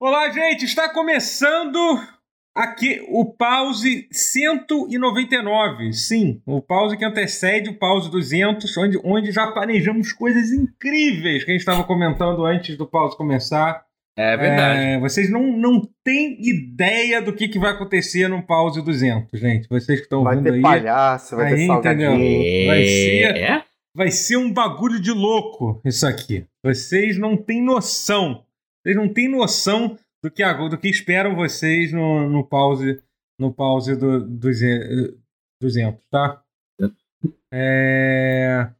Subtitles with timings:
[0.00, 1.78] Olá, gente, está começando
[2.54, 5.92] aqui o pause 199.
[5.92, 11.50] Sim, o pause que antecede o pause 200, onde, onde já planejamos coisas incríveis que
[11.50, 13.84] a gente estava comentando antes do pause começar.
[14.16, 14.80] É verdade.
[14.80, 19.68] É, vocês não, não têm ideia do que, que vai acontecer no pause 200, gente.
[19.68, 20.62] Vocês que estão Vai ouvindo ter aí.
[20.62, 22.12] palhaço, vai Aí, ter entendeu?
[22.66, 23.62] Vai ser- É?
[23.94, 26.44] Vai ser um bagulho de louco isso aqui.
[26.64, 28.44] Vocês não têm noção.
[28.82, 33.02] Vocês não têm noção do que, do que esperam vocês no, no pause
[33.38, 35.16] no pause do, do ze-
[35.62, 36.42] 200, tá?
[37.52, 38.70] É...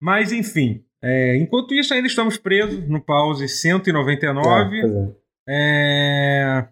[0.00, 0.84] Mas, enfim.
[1.00, 4.80] é, enquanto isso, ainda estamos presos no pause 199.
[4.80, 5.14] É, é.
[5.48, 6.68] É...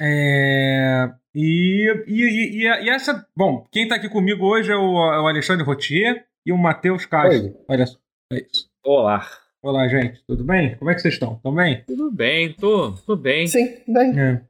[0.00, 1.12] É...
[1.34, 3.26] E, e, e, e- e essa.
[3.36, 7.04] Bom, quem tá aqui comigo hoje é o, é o Alexandre Rotier e o Matheus
[7.06, 7.54] Castro.
[7.68, 7.98] Olha só.
[8.32, 8.68] É isso.
[8.84, 9.24] Olá.
[9.62, 10.22] Olá, gente.
[10.26, 10.76] Tudo bem?
[10.76, 11.34] Como é que vocês estão?
[11.34, 11.84] Estão bem?
[11.84, 13.46] Tudo bem, tô, tô bem.
[13.46, 14.42] Sim, bem, É.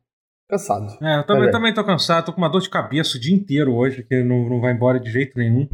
[0.48, 0.86] cansado.
[1.04, 3.74] É, eu também, também tô cansado, tô com uma dor de cabeça o dia inteiro
[3.74, 5.68] hoje, que não, não vai embora de jeito nenhum.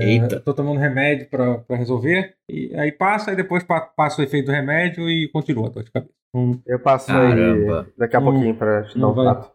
[0.00, 0.40] Eita.
[0.40, 4.46] Tô tomando remédio pra, pra resolver, e aí passa, e depois pa- passa o efeito
[4.46, 6.12] do remédio e continua a dor de cabeça.
[6.34, 7.82] Hum, Eu passo Caramba.
[7.82, 9.52] aí daqui a Não- pouquinho pra te dar não um prato.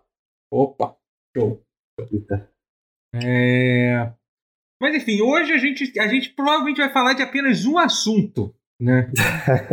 [0.53, 0.95] Opa!
[1.35, 1.61] Show!
[2.09, 2.49] Eita.
[3.21, 4.13] É...
[4.81, 9.09] Mas enfim, hoje a gente, a gente provavelmente vai falar de apenas um assunto, né?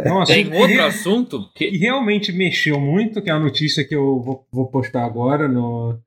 [0.04, 1.76] É um assunto Tem que outro assunto que que.
[1.78, 5.98] realmente mexeu muito, que é a notícia que eu vou, vou postar agora no,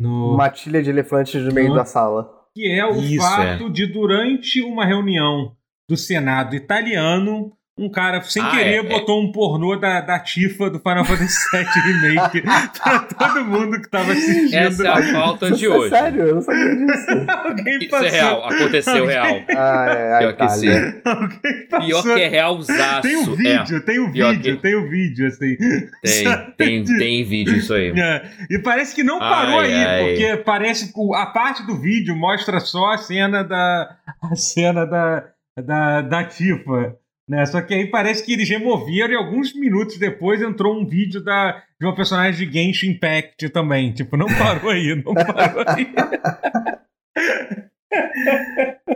[0.00, 2.28] no Matilha de elefantes no meio da sala.
[2.54, 5.54] que é o Isso, fato de durante uma reunião
[5.88, 8.82] do Senado italiano um cara sem Ah, querer é, é.
[8.82, 11.64] botou um pornô da, da Tifa do Final Fantasy VII
[12.08, 12.42] Remake
[12.82, 14.54] pra todo mundo que tava assistindo.
[14.54, 15.90] Essa é a pauta de é hoje.
[15.90, 17.06] sério, eu não sabia disso.
[17.30, 19.26] Alguém Isso é real, aconteceu real.
[19.56, 20.42] ah, é, Pior que.
[20.42, 21.86] Alguém passou.
[21.86, 23.02] Pior que é realzaço.
[23.02, 25.56] Tem o vídeo, tem o Pior vídeo, que- tem o vídeo, assim.
[26.04, 27.92] É, tem, tem, tem vídeo isso aí.
[27.96, 30.00] É, E parece que não parou Ai, aí, ai.
[30.04, 33.96] porque parece que a parte do vídeo mostra só a cena da.
[34.22, 35.24] a cena da.
[35.64, 36.96] da, da Tifa.
[37.28, 37.44] Né?
[37.44, 41.62] Só que aí parece que eles removeram e alguns minutos depois entrou um vídeo da,
[41.78, 43.92] de uma personagem de Genshin Impact também.
[43.92, 45.92] Tipo, não parou aí, não parou aí.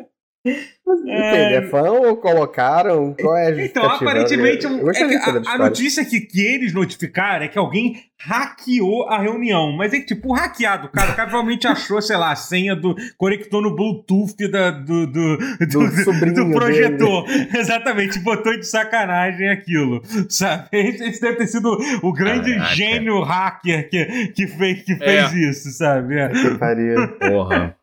[0.44, 1.54] Entende?
[1.54, 3.14] É fã ou colocaram?
[3.14, 5.02] Qual é a Então, aparentemente, um- é que
[5.48, 9.70] a, a notícia que, que eles notificaram é que alguém hackeou a reunião.
[9.76, 11.12] Mas é que, tipo, hackeado, cara.
[11.12, 12.96] O cara provavelmente achou, sei lá, a senha do.
[13.16, 17.24] conectou no Bluetooth da, do, do, do, Do do projetor.
[17.56, 20.02] Exatamente, botou de sacanagem aquilo.
[20.28, 20.68] Sabe?
[20.72, 22.74] Esse deve ter sido o grande Caraca.
[22.74, 25.28] gênio hacker que, que fez, que É.
[25.28, 26.18] fez isso, sabe?
[26.18, 26.28] É.
[26.30, 27.08] Que pariu.
[27.18, 27.76] Porra.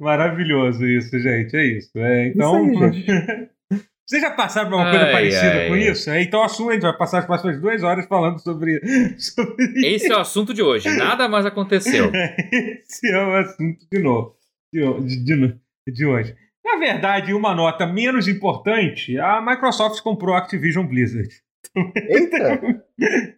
[0.00, 1.56] Maravilhoso isso, gente.
[1.56, 1.90] É isso.
[1.96, 2.70] É, então.
[2.72, 3.48] Isso aí,
[4.06, 5.68] Vocês já passaram por uma coisa Ai, parecida ai.
[5.68, 6.10] com isso?
[6.10, 8.78] É, então assume, a gente vai passar as próximas duas horas falando sobre,
[9.16, 10.94] sobre Esse é o assunto de hoje.
[10.94, 12.12] Nada mais aconteceu.
[12.12, 14.36] Esse é o assunto de novo.
[14.70, 14.80] De,
[15.24, 15.58] de, de-
[15.90, 16.34] de hoje.
[16.62, 21.28] Na verdade, uma nota menos importante, a Microsoft comprou a Activision Blizzard.
[22.08, 22.60] Eita!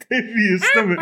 [0.08, 0.96] Teve isso também.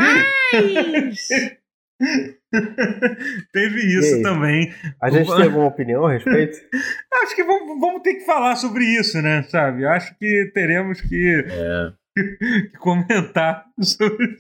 [3.53, 4.23] Teve isso aí?
[4.23, 4.73] também.
[5.01, 5.37] A gente Opa.
[5.37, 6.59] tem alguma opinião a respeito?
[7.23, 9.43] Acho que vamos, vamos ter que falar sobre isso, né?
[9.45, 9.85] Sabe?
[9.87, 11.93] Acho que teremos que, É,
[12.71, 14.37] que comentar sobre,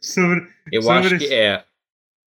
[0.00, 1.64] sobre, eu Sobre acho esse- que é.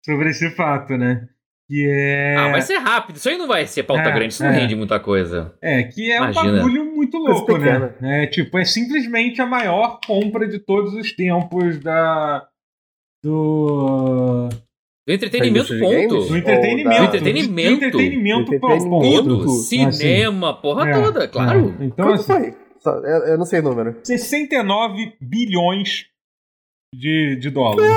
[0.05, 1.27] sobre esse fato, né?
[1.69, 2.35] Que é.
[2.35, 3.15] Ah, vai ser rápido.
[3.15, 4.33] Isso aí não vai ser pauta É, grande.
[4.33, 4.53] Isso não é.
[4.59, 5.57] rende muita coisa.
[5.61, 6.51] É, que é Imagina.
[6.51, 7.95] um bagulho muito louco, né?
[8.01, 12.45] É, tipo, é simplesmente a maior compra de todos os tempos da.
[13.23, 14.49] Do.
[15.05, 16.27] Do entretenimento, ponto.
[16.27, 16.97] Do entretenimento.
[16.97, 17.79] Do entretenimento.
[17.79, 19.23] Do entretenimento, ponto.
[19.23, 19.49] Tudo.
[19.49, 21.75] Cinema, porra É, toda, claro.
[21.79, 21.85] é.
[21.85, 22.53] Então, Quanto assim,
[22.85, 23.31] foi?
[23.31, 23.95] Eu não sei o número.
[24.03, 26.05] 69 bilhões
[26.93, 27.91] de, de dólares.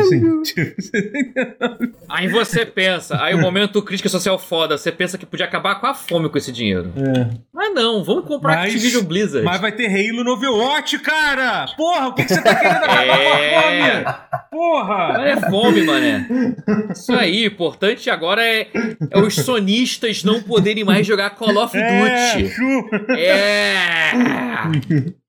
[0.00, 0.74] Assim, tipo,
[2.08, 5.86] Aí você pensa, aí o momento crítica social foda, você pensa que podia acabar com
[5.86, 6.92] a fome com esse dinheiro.
[6.96, 7.30] é.
[7.52, 9.44] Mas não, vamos comprar Mas- Activision Blizzard.
[9.44, 11.66] Mas vai ter Halo no Overwatch, cara!
[11.76, 14.02] Porra, o que, que você tá querendo acabar É.
[14.02, 14.38] com a fome?
[14.50, 15.08] Porra!
[15.14, 16.26] Mas é fome, mané.
[16.92, 18.68] Isso aí, o importante agora é,
[19.10, 22.50] é os sonistas não poderem mais jogar Call of É, Duty.
[22.54, 24.12] chu- É!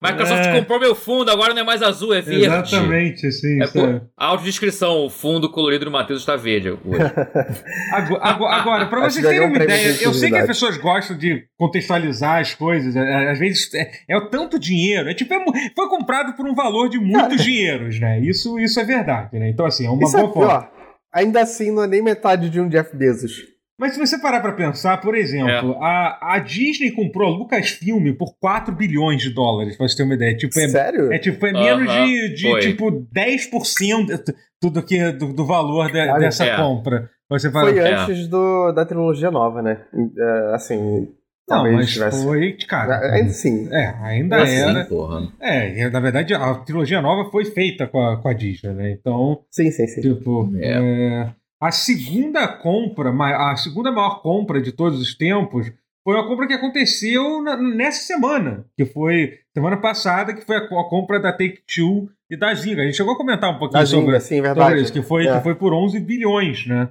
[0.00, 0.60] Microsoft É.
[0.60, 2.44] comprou meu fundo, agora não é mais azul, é verde.
[2.44, 3.98] Exatamente, assim, É sabe?
[3.98, 4.08] por...
[4.16, 6.80] Audiodescrição, o fundo colorido do Matheus está verde hoje.
[7.92, 11.44] Agora, agora, Acho vocês terem uma um ideia, eu sei que as pessoas gostam de
[11.56, 15.38] contextualizar as coisas, é, é, às vezes é, é o tanto dinheiro, é tipo, é
[15.74, 18.20] foi comprado por um valor de muitos dinheiros, né?
[18.20, 19.48] Isso, isso é verdade, né?
[19.48, 20.70] Então, assim, é uma Isso é boa forma.
[21.12, 23.57] Ainda assim, não é nem metade de um Jeff Bezos.
[23.78, 25.78] Mas se você parar pra pensar, por exemplo, É.
[25.80, 30.14] a, a Disney comprou a Lucasfilm por 4 bilhões de dólares, pra você ter uma
[30.14, 30.36] ideia.
[30.36, 31.12] Tipo, é, Sério?
[31.12, 32.60] é, tipo, é menos Aham, de, de foi.
[32.60, 36.56] tipo 10% do, do, que, do, do valor de- Olha, dessa é.
[36.56, 37.08] compra.
[37.30, 37.94] Você fala, Foi É.
[37.94, 39.82] antes do, da trilogia nova, né?
[39.94, 41.08] É, assim, não,
[41.46, 42.24] talvez mas tivesse.
[42.24, 43.12] foi, cara.
[43.14, 43.68] Ainda assim.
[43.70, 44.82] É, ainda Mas era.
[44.82, 45.28] Sim, porra.
[45.40, 48.90] É, na verdade a trilogia nova foi feita com a, com a Disney, né?
[48.92, 50.00] Então, Sim, sim, sim.
[50.00, 50.72] tipo, É.
[50.72, 51.30] é,
[51.60, 55.70] a segunda compra, a segunda maior compra de todos os tempos
[56.04, 60.78] foi uma compra que aconteceu nessa semana, que foi semana passada, que foi a, co-
[60.78, 62.82] a compra da Take-Two e da Zynga.
[62.82, 64.82] A gente chegou a comentar um pouquinho Da sobre, sim, sobre verdade.
[64.82, 65.36] isso, que foi, É.
[65.36, 66.88] que foi por 11 bilhões, né?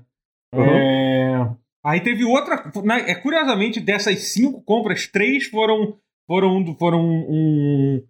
[0.53, 0.63] Uhum.
[0.63, 1.49] É,
[1.83, 2.61] Aí teve outra.
[3.07, 5.95] é, curiosamente, dessas cinco compras, três foram,
[6.27, 8.03] foram, foram um,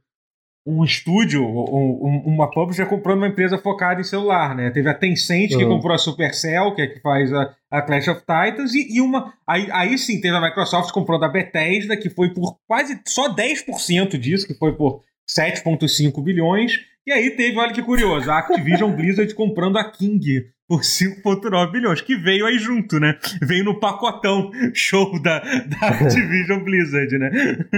[0.70, 4.70] um estúdio, um- um- uma publisher comprando uma empresa focada em celular, né?
[4.70, 5.76] Teve a Tencent que Uhum.
[5.76, 9.34] comprou a Supercell, que é que faz a, a Clash of Titans, e, e uma.
[9.48, 14.18] Aí, aí sim, teve a Microsoft comprando a Bethesda, que foi por quase só 10%
[14.18, 16.74] disso, que foi por 7,5 bilhões.
[17.06, 22.02] E aí teve, olha que curioso, a Activision Blizzard comprando a King por 5,9 bilhões,
[22.02, 23.18] que veio aí junto, né?
[23.42, 27.32] Veio no pacotão show da, da Activision Blizzard, né?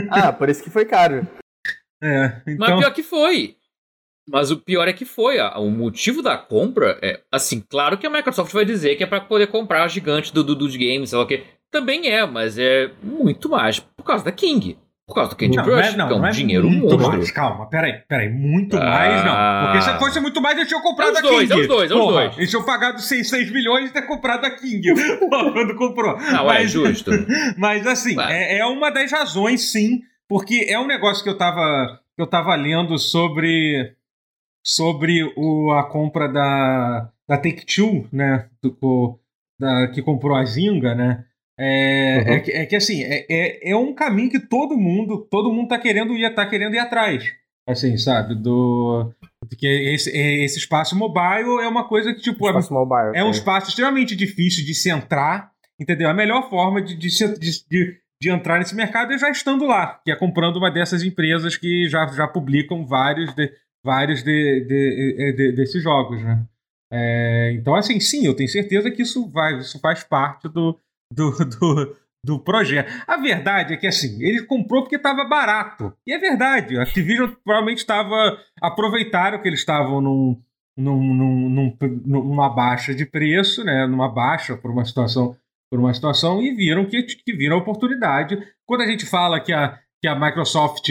[0.09, 1.27] Ah, por isso que foi caro.
[2.01, 2.79] É, Mas então.
[2.79, 3.55] pior que foi.
[4.31, 5.39] Mas o pior é que foi.
[5.39, 7.19] a- O motivo da compra é.
[7.31, 10.43] Assim, claro que a Microsoft vai dizer que é pra poder comprar a gigante do,
[10.43, 11.43] do, dos games, sei lá o quê.
[11.71, 14.77] Também é, mas é muito mais por causa da King.
[15.07, 16.91] Por causa do Candy Não, Crush, não é, que é um não é dinheiro muito
[16.95, 17.17] monstro.
[17.17, 17.31] mais.
[17.31, 18.29] Calma, peraí, peraí.
[18.29, 18.85] Muito Ah.
[18.85, 19.65] mais, não.
[19.65, 21.53] Porque se fosse muito mais, eu tinha comprado É a dois, King.
[21.53, 22.37] é os dois, é os dois.
[22.37, 24.83] Eles tinham pagado 6, 6 milhões e ter comprado a King.
[25.27, 26.15] Quando comprou.
[26.19, 27.09] Não, é Mas- justo.
[27.57, 31.99] Mas assim, é, é uma das razões, sim, porque é um negócio que eu tava,
[32.15, 33.93] que eu tava lendo sobre,
[34.63, 38.47] sobre o, a compra da, da Take-Two, né?
[38.61, 39.19] do-
[39.59, 41.25] da, que comprou a Zynga, né?
[41.61, 42.33] É, Uhum.
[42.35, 45.67] é, que, é que, assim, é, é, é um caminho que todo mundo, todo mundo
[45.67, 47.25] tá querendo ir, tá querendo ir atrás.
[47.67, 48.33] Assim, sabe?
[48.35, 49.11] Do.
[49.57, 53.11] Que esse, esse espaço mobile é uma coisa que, tipo, é Espaço mobile.
[53.13, 56.09] é um espaço extremamente difícil de se entrar, entendeu?
[56.09, 59.99] A melhor forma de, de, se- de, de- entrar nesse mercado é já estando lá,
[60.03, 63.51] que é comprando uma dessas empresas que já, já publicam vários, de,
[63.83, 66.43] vários de, de- de- desses jogos, né?
[66.91, 70.77] É, então, assim, sim, eu tenho certeza que isso, vai, isso faz parte do,
[71.13, 71.95] do, do,
[72.25, 72.91] do projeto.
[73.07, 75.93] A verdade é que, assim, ele comprou porque estava barato.
[76.05, 78.39] E é verdade, a Activision provavelmente estava...
[78.59, 80.41] Aproveitaram que eles estavam num,
[80.75, 83.85] num- num- numa baixa de preço, né?
[83.85, 85.35] Numa baixa por uma situação
[85.71, 88.37] por uma situação e viram que, que viram a oportunidade.
[88.67, 90.89] Quando a gente fala que a, que a Microsoft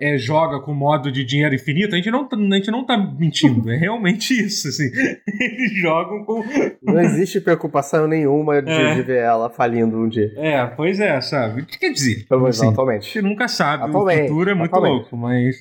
[0.00, 2.98] é, joga com modo de dinheiro infinito, a gente não, tá- a gente não tá
[2.98, 3.70] mentindo.
[3.70, 4.68] É realmente isso.
[4.68, 4.90] Assim.
[5.40, 6.42] Eles jogam com.
[6.82, 8.94] Não existe preocupação nenhuma de, É.
[8.94, 10.32] de ver ela falindo um dia.
[10.36, 11.62] É, pois é, sabe?
[11.62, 12.26] O que quer dizer?
[12.28, 13.06] Pelo menos Assim, não, a atualmente.
[13.06, 13.84] gente nunca sabe.
[13.84, 15.00] Atualmente, o futuro é muito atualmente.
[15.02, 15.56] louco, mas.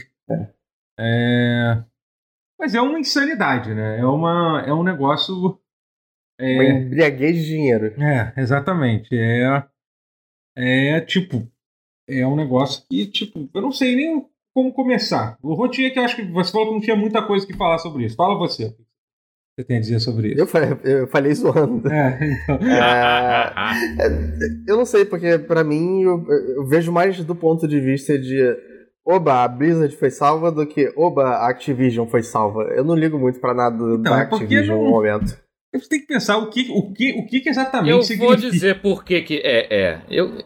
[0.99, 1.83] É.
[2.59, 3.99] Mas é uma insanidade, né?
[3.99, 5.59] É, uma, é um negócio.
[6.39, 7.93] É, Uma embriaguez de dinheiro.
[8.01, 9.09] É, exatamente.
[9.17, 9.63] É,
[10.57, 11.47] é tipo,
[12.09, 15.37] é um negócio que, tipo, eu não sei nem como começar.
[15.41, 17.77] O Rotinha que eu acho que você falou que não tinha muita coisa que falar
[17.77, 18.15] sobre isso.
[18.15, 18.65] Fala você.
[18.65, 20.39] O que você tem a dizer sobre isso?
[20.39, 21.87] Eu falei, eu falei zoando.
[21.89, 22.59] É, então.
[23.99, 24.07] É,
[24.67, 26.25] eu não sei, porque pra mim eu,
[26.57, 28.41] eu vejo mais do ponto de vista de
[29.05, 32.63] oba, a Blizzard foi salva do que oba, a Activision foi salva.
[32.75, 35.37] Eu não ligo muito pra nada Então, da é Activision não- no momento.
[35.79, 38.51] Você tem que pensar o que, o que, o que, que exatamente Eu vou significa.
[38.51, 39.37] dizer por que que.
[39.37, 40.01] É, é.
[40.09, 40.37] Eu,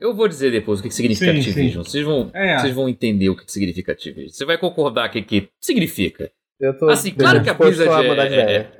[0.00, 1.84] eu vou dizer depois o que que significa Sim, Activision.
[1.84, 2.58] Vocês, vão, É.
[2.58, 4.28] vocês vão entender o que que significa Activision.
[4.30, 6.30] Você vai concordar que que significa.
[6.60, 8.72] Eu tô Assim, claro que a Blizzard é- é- ideia.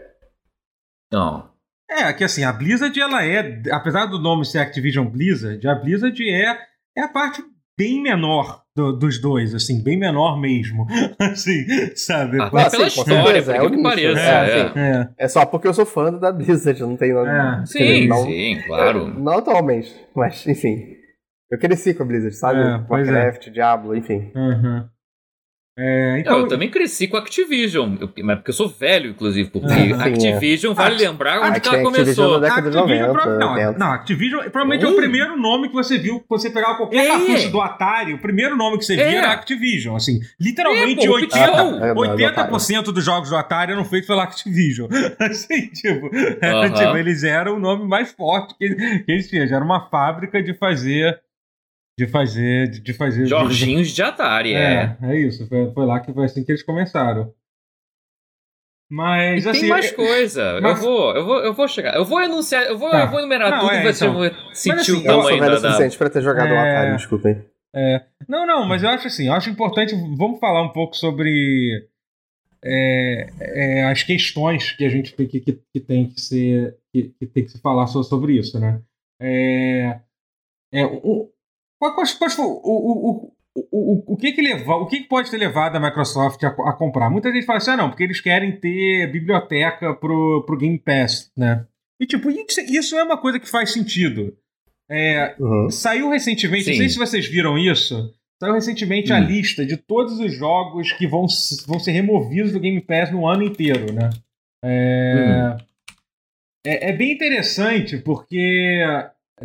[1.12, 1.50] Não.
[1.90, 6.20] É, que assim, a Blizzard, ela é, apesar do nome ser Activision Blizzard, a Blizzard
[6.28, 6.58] é,
[6.96, 7.42] é a parte
[7.76, 10.87] bem menor do- dos dois, assim, bem menor mesmo.
[11.19, 11.64] assim,
[11.97, 12.40] sabe?
[12.40, 14.21] Até Ah, pela sim, com história, por é o que nicho, pareça.
[14.21, 14.73] é, é.
[14.76, 17.62] É, É só porque eu sou fã da Blizzard, não tem nada.
[17.62, 17.66] É.
[17.66, 19.07] Sim, não, sim, claro.
[19.09, 20.95] Não atualmente, mas enfim.
[21.50, 22.61] Eu cresci com a Blizzard, sabe?
[22.61, 22.85] É, é.
[22.88, 24.33] Warcraft, Diablo, enfim.
[24.35, 24.85] uhum.
[25.76, 29.50] É, Não, então, eu também cresci com Activision, eu- mas porque eu sou velho, inclusive,
[29.50, 29.95] porque Sim, é.
[30.04, 32.40] Activision, vale Act- lembrar onde Act- ela Activision começou.
[32.40, 33.78] de Activision, 90, pro- não, 80.
[33.78, 37.09] não, Activision provavelmente é o primeiro nome que você viu, você pegava qualquer É.
[37.09, 39.14] cartucho do Atari, o primeiro nome que você via É.
[39.16, 41.85] era Activision, assim, literalmente É, pô, 80, Pitão.
[41.85, 44.88] É, mas 80% dos jogos do Atari eram feitos pela Activision.
[45.19, 46.09] Assim, tipo,
[46.40, 46.71] era, Aham.
[46.75, 50.40] tipo, eles eram o nome mais forte que, que eles tinham, já era uma fábrica
[50.40, 51.19] de fazer
[51.98, 54.96] de fazer de, de fazer Jorginhos de Atari, é.
[55.00, 57.32] é, é isso, foi, foi lá que foi assim que eles começaram.
[58.90, 59.60] Mas e assim.
[59.60, 60.60] Tem mais coisa.
[60.60, 60.78] Mas...
[60.78, 61.96] Eu, vou, eu, vou, eu vou chegar.
[61.96, 63.00] Eu vou enunciar, eu vou, tá.
[63.00, 64.18] eu vou enumerar não, tudo é, e você então.
[64.18, 65.46] vai sentir assim, o tamanho da.
[65.46, 66.52] Eu sou suficiente pra ter jogado é...
[66.52, 67.44] o Atari, desculpem.
[67.74, 71.88] É, não, não, mas eu acho assim, eu acho importante, vamos falar um pouco sobre
[72.64, 77.12] é, é, as questões que a gente tem que, que, que tem que ser que,
[77.18, 78.80] que, tem que se falar sobre isso, né?
[79.20, 79.98] É,
[80.72, 81.30] é, o,
[81.78, 85.38] qual, qual, qual, o, o, o, o, que que leva, o que, que pode ter
[85.38, 87.11] levado a Microsoft a, a, comprar?
[87.11, 91.31] Muita gente fala assim, ah, não, porque eles querem ter biblioteca pro, pro Game Pass,
[91.37, 91.66] né?
[92.00, 94.37] E tipo, isso, isso é uma coisa que faz sentido.
[94.90, 95.71] É, uhum.
[95.71, 96.71] Saiu recentemente, Sim.
[96.71, 98.12] não sei se vocês viram isso,
[98.43, 99.16] saiu recentemente hum.
[99.16, 101.26] a lista de todos os jogos que vão,
[101.66, 104.11] vão ser removidos do Game Pass no ano inteiro, né?
[104.62, 105.64] É, hum.
[106.66, 108.83] é, é, bem interessante porque.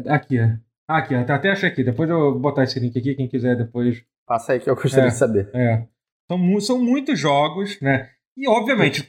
[0.08, 0.38] Aqui,
[0.98, 1.84] aqui, até achei aqui.
[1.84, 4.04] Depois eu vou botar esse link aqui, quem quiser depois.
[4.26, 5.50] Passa aí que eu gostaria é, de saber.
[5.54, 5.84] É.
[6.32, 8.10] São, são muitos jogos, né?
[8.38, 9.04] E obviamente,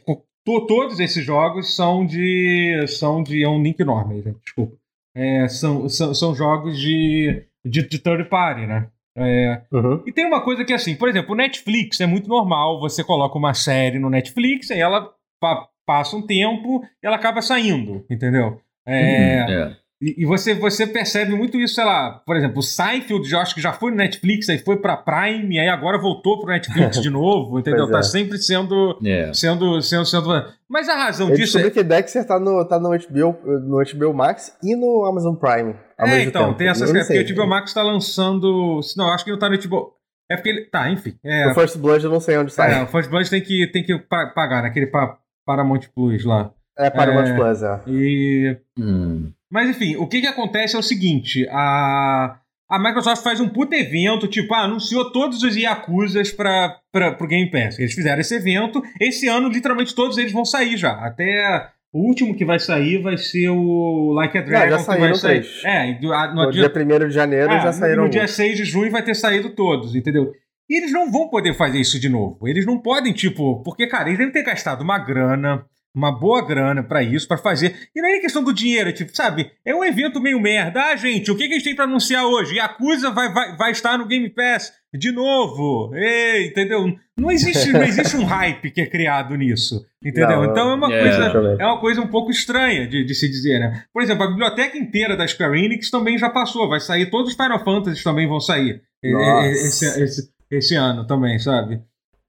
[0.44, 2.84] to, todos esses jogos são de.
[2.88, 3.42] são de.
[3.42, 4.80] É um link enorme, gente, desculpa
[5.14, 8.88] é, são, são, são jogos de, de, de third party, né?
[9.16, 10.02] É, uhum.
[10.06, 12.80] E tem uma coisa que, assim, por exemplo, o Netflix é muito normal.
[12.80, 17.42] Você coloca uma série no Netflix, aí ela pa passa um tempo e ela acaba
[17.42, 18.60] saindo, entendeu?
[18.86, 19.76] É, uhum, é.
[20.02, 23.54] E, e, você, você percebe muito isso, sei lá, por exemplo, o Seinfeld, já, acho
[23.54, 27.10] que já foi no Netflix, aí foi pra Prime, aí agora voltou pro Netflix de
[27.10, 27.90] novo, entendeu?
[27.90, 28.02] Tá é.
[28.02, 29.34] sempre sendo, yeah.
[29.34, 30.44] sendo, sendo, sendo.
[30.66, 31.58] Mas a razão Eu disso.
[31.58, 31.70] Eu é...
[31.70, 35.74] que Dexter tá no, tá no, HBO, no HBO Max e no Amazon Prime.
[35.98, 36.56] É, então, tempo.
[36.56, 36.94] tem essas.
[36.94, 38.80] É porque o HBO Max tá lançando.
[38.96, 39.92] Não, acho que não tá no HBO.
[40.30, 40.64] É porque ele.
[40.64, 41.14] Tá, enfim.
[41.22, 41.50] É...
[41.50, 42.78] O First Blood eu não sei onde sai.
[42.78, 46.52] É, o First Blood tem que, tem que pagar, naquele pa, Paramount Plus lá.
[46.80, 47.80] É, Paramount é, Plus, é.
[47.86, 48.56] E.
[48.78, 49.30] Hum.
[49.50, 53.76] Mas enfim, o que, que acontece é o seguinte: a, a Microsoft faz um puta
[53.76, 56.80] evento, tipo, ah, anunciou todos os Yakuzas para
[57.20, 57.78] o Game Pass.
[57.78, 58.82] Eles fizeram esse evento.
[59.00, 60.92] Esse ano, literalmente, todos eles vão sair já.
[60.92, 64.70] Até o último que vai sair vai ser o Like a Dragon.
[64.70, 65.46] Não, já que vai sair.
[65.64, 68.04] É, no, no dia, dia 1 de janeiro é, já saíram.
[68.04, 70.32] No dia 6 de junho vai ter saído todos, entendeu?
[70.68, 72.46] E eles não vão poder fazer isso de novo.
[72.46, 76.82] Eles não podem, tipo, porque, cara, eles devem ter gastado uma grana uma boa grana
[76.82, 77.88] para isso, para fazer.
[77.94, 79.50] E não é questão do dinheiro, tipo, sabe?
[79.64, 80.82] É um evento meio merda.
[80.82, 82.56] Ah, gente, o que, que a gente tem para anunciar hoje?
[82.56, 85.94] Yakuza vai, vai, vai estar no Game Pass de novo.
[85.94, 86.96] Ei, entendeu?
[87.16, 89.84] Não existe, não existe um hype que é criado nisso.
[90.02, 90.28] Entendeu?
[90.28, 91.32] Não, então é uma, yeah.
[91.32, 93.84] coisa, é uma coisa um pouco estranha de, de, se dizer, né?
[93.92, 96.68] Por exemplo, a biblioteca inteira da Square Enix também já passou.
[96.68, 101.80] Vai sair, todos os Final Fantasy também vão sair esse, esse, esse ano também, sabe?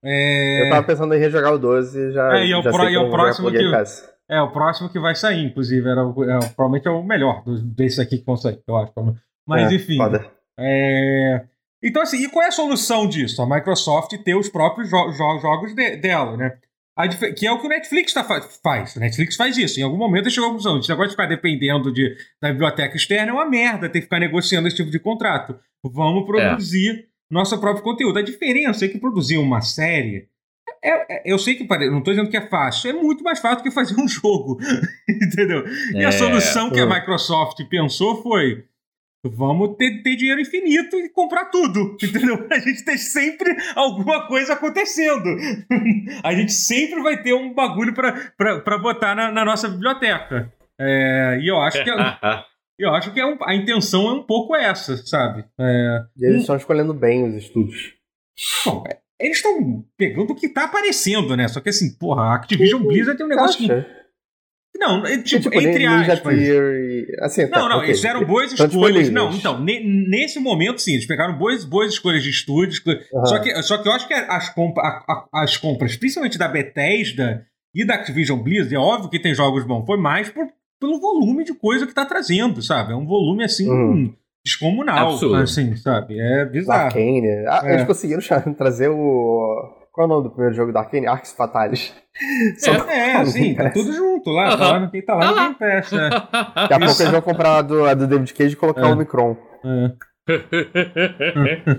[0.04, 0.66] É...
[0.66, 2.38] Eu tava pensando em rejogar o 12 já.
[2.38, 3.72] É, e é o, já pro, e é o próximo que.
[4.30, 5.88] É, o próximo que vai sair, inclusive.
[5.88, 8.94] Era, é, provavelmente é o melhor desses aqui que vão sair, eu acho.
[9.48, 9.98] Mas é, enfim.
[10.60, 11.46] É...
[11.84, 13.42] Então, assim, e qual é a solução disso?
[13.42, 16.58] A Microsoft ter os próprios jo jo jogos de dela, né?
[17.38, 18.96] que é o que o Netflix tá, faz.
[18.96, 19.80] O Netflix faz isso.
[19.80, 20.80] Em algum momento chegou a conclusão.
[20.80, 24.20] Esse negócio de ficar dependendo de, da biblioteca externa é uma merda ter que ficar
[24.20, 25.58] negociando esse tipo de contrato.
[25.84, 28.20] Vamos produzir nosso próprio conteúdo.
[28.20, 30.28] A diferença é que produzir uma série.
[30.84, 33.60] É, é, eu sei que não estou dizendo que é fácil, é muito mais fácil
[33.60, 34.60] do que fazer um jogo.
[35.08, 35.64] entendeu?
[35.96, 36.12] É, e a é.
[36.12, 38.66] solução que a Microsoft pensou foi:
[39.24, 42.48] vamos ter, ter, dinheiro infinito e comprar tudo, entendeu?
[42.52, 45.30] A gente ter sempre alguma coisa acontecendo.
[46.24, 50.52] a gente sempre vai ter um bagulho para botar na, na, nossa biblioteca.
[50.80, 51.92] É, e eu acho que.
[52.82, 55.46] É Eu acho que é um, a intenção é um pouco essa, sabe?
[55.60, 57.94] É, e eles estão escolhendo bem os estúdios.
[58.66, 61.48] Bom, é, eles estão pegando o que tá aparecendo, né?
[61.48, 63.68] Só que assim, porra, a Activision Blizzard tem um negócio que.
[64.82, 66.38] Não, é, tipo, tipo, entre aspas.
[66.40, 67.06] E...
[67.20, 67.90] Assim, tá, não, não, okay.
[67.90, 69.10] eles fizeram boas escolhas.
[69.12, 72.82] Não, então, nesse momento, sim, eles pegaram boas, boas escolhas de estúdios.
[72.84, 73.26] Uhum.
[73.26, 74.76] Só, que, só que eu acho que as, comp
[75.32, 77.46] as compras, principalmente da Bethesda
[77.76, 80.48] e da Activision Blizzard, é óbvio que tem jogos bons, foi mais por,
[80.82, 82.92] pelo volume de coisa que tá trazendo, sabe?
[82.92, 83.70] É um volume assim.
[83.70, 84.14] Uhum.
[84.44, 85.36] Descomunal, Absurdo.
[85.36, 86.20] assim, sabe?
[86.20, 86.86] É bizarro.
[86.86, 87.46] Arcane.
[87.48, 87.76] Ah, é.
[87.76, 88.22] Eles conseguiram
[88.58, 89.78] trazer o.
[89.94, 91.06] Qual é o nome do primeiro jogo da Arkane?
[91.06, 91.94] Arcs Fatalis.
[92.90, 94.58] É, é sim, tá tudo junto lá.
[94.58, 95.92] Tá lá quem tá lá no Game Pass.
[95.92, 96.10] Né?
[96.56, 98.94] Daqui a pouco eles vão comprar a do, a do David Cage e colocar é.
[98.94, 99.38] o Micron.
[99.64, 99.92] É.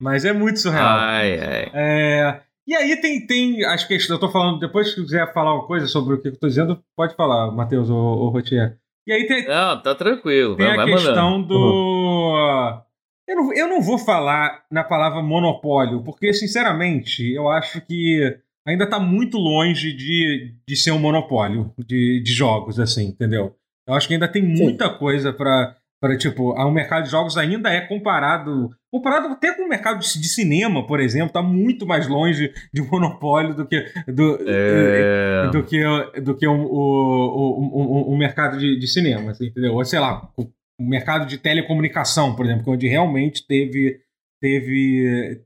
[0.00, 0.86] Mas é muito surreal.
[0.86, 1.70] Ai, ai.
[1.72, 4.10] É, e aí tem, tem as questões.
[4.10, 6.82] Eu tô falando, depois que quiser falar uma coisa sobre o que eu tô dizendo,
[6.96, 8.78] pode falar, Matheus ou, ou Rotier.
[9.06, 9.46] E aí tem.
[9.46, 10.56] Não, tá tranquilo.
[10.56, 11.48] Tem a questão mandando.
[11.48, 11.54] do.
[11.54, 12.86] Uhum.
[13.28, 18.84] Eu não, eu não vou falar na palavra monopólio, porque, sinceramente, eu acho que ainda
[18.84, 23.56] está muito longe de, de ser um monopólio de, de jogos, assim, entendeu?
[23.86, 24.98] Eu acho que ainda tem muita Sim.
[24.98, 28.70] coisa para Para, tipo, o mercado de jogos ainda é comparado.
[28.92, 33.54] Comparado até com o mercado de, cinema, por exemplo, está muito mais longe de monopólio
[33.54, 33.80] do que.
[34.06, 35.50] Do, é...
[35.50, 35.82] do que,
[36.20, 39.74] do que o, o, o, o mercado de, de cinema, assim, entendeu?
[39.74, 40.46] Ou sei lá, o,
[40.78, 44.00] mercado de telecomunicação, por exemplo, onde realmente teve.
[44.40, 45.42] Teve.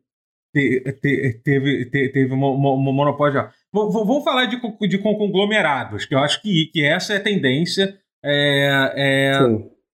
[0.52, 3.48] Teve, teve, teve, teve monopólio.
[3.72, 7.96] Vamos falar de, de conglomerados, que eu acho que, que essa é a tendência.
[8.22, 9.38] É, é,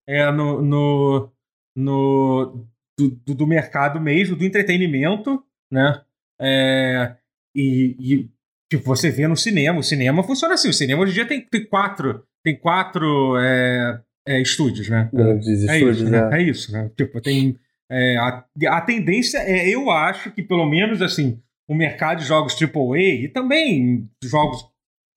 [0.07, 1.31] é, no, no,
[1.75, 6.01] no do, do, mercado mesmo, do entretenimento, né?
[6.39, 7.15] É,
[7.55, 8.29] e, e
[8.71, 11.41] tipo, você vê no cinema, o cinema funciona assim, o cinema hoje em dia tem,
[11.41, 15.09] tem quatro, tem quatro é, é, estúdios, né?
[15.13, 16.29] Grandes é estúdios, isso, né?
[16.31, 16.91] É isso, né?
[16.95, 17.57] Tipo, tem.
[17.89, 22.55] É, a, a tendência é, eu acho que pelo menos assim, o mercado de jogos
[22.61, 24.65] AAA e também jogos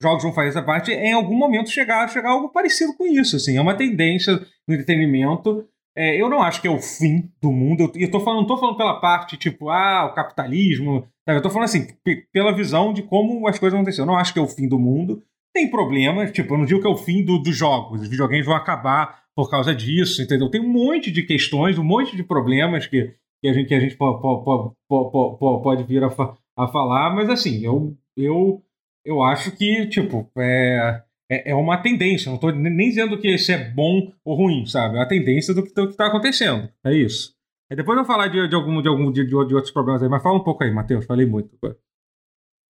[0.03, 3.37] jogos vão fazer essa parte, em algum momento chegar, chegar algo parecido com isso.
[3.37, 4.35] Assim, é uma tendência
[4.67, 5.67] no entretenimento.
[5.97, 7.83] É, eu não acho que é o fim do mundo.
[7.83, 11.07] Eu, eu tô falando, não tô falando pela parte tipo, ah, o capitalismo.
[11.27, 11.39] Sabe?
[11.39, 11.87] Eu tô falando assim,
[12.33, 14.05] pela visão de como as coisas aconteceram.
[14.07, 15.23] Eu não acho que é o fim do mundo.
[15.53, 18.03] Tem problemas, tipo, eu não digo que é o fim do, dos jogos.
[18.03, 20.49] Os videogames vão acabar por causa disso, entendeu?
[20.49, 23.81] Tem um monte de questões, um monte de problemas que, que a gente, que a
[23.81, 26.09] gente pode, pode, pode, pode vir a,
[26.57, 28.63] a falar, mas assim, eu, eu
[29.05, 32.29] eu acho que, tipo, é, é, é uma tendência.
[32.29, 34.99] Não estou nem dizendo que isso é bom ou ruim, sabe?
[34.99, 36.69] É a tendência do que está acontecendo.
[36.85, 37.35] É isso.
[37.71, 40.09] Aí depois eu vou falar de, de algum, de, algum de, de, outros problemas aí,
[40.09, 41.07] mas fala um pouco aí, Matheus.
[41.07, 41.57] Falei muito.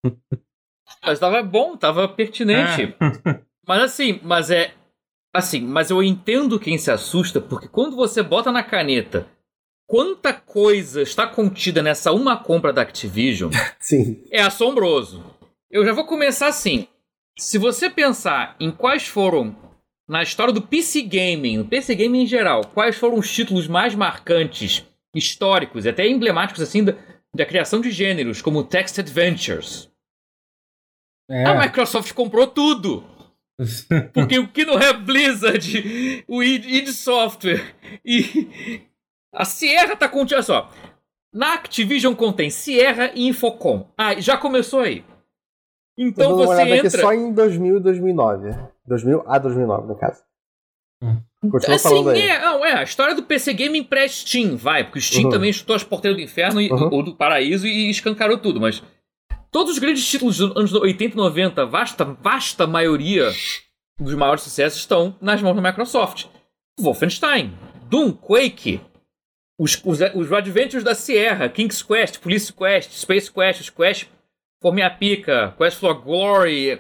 [1.04, 2.94] Mas tava bom, tava pertinente.
[3.00, 3.40] É.
[3.66, 4.74] mas assim, mas é.
[5.32, 9.28] Assim, mas eu entendo quem se assusta, porque quando você bota na caneta
[9.90, 14.22] quanta coisa está contida nessa uma compra da Activision, Sim.
[14.30, 15.24] é assombroso.
[15.70, 16.88] Eu já vou começar assim.
[17.38, 19.56] Se você pensar em quais foram,
[20.08, 23.94] na história do PC Gaming, no PC Gaming em geral, quais foram os títulos mais
[23.94, 24.84] marcantes,
[25.14, 26.96] históricos e até emblemáticos assim da,
[27.32, 29.88] da criação de gêneros, como Text Adventures.
[31.30, 31.44] É.
[31.44, 33.04] A Microsoft comprou tudo.
[34.12, 38.82] Porque o que não é Blizzard, o id Software e
[39.32, 40.34] a Sierra tá contendo.
[40.38, 40.72] Olha só.
[41.32, 43.88] Na Activision contém Sierra e Infocom.
[43.96, 45.04] Ah, já começou aí.
[46.02, 46.88] Então você entra.
[46.88, 48.56] Aqui só em 2000 e 2009.
[48.86, 50.22] 2000 a 2009, no caso.
[51.02, 51.20] Hum.
[51.50, 52.22] Continua assim, falando aí.
[52.22, 55.30] É, não, é, a história do PC Gaming pré-Steam, vai, porque o Steam uhum.
[55.30, 56.88] também chutou as porteiras do inferno e, uhum.
[56.90, 58.82] ou do paraíso e escancarou tudo, mas
[59.50, 63.30] todos os grandes títulos dos anos 80 e 90, vasta, vasta maioria
[63.98, 66.26] dos maiores sucessos estão nas mãos da Microsoft.
[66.78, 67.52] Wolfenstein,
[67.88, 68.80] Doom, Quake,
[69.58, 74.08] os, os, os Adventures da Sierra, King's Quest, Police Quest, Space Quest, os Quest
[74.60, 76.78] For Minha Pica, Quest for Glory,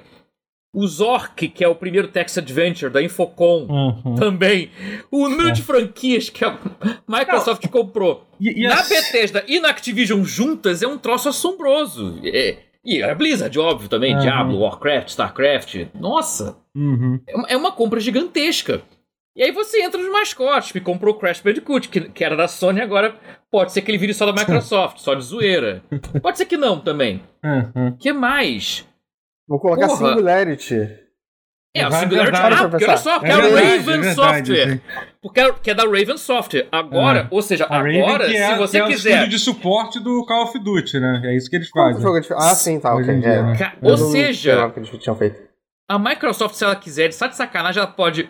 [0.72, 4.14] o Zork, que é o primeiro Text Adventure da Infocom, uhum.
[4.14, 4.70] também.
[5.10, 5.52] O número é.
[5.52, 6.58] de franquias que a
[7.08, 7.70] Microsoft Não.
[7.70, 12.20] comprou e, e na Bethesda e na Activision juntas é um troço assombroso.
[12.24, 14.14] É, e a Blizzard, óbvio, também.
[14.14, 14.20] Uhum.
[14.20, 15.86] Diablo, Warcraft, Starcraft.
[15.98, 16.56] Nossa!
[16.74, 17.20] Uhum.
[17.26, 18.82] É, é uma compra gigantesca.
[19.34, 22.48] E aí você entra nos mascotes, que comprou o Crash Bandicoot, que, que era da
[22.48, 23.14] Sony, agora
[23.50, 25.82] pode ser que ele vire só da Microsoft, só de zoeira.
[26.20, 27.22] Pode ser que não também.
[27.44, 27.96] Uhum.
[27.96, 28.86] que mais?
[29.48, 30.10] Vou colocar Porra.
[30.10, 30.98] Singularity.
[31.74, 32.36] É, a Singularity.
[32.36, 34.80] Ah, porque olha só, porque é, é a Raven é Software.
[35.22, 36.68] Porque é, que é da Raven Software.
[36.72, 39.22] Agora, ou seja, a agora, Raven, é, se você é quiser.
[39.22, 41.22] É o de suporte do Call of Duty, né?
[41.24, 42.04] É isso que eles fazem.
[42.36, 43.20] Ah, sim, tá, ok.
[43.20, 43.72] Dia, né?
[43.80, 44.72] Ou seja,
[45.88, 48.28] a Microsoft, se ela quiser, só de sacanagem, ela pode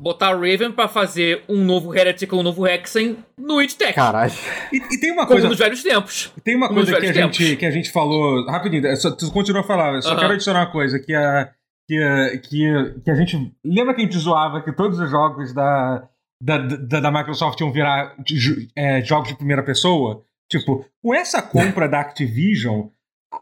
[0.00, 3.94] botar o Raven para fazer um novo Heretic ou um novo Hexen no It Tech.
[3.94, 4.32] Caralho.
[4.72, 5.48] E, e, tem uma Como coisa.
[5.48, 6.32] nos velhos tempos.
[6.44, 8.46] Tem uma coisa que a, gente, que a gente falou.
[8.46, 10.20] Rapidinho, é só, tu continua a falar, só uh -huh.
[10.20, 11.50] quero adicionar uma coisa: que a,
[11.88, 13.52] que, a, que, que a gente.
[13.64, 16.08] Lembra que a gente zoava que todos os jogos da,
[16.40, 18.14] da, da, da Microsoft iam virar
[18.76, 20.22] é, jogos de primeira pessoa?
[20.48, 22.88] Tipo, com essa compra da Activision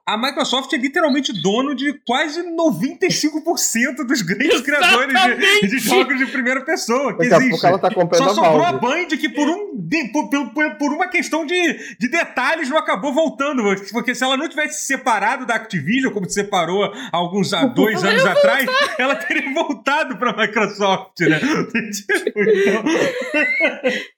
[0.07, 5.15] a Microsoft é literalmente dono de quase 95% dos grandes criadores
[5.63, 7.67] de, de, jogos de primeira pessoa que Daqui existe.
[7.67, 11.45] Ela tá Só sobrou a Band que por, um, de, por, por, por, uma questão
[11.45, 13.65] de, de detalhes não acabou voltando.
[13.91, 17.67] Porque se ela não tivesse se separado da Activision, como se separou há alguns há
[17.67, 21.41] dois anos atrás, ela teria voltado pra Microsoft, né?
[21.43, 22.85] então...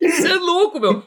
[0.03, 1.03] Isso é louco, meu.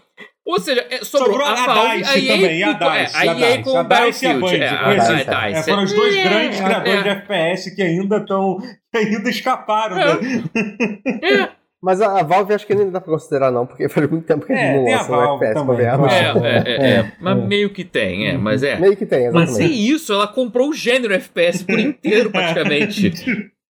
[0.46, 3.40] Ou seja, é, sobrou, sobrou a, a Valve, a EA, também, a DICE, é, a
[3.40, 4.56] EA com o Battlefield.
[4.56, 8.58] É, a, DICE, é, foram os dois grandes criadores de FPS que ainda estão,
[8.94, 9.98] ainda escaparam.
[9.98, 11.50] Né?
[11.82, 14.54] Mas a, Valve acho que ainda dá pra considerar, não, porque faz muito tempo que
[14.54, 18.38] eles não lançam um FPS também, pra ver é, é, mas meio que tem, é,
[18.38, 18.80] mas é.
[18.80, 19.50] Meio que tem, exatamente.
[19.50, 23.12] Mas sem isso, ela comprou o gênero FPS por inteiro, praticamente.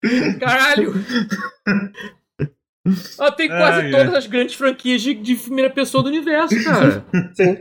[0.39, 0.93] Caralho!
[3.19, 7.05] Ela tem quase todas as grandes franquias de, de primeira pessoa do universo, cara.
[7.35, 7.57] Sim.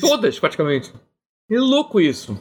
[0.00, 0.92] Todas, praticamente.
[1.50, 2.38] É louco isso.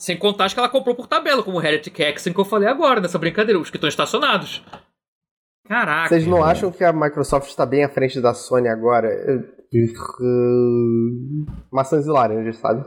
[0.00, 2.68] Sem contar as que ela comprou por tabela, como o Heretic Hexen que eu falei
[2.68, 4.64] agora, nessa brincadeira, os que estão estacionados.
[5.66, 6.08] Caraca.
[6.08, 9.08] Vocês não acham que a Microsoft está bem à frente da Sony agora?
[11.70, 12.86] Maçãs e laranjas, sabe?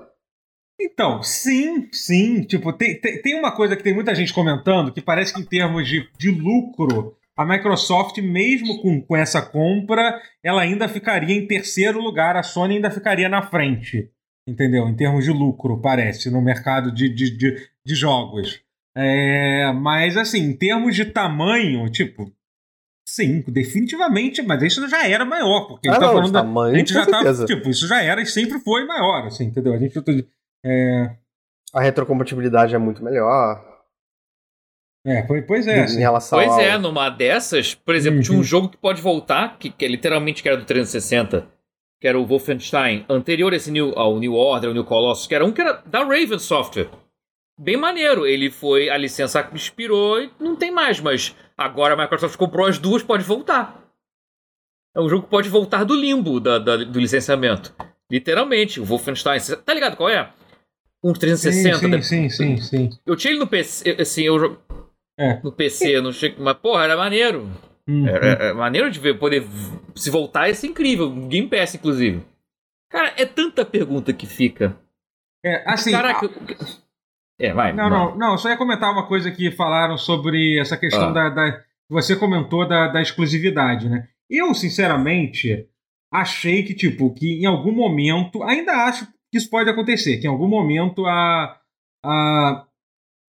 [0.80, 2.44] Então, sim, sim.
[2.44, 5.46] Tipo, tem, tem, tem, uma coisa que tem muita gente comentando que parece que em
[5.46, 11.48] termos de, de lucro, a Microsoft, mesmo com, com essa compra, ela ainda ficaria em
[11.48, 14.10] terceiro lugar, a Sony ainda ficaria na frente.
[14.48, 14.88] Entendeu?
[14.88, 18.62] Em termos de lucro, parece, no mercado de, de, de, de jogos.
[18.96, 22.32] É, mas, assim, em termos de tamanho, tipo,
[23.12, 26.34] Sim, definitivamente, mas isso já era maior, porque ah, a gente não, tá falando.
[26.34, 27.46] Tamanho, a gente já tá.
[27.46, 29.74] Tipo, isso já era e sempre foi maior, assim, entendeu?
[29.74, 30.00] A gente.
[30.63, 31.13] É...
[31.74, 33.70] A retrocompatibilidade é muito melhor.
[35.06, 35.82] É, pois é.
[35.82, 35.98] Assim.
[35.98, 36.60] Em relação pois ao...
[36.60, 38.24] é, numa dessas, por exemplo, uhum.
[38.24, 41.48] tinha um jogo que pode voltar, que, que é literalmente que era do 360,
[42.00, 45.46] que era o Wolfenstein, anterior esse new, ao New Order, ao New Colossus, que era
[45.46, 46.90] um que era da Raven Software.
[47.60, 48.26] Bem maneiro.
[48.26, 48.90] Ele foi.
[48.90, 53.24] A licença expirou e não tem mais, mas agora a Microsoft comprou as duas, pode
[53.24, 53.80] voltar.
[54.96, 57.74] É um jogo que pode voltar do limbo da, da do licenciamento.
[58.12, 59.40] Literalmente, o Wolfenstein.
[59.64, 60.30] Tá ligado qual é?
[61.04, 61.78] Um 360.
[61.78, 62.90] Sim, sim, sim, sim, sim.
[63.06, 64.60] Eu tinha ele no PC, assim, eu.
[65.21, 65.39] É.
[65.43, 67.47] No PC, não cheguei, mas porra, era maneiro.
[67.88, 68.07] Uhum.
[68.07, 69.45] Era, era, maneiro de ver, poder
[69.95, 71.12] se voltar, ia ser incrível.
[71.27, 72.23] Game Pass, inclusive.
[72.89, 74.75] Cara, é tanta pergunta que fica.
[75.45, 75.91] É, assim.
[75.91, 76.25] Caraca.
[76.25, 76.81] A...
[77.39, 77.71] É, vai.
[77.71, 81.12] Não, não, não, só ia comentar uma coisa que falaram sobre essa questão ah.
[81.12, 81.63] da, da.
[81.89, 84.07] Você comentou da, da exclusividade, né?
[84.29, 85.67] Eu, sinceramente,
[86.12, 88.41] achei que, tipo, que em algum momento.
[88.43, 91.60] Ainda acho que isso pode acontecer, que em algum momento a.
[92.03, 92.65] a,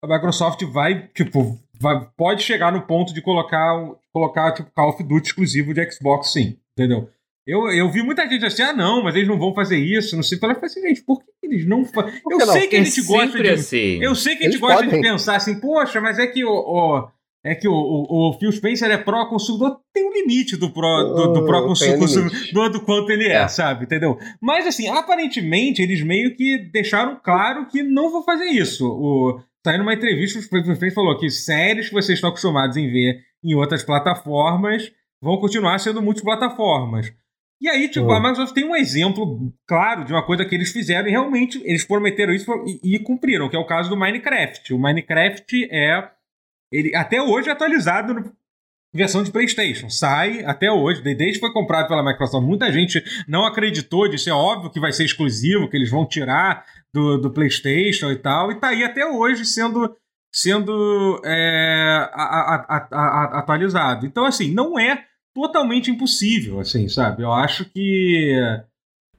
[0.04, 3.74] a Microsoft vai, tipo, vai, pode chegar no ponto de colocar,
[4.14, 6.58] colocar tipo, Call of Duty exclusivo de Xbox, sim.
[6.78, 7.10] Entendeu?
[7.46, 10.22] Eu, eu vi muita gente assim, ah, não, mas eles não vão fazer isso, não
[10.22, 10.38] sei.
[10.38, 12.22] Eu falei assim, gente, por que eles não fazem?
[12.30, 12.48] Eu não?
[12.48, 13.50] sei que a gente gosta de.
[13.50, 14.02] Assim.
[14.02, 15.02] Eu sei que a gente eles gosta podem.
[15.02, 16.52] de pensar assim, poxa, mas é que o.
[16.52, 17.10] o
[17.44, 21.34] é que o, o, o, Phil Spencer é pró-consumidor, tem um limite do pró do,
[21.34, 23.86] do pró-consumidor do quanto ele é, é, sabe?
[23.86, 24.16] Entendeu?
[24.40, 28.88] Mas assim, aparentemente, eles meio que deixaram claro que não vão fazer isso.
[28.88, 33.22] O, tá numa entrevista, o Spencer falou que séries que vocês estão acostumados em ver
[33.44, 37.14] em outras plataformas vão continuar sendo multiplataformas.
[37.62, 38.12] E aí, tipo, oh.
[38.12, 41.86] a Microsoft tem um exemplo claro de uma coisa que eles fizeram e realmente eles
[41.86, 42.52] prometeram isso
[42.84, 44.74] e, e cumpriram, que é o caso do Minecraft.
[44.74, 46.10] O Minecraft é
[46.72, 48.32] ele até hoje é atualizado no
[48.94, 49.90] versão de PlayStation.
[49.90, 52.46] Sai até hoje, desde que foi comprado pela Microsoft.
[52.46, 54.30] Muita gente não acreditou disso.
[54.30, 58.52] É óbvio que vai ser exclusivo, que eles vão tirar do, do PlayStation e tal.
[58.52, 59.96] E tá aí até hoje sendo,
[60.34, 64.06] sendo é, a, a, a, atualizado.
[64.06, 67.24] Então, assim, não é totalmente impossível, assim, sabe?
[67.24, 68.38] Eu acho que.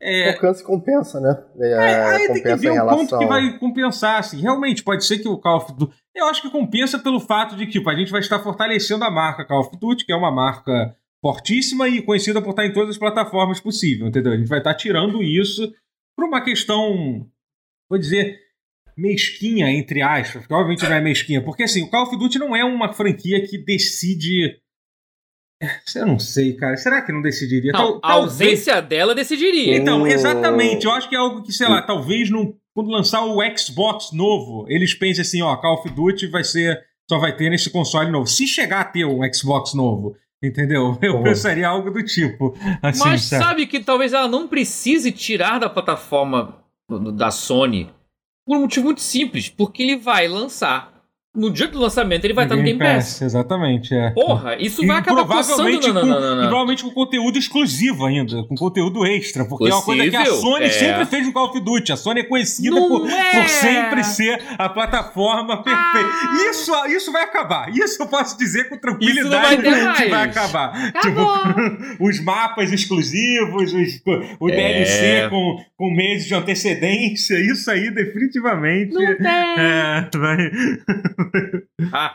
[0.01, 1.45] É, Alcance compensa, né?
[1.61, 3.07] É, é, aí tem que ver o relação...
[3.07, 4.41] quanto que vai compensar, assim.
[4.41, 5.95] Realmente, pode ser que o Call of Duty.
[6.15, 9.11] Eu acho que compensa pelo fato de que tipo, a gente vai estar fortalecendo a
[9.11, 12.91] marca Call of Duty, que é uma marca fortíssima e conhecida por estar em todas
[12.91, 14.33] as plataformas possíveis, entendeu?
[14.33, 15.73] A gente vai estar tirando isso
[16.17, 17.25] por uma questão,
[17.93, 18.39] vou dizer,
[18.97, 22.57] mesquinha, entre aspas, que obviamente não é mesquinha, porque assim, o Call of Duty não
[22.57, 24.59] é uma franquia que decide
[25.95, 26.77] eu não sei, cara.
[26.77, 27.71] Será que não decidiria?
[27.71, 29.77] Não, a ausência dela decidiria.
[29.77, 30.87] Então, exatamente.
[30.87, 34.67] Eu acho que é algo que, sei lá, talvez não, quando lançar o Xbox novo,
[34.69, 36.81] eles pensem assim, ó, Call of Duty vai ser.
[37.09, 38.27] Só vai ter nesse console novo.
[38.27, 40.99] Se chegar a ter um Xbox novo, entendeu?
[41.03, 41.23] Eu uhum.
[41.23, 42.57] pensaria algo do tipo.
[42.83, 43.45] Assim, Mas sabe?
[43.45, 46.62] sabe que talvez ela não precise tirar da plataforma
[46.99, 47.91] da Sony
[48.45, 50.92] por um motivo muito simples, porque ele vai lançar
[51.35, 52.95] no dia do lançamento ele vai estar no Game Pass.
[52.95, 53.23] Pass.
[53.23, 54.11] Exatamente, é.
[54.11, 58.43] Porra, isso e vai acabar provavelmente com, na, na, na, provavelmente com conteúdo exclusivo ainda,
[58.45, 60.71] com conteúdo extra, porque Possível, é uma coisa que a Sony é.
[60.71, 61.93] sempre fez no Call of Duty.
[61.93, 63.41] A Sony é conhecida por, é.
[63.41, 66.11] por, sempre ser a plataforma perfeita.
[66.11, 66.51] Ah.
[66.51, 67.71] Isso, isso vai acabar.
[67.75, 70.93] Isso eu posso dizer com tranquilidade que vai acabar.
[71.01, 71.27] Tipo,
[71.99, 74.03] os mapas exclusivos, os,
[74.39, 74.55] o é.
[74.55, 79.27] DLC com, com meses de antecedência, isso aí definitivamente Não tem.
[79.27, 80.37] É, vai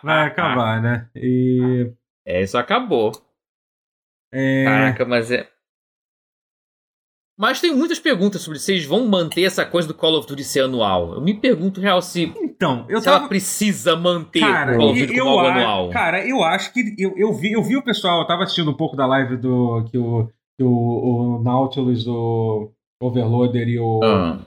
[0.03, 1.09] vai acabar, né?
[1.15, 1.91] E.
[2.25, 3.11] É, isso acabou.
[4.33, 4.65] É...
[4.65, 5.49] Caraca, mas é.
[7.39, 10.43] Mas tem muitas perguntas sobre se eles vão manter essa coisa do Call of Duty
[10.43, 11.13] ser anual.
[11.13, 13.17] Eu me pergunto, real, se, então, eu se tava...
[13.19, 15.89] ela precisa manter cara, o Call of Duty como algo anual.
[15.91, 16.95] Cara, eu acho que.
[16.97, 19.85] Eu, eu, vi, eu vi o pessoal, eu tava assistindo um pouco da live do.
[19.85, 24.39] que o, que o, o Nautilus, o Overloader e o, ah.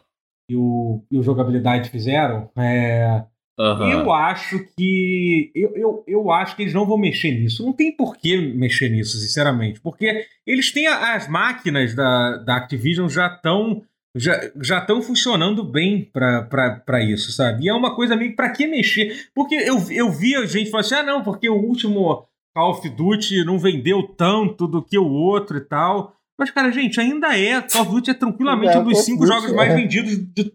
[0.51, 2.51] e o, e o Jogabilidade fizeram.
[2.59, 3.25] É,
[3.61, 3.91] Uhum.
[3.91, 5.53] Eu acho que.
[5.55, 7.63] Eu, eu, eu acho que eles não vão mexer nisso.
[7.63, 9.81] Não tem por que mexer nisso, sinceramente.
[9.81, 10.87] Porque eles têm.
[10.87, 13.83] A, as máquinas da, da Activision já estão.
[14.17, 17.65] Já, já estão funcionando bem para isso, sabe?
[17.65, 18.35] E é uma coisa meio.
[18.35, 19.29] para que mexer?
[19.35, 23.45] Porque eu, eu via gente falando assim: ah, não, porque o último Call of Duty
[23.45, 26.17] não vendeu tanto do que o outro e tal.
[26.39, 27.61] Mas, cara, gente, ainda é.
[27.61, 29.77] Call of Duty é tranquilamente é, um dos cinco jogos mais é.
[29.77, 30.51] vendidos de,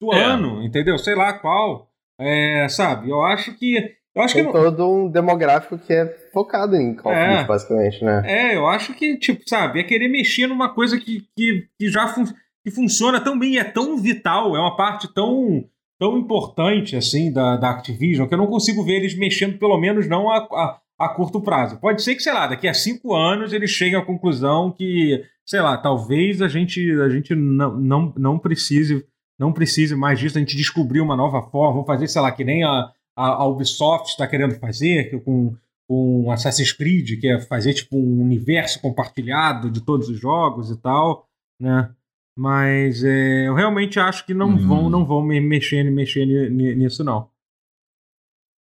[0.00, 0.24] do é.
[0.24, 0.98] ano, entendeu?
[0.98, 1.87] Sei lá qual.
[2.18, 3.10] É, sabe?
[3.10, 3.96] Eu acho que.
[4.14, 7.44] Eu acho Tem que todo um demográfico que é focado em Call of Duty, é,
[7.44, 8.22] basicamente, né?
[8.26, 12.08] É, eu acho que, tipo, sabe, é querer mexer numa coisa que, que, que já
[12.08, 12.24] fun
[12.64, 15.64] que funciona tão bem, é tão vital, é uma parte tão,
[15.98, 20.08] tão importante, assim, da, da Activision, que eu não consigo ver eles mexendo, pelo menos
[20.08, 21.78] não a, a, a curto prazo.
[21.78, 25.60] Pode ser que, sei lá, daqui a cinco anos eles cheguem à conclusão que, sei
[25.60, 29.06] lá, talvez a gente, a gente não, não, não precise
[29.38, 32.44] não precise mais disso, a gente descobriu uma nova forma, vamos fazer, sei lá, que
[32.44, 35.54] nem a, a, a Ubisoft está querendo fazer, que, com,
[35.86, 40.76] com Assassin's Creed, que é fazer tipo um universo compartilhado de todos os jogos e
[40.76, 41.28] tal,
[41.60, 41.94] né?
[42.36, 44.68] Mas é, eu realmente acho que não uhum.
[44.68, 47.28] vão não vão mexer, mexer nisso, não.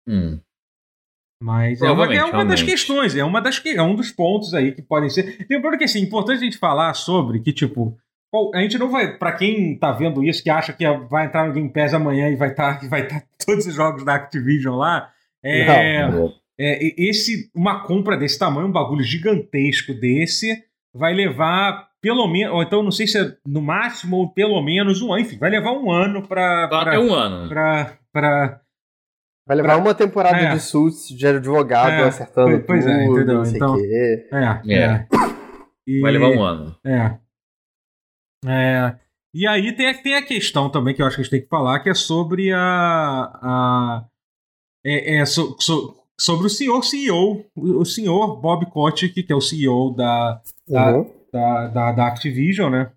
[0.08, 0.40] Hum.
[1.40, 4.72] Mas é uma, é uma das questões, é, uma das, é um dos pontos aí
[4.72, 5.46] que podem ser.
[5.48, 7.96] Lembrando que assim, é importante a gente falar sobre que, tipo,
[8.32, 9.16] Bom, a gente não vai.
[9.16, 12.36] Para quem tá vendo isso, que acha que vai entrar no Game Pass amanhã e
[12.36, 15.10] vai estar tá, vai tá todos os jogos da Activision lá,
[15.42, 22.26] é, não, é, esse uma compra desse tamanho, um bagulho gigantesco desse, vai levar pelo
[22.28, 25.38] menos, ou então não sei se é no máximo ou pelo menos um ano, enfim,
[25.38, 28.60] vai levar um ano para até um ano para para
[29.46, 29.82] Vai levar pra...
[29.82, 30.52] uma temporada é.
[30.52, 32.08] de suits de advogado é.
[32.08, 33.34] acertando pois, tudo, é, entendeu?
[33.36, 34.28] não sei então, quê.
[34.30, 34.78] É, é.
[34.78, 35.06] é.
[35.86, 36.76] E, vai levar um ano.
[36.84, 37.16] É.
[38.46, 38.94] É,
[39.34, 41.48] e aí tem, tem a questão também que eu acho que a gente tem que
[41.48, 42.60] falar, que é sobre a.
[42.60, 44.04] a
[44.84, 49.40] é, é so, so, sobre o senhor CEO, o senhor Bob Kotick, que é o
[49.40, 51.10] CEO da, da, uhum.
[51.32, 52.90] da, da, da, Activision, né?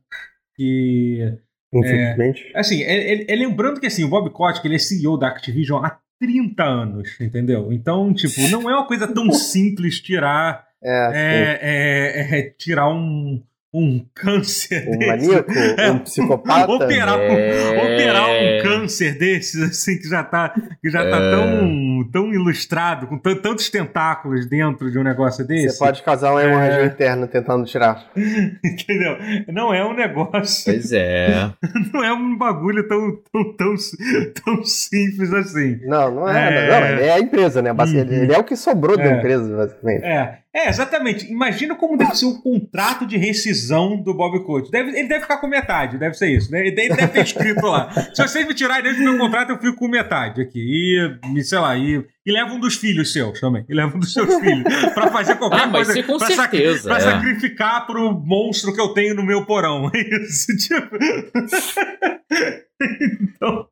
[0.55, 1.37] Que.
[1.73, 2.51] Infelizmente.
[2.53, 5.27] É, assim, é, é, é, lembrando que assim, o Bob Kotick ele é CEO da
[5.27, 7.71] Activision há 30 anos, entendeu?
[7.71, 10.69] Então, tipo, não é uma coisa tão simples tirar.
[10.83, 13.41] É, é, é, tirar um,
[13.73, 15.07] um câncer um desse.
[15.07, 16.71] maníaco, é, um psicopata.
[16.71, 17.29] Operar, é...
[17.29, 21.31] um, operar um câncer desses, assim, que já tá, que já tá é...
[21.31, 25.69] tão, tão ilustrado, com tantos tentáculos dentro de um negócio desse.
[25.69, 26.85] Você pode causar uma hemorragia é...
[26.85, 28.05] interna tentando tirar.
[28.15, 29.17] Entendeu?
[29.47, 30.73] Não é um negócio.
[30.73, 31.51] Pois é.
[31.93, 33.75] Não é um bagulho tão, tão, tão,
[34.43, 35.79] tão simples assim.
[35.85, 36.69] Não, não é.
[36.69, 37.71] Não, ele é a empresa, né?
[37.71, 37.97] Uhum.
[37.97, 39.17] Ele é o que sobrou da é.
[39.17, 40.03] empresa, basicamente.
[40.03, 40.41] É.
[40.53, 41.31] É, exatamente.
[41.31, 44.69] Imagina como deve ser o contrato de rescisão do Bob Coach.
[44.69, 46.59] Deve, ele deve ficar com metade, deve ser isso, né?
[46.59, 47.89] Ele deve ter escrito lá.
[48.13, 50.97] Se vocês me tirarem do meu contrato, eu fico com metade aqui.
[51.35, 53.65] E, sei lá, e, e leva um dos filhos seus também.
[53.69, 54.63] E leva um dos seus filhos.
[54.93, 56.03] pra fazer qualquer ah, coisa.
[56.03, 56.99] Com pra, certeza, pra é.
[56.99, 59.89] sacrificar pro monstro que eu tenho no meu porão.
[60.01, 60.97] É isso, tipo.
[62.81, 63.67] então.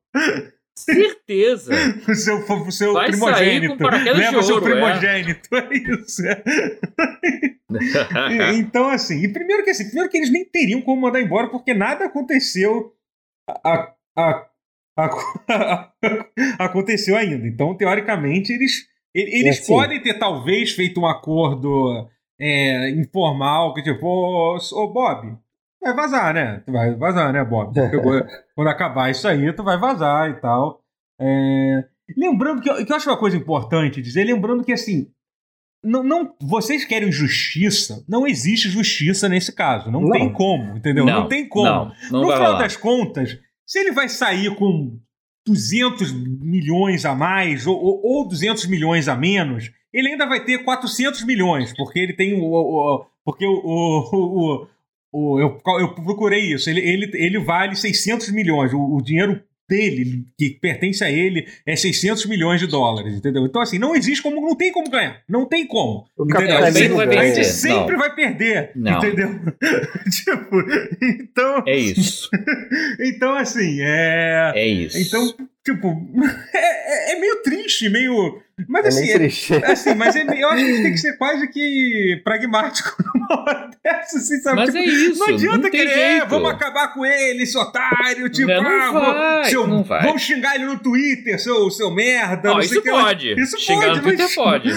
[0.80, 1.74] Certeza.
[2.08, 3.84] o seu, o seu Vai primogênito.
[3.84, 4.62] Leva o seu é.
[4.62, 5.56] primogênito.
[5.56, 5.60] É,
[8.40, 8.60] é isso.
[8.60, 11.74] então, assim, e primeiro que assim, primeiro que eles nem teriam como mandar embora, porque
[11.74, 12.94] nada aconteceu.
[13.66, 14.48] A, a,
[14.98, 15.92] a,
[16.64, 17.46] aconteceu ainda.
[17.46, 22.08] Então, teoricamente, eles, eles é, podem ter talvez feito um acordo
[22.40, 25.38] é, informal, que tipo, ô, ô Bob,
[25.82, 26.62] vai vazar, né?
[26.66, 27.74] Tu vai vazar, né, Bob?
[28.56, 30.82] Quando acabar isso aí, tu vai vazar e tal.
[31.20, 31.84] É...
[32.18, 35.12] Lembrando que eu, que eu acho uma coisa importante dizer, lembrando que assim,
[35.84, 39.90] não, não, vocês querem justiça, não existe justiça nesse caso.
[39.90, 40.12] Não, não.
[40.12, 41.06] tem como, entendeu?
[41.06, 41.66] Não, não tem como.
[42.12, 45.00] Não, no final das contas, se ele vai sair com
[45.48, 51.24] 200 milhões a mais ou, ou, 200 milhões a menos, ele ainda vai ter 400
[51.24, 52.52] milhões, porque ele tem o.
[52.52, 54.68] o porque o, o,
[55.12, 56.70] o, eu, eu procurei isso.
[56.70, 58.74] Ele, ele, ele vale 600 milhões.
[58.74, 63.46] O, o dinheiro dele, que pertence a ele, é 600 milhões de dólares, entendeu?
[63.46, 65.22] Então, assim, não existe como, não tem como ganhar.
[65.30, 66.06] Não tem como.
[66.18, 66.26] O?
[66.26, 68.00] Sempre vai a gente sempre não.
[68.00, 68.98] vai perder, não.
[68.98, 69.30] entendeu?
[70.10, 70.56] tipo,
[71.04, 71.64] então...
[71.68, 72.30] É isso.
[73.00, 74.54] então, assim, é...
[74.56, 74.98] É isso.
[74.98, 75.88] Então, tipo,
[76.56, 76.79] é,
[77.10, 80.70] é, é meio triste, meio mas é assim, é, assim, mas é, eu acho que
[80.70, 84.58] a gente tem que ser quase que pragmático numa hora dessa, assim, sabe?
[84.58, 85.20] Mas tipo, é isso.
[85.20, 89.46] Não adianta não querer, vamos acabar com ele, esse otário, tipo, não, não ah, vai,
[89.46, 90.04] seu, não vai.
[90.04, 92.54] vamos xingar ele no Twitter, seu, seu merda.
[92.54, 93.40] Oh, isso pode.
[93.40, 94.70] Isso xingar pode, no Twitter mas, pode.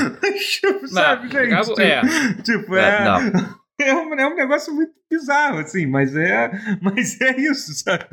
[0.61, 1.53] tipo, sabe, gente?
[1.53, 2.03] Acabo, tipo, é.
[2.43, 3.05] Tipo, é.
[3.05, 3.63] Não.
[3.81, 8.05] É um, é um negócio muito bizarro, assim, mas é, mas é isso, sabe?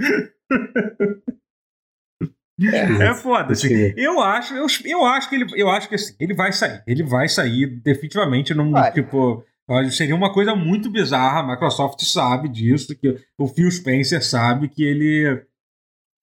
[2.68, 3.94] É, é foda, assim.
[3.96, 6.84] Eu acho, eu, eu acho que ele, eu acho que assim, ele vai sair.
[6.86, 8.92] Ele vai sair definitivamente num, vai.
[8.92, 9.46] tipo,
[9.92, 11.40] seria uma coisa muito bizarra.
[11.40, 15.42] A Microsoft sabe disso, que o Phil Spencer sabe que ele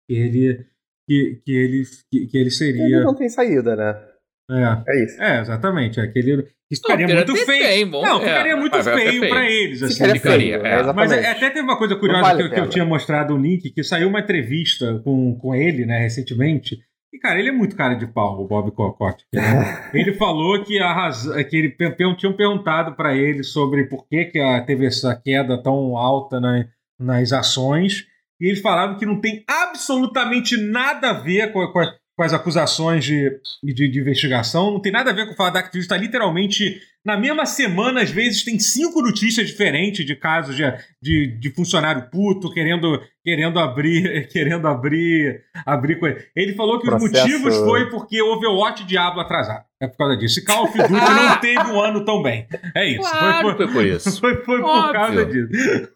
[0.09, 0.67] ele
[1.09, 4.16] que, que ele que, que ele seria Ele não tem saída, né?
[4.51, 4.83] É.
[4.89, 5.23] É isso.
[5.23, 6.01] É, exatamente.
[6.01, 7.91] É que ele ficaria muito feio.
[7.91, 9.83] Bom, não, ficaria é, muito feio, feio para eles.
[9.83, 9.95] Assim.
[9.95, 10.93] Ficaria feio, é.
[10.93, 13.83] Mas até teve uma coisa curiosa vale que, que, eu tinha mostrado o link, que
[13.83, 16.79] saiu uma entrevista com, com ele, né, recentemente.
[17.13, 19.25] E, cara, ele é muito cara de pau, o Bob Cocotte.
[19.33, 19.91] Né?
[19.95, 21.77] ele falou que, a razão, que ele
[22.17, 26.67] tinham perguntado para ele sobre por que, que a, teve essa queda tão alta na,
[27.01, 28.07] nas ações.
[28.41, 31.81] E eles falaram que não tem absolutamente nada a ver com, com,
[32.17, 33.31] com as acusações de,
[33.63, 34.73] de, de, investigação.
[34.73, 35.83] Não tem nada a ver com o fato da Activision.
[35.83, 40.65] Está literalmente na mesma semana, às vezes, tem cinco notícias diferentes de casos de,
[41.01, 46.19] de, de, funcionário puto querendo, querendo abrir, querendo abrir, abrir coisa.
[46.35, 47.07] Ele falou que Processo...
[47.07, 49.65] os motivos foi porque Overwatch e Diablo atrasaram.
[49.79, 50.41] É por causa disso.
[50.41, 52.49] E Call of Duty não teve um ano tão bem.
[52.75, 53.09] É isso.
[53.09, 54.21] Claro foi, por, foi por isso.
[54.21, 55.96] Foi, foi por causa disso.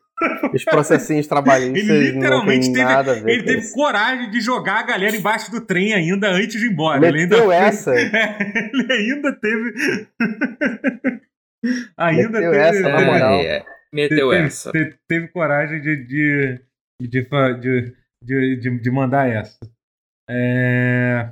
[0.52, 3.74] Os processinhos trabalhistas ele literalmente não teve, nada a ver Ele teve isso.
[3.74, 7.00] coragem de jogar a galera embaixo do trem ainda antes de ir embora.
[7.00, 7.94] Meteu ele ainda essa?
[8.00, 9.74] É, ele ainda teve.
[11.96, 12.56] ainda Meteu teve.
[12.62, 13.40] essa, na moral.
[13.40, 14.72] É, meteu teve, essa.
[14.72, 16.61] Teve, teve, coragem de, de,
[17.00, 17.26] de,
[18.22, 19.59] de, de, de mandar essa.
[20.28, 21.30] É,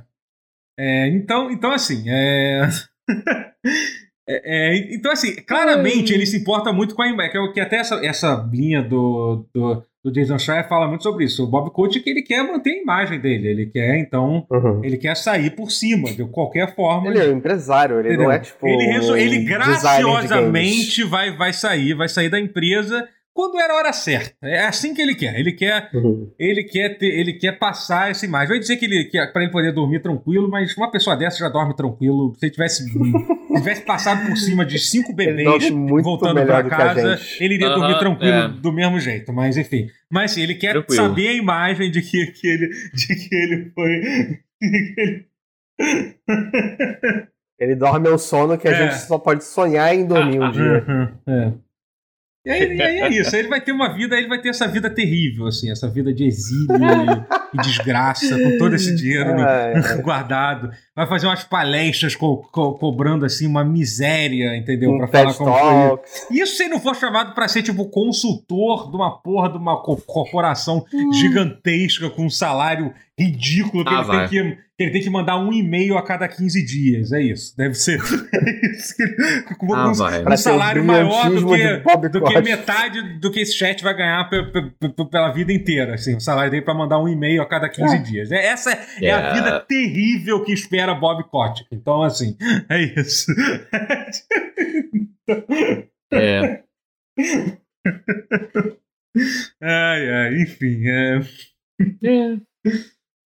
[0.79, 2.05] é, então, então, assim.
[2.09, 2.61] É...
[4.31, 7.59] É, é, então, assim, claramente ele se importa muito com a imagem, que, é que
[7.59, 11.43] até essa, essa linha do, do, do Jason Schreier fala muito sobre isso.
[11.43, 14.85] O Bob Coach que ele quer manter a imagem dele, ele quer, então, uhum.
[14.85, 17.09] ele quer sair por cima, de qualquer forma.
[17.09, 18.25] Ele é um empresário, ele entendeu?
[18.25, 18.67] não é tipo.
[18.67, 18.83] Ele,
[19.19, 23.07] ele graciosamente vai, vai sair, vai sair da empresa
[23.39, 24.35] quando era a hora certa.
[24.43, 25.39] É assim que ele quer.
[25.39, 26.29] Ele quer, uhum.
[26.37, 28.49] ele quer ter, ele quer passar essa imagem.
[28.49, 31.47] Vai dizer que ele que para ele poder dormir tranquilo, mas uma pessoa dessa já
[31.47, 32.35] dorme tranquilo.
[32.35, 32.85] Se ele tivesse,
[33.55, 35.69] tivesse passado por cima de cinco bebês
[36.03, 38.49] voltando para casa, ele iria dormir tranquilo é.
[38.49, 39.31] do mesmo jeito.
[39.31, 41.01] Mas enfim, mas assim, ele quer tranquilo.
[41.01, 44.01] saber a imagem de que, que ele, de que ele foi.
[47.57, 48.75] ele dorme ao sono que a é.
[48.75, 51.13] gente só pode sonhar em dormir um dia.
[51.25, 51.68] É.
[52.49, 54.49] E aí, e aí, é isso, aí ele vai ter uma vida, ele vai ter
[54.49, 56.75] essa vida terrível, assim, essa vida de exílio
[57.53, 59.35] e, e desgraça, com todo esse dinheiro
[60.01, 60.71] guardado.
[60.95, 64.91] Vai fazer umas palestras co co cobrando, assim, uma miséria, entendeu?
[64.91, 66.37] Um pra falar como foi.
[66.37, 69.81] Isso se ele não for chamado para ser, tipo, consultor de uma porra de uma
[69.83, 71.13] co corporação hum.
[71.13, 74.27] gigantesca com um salário ridículo que ah, ele vai.
[74.27, 77.11] tem que ele tem que mandar um e-mail a cada 15 dias.
[77.11, 77.55] É isso.
[77.57, 77.99] Deve ser.
[79.59, 83.83] Com ah, um, um salário maior do que, do que metade do que esse chat
[83.83, 84.29] vai ganhar
[85.11, 85.95] pela vida inteira.
[85.95, 87.97] Assim, o salário dele para mandar um e-mail a cada 15 é.
[87.99, 88.31] dias.
[88.31, 89.29] É, essa é yeah.
[89.29, 91.67] a vida terrível que espera Bob Kotick.
[91.71, 92.37] Então, assim,
[92.69, 93.31] é isso.
[96.13, 96.63] é.
[99.61, 100.87] ai, ai, enfim.
[100.87, 101.19] É.
[102.03, 102.37] é.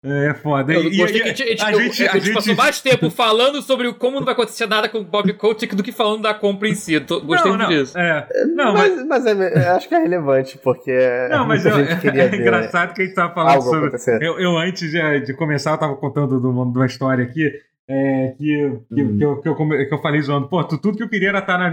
[0.01, 0.71] É foda.
[0.71, 3.62] Eu gostei e, que a gente, a, gente, a, a gente passou mais tempo falando
[3.62, 6.69] sobre como não vai acontecer nada com o Bob Kotick do que falando da compra
[6.69, 6.97] em si.
[7.01, 7.97] Tô, gostei não, não, disso.
[7.97, 8.25] É.
[8.55, 10.97] Não, mas, mas, mas é, acho que é relevante, porque.
[11.29, 14.25] Não, mas eu, é, engraçado que a gente tava falando sobre.
[14.25, 17.51] Eu, eu, antes de, de, começar, eu tava contando de uma história aqui.
[17.91, 19.17] É, que, que, uhum.
[19.17, 21.57] que, eu, que, eu, que, eu, falei zoando, pô, tudo que eu queria era estar
[21.57, 21.71] na,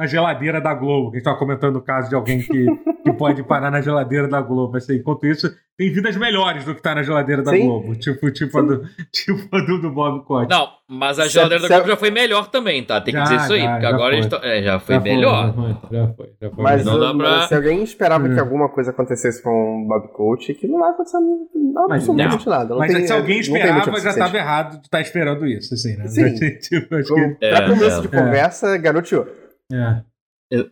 [0.00, 2.66] na geladeira da Globo, que a gente tava comentando o caso de alguém que,
[3.04, 4.78] que pode parar na geladeira da Globo.
[4.78, 7.66] Assim, enquanto isso, tem vidas melhores do que tá na geladeira da Sim.
[7.66, 7.94] Globo.
[7.96, 8.82] Tipo, tipo, a do,
[9.12, 10.48] tipo a do, do Bob Cott.
[10.48, 12.98] Não, mas a geladeira da Globo já foi melhor também, tá?
[12.98, 14.38] Tem que já, dizer isso aí, já, porque já agora foi.
[14.48, 15.54] é, já foi já melhor.
[15.54, 16.64] Foi, já foi, já foi.
[16.64, 17.42] Mas, não dá pra...
[17.42, 18.32] se alguém esperava hum.
[18.32, 19.50] que alguma coisa acontecesse com
[19.84, 22.70] o Bob Coach, que não vai acontecer absolutamente nada.
[22.70, 25.94] Não mas tem, se alguém esperava, já estava errado de estar tá esperando isso, assim,
[25.94, 26.08] né?
[26.08, 26.34] Sim.
[26.58, 27.28] tipo, acho que...
[27.38, 29.39] Pra é, começo é, de conversa, garoteou.
[29.72, 30.04] É.
[30.52, 30.70] É,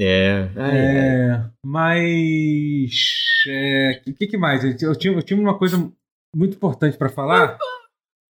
[0.00, 2.90] é, é, mas
[3.46, 4.64] o é, que, que, mais?
[4.64, 5.76] Eu tinha, eu tinha uma coisa
[6.34, 7.58] muito importante para falar.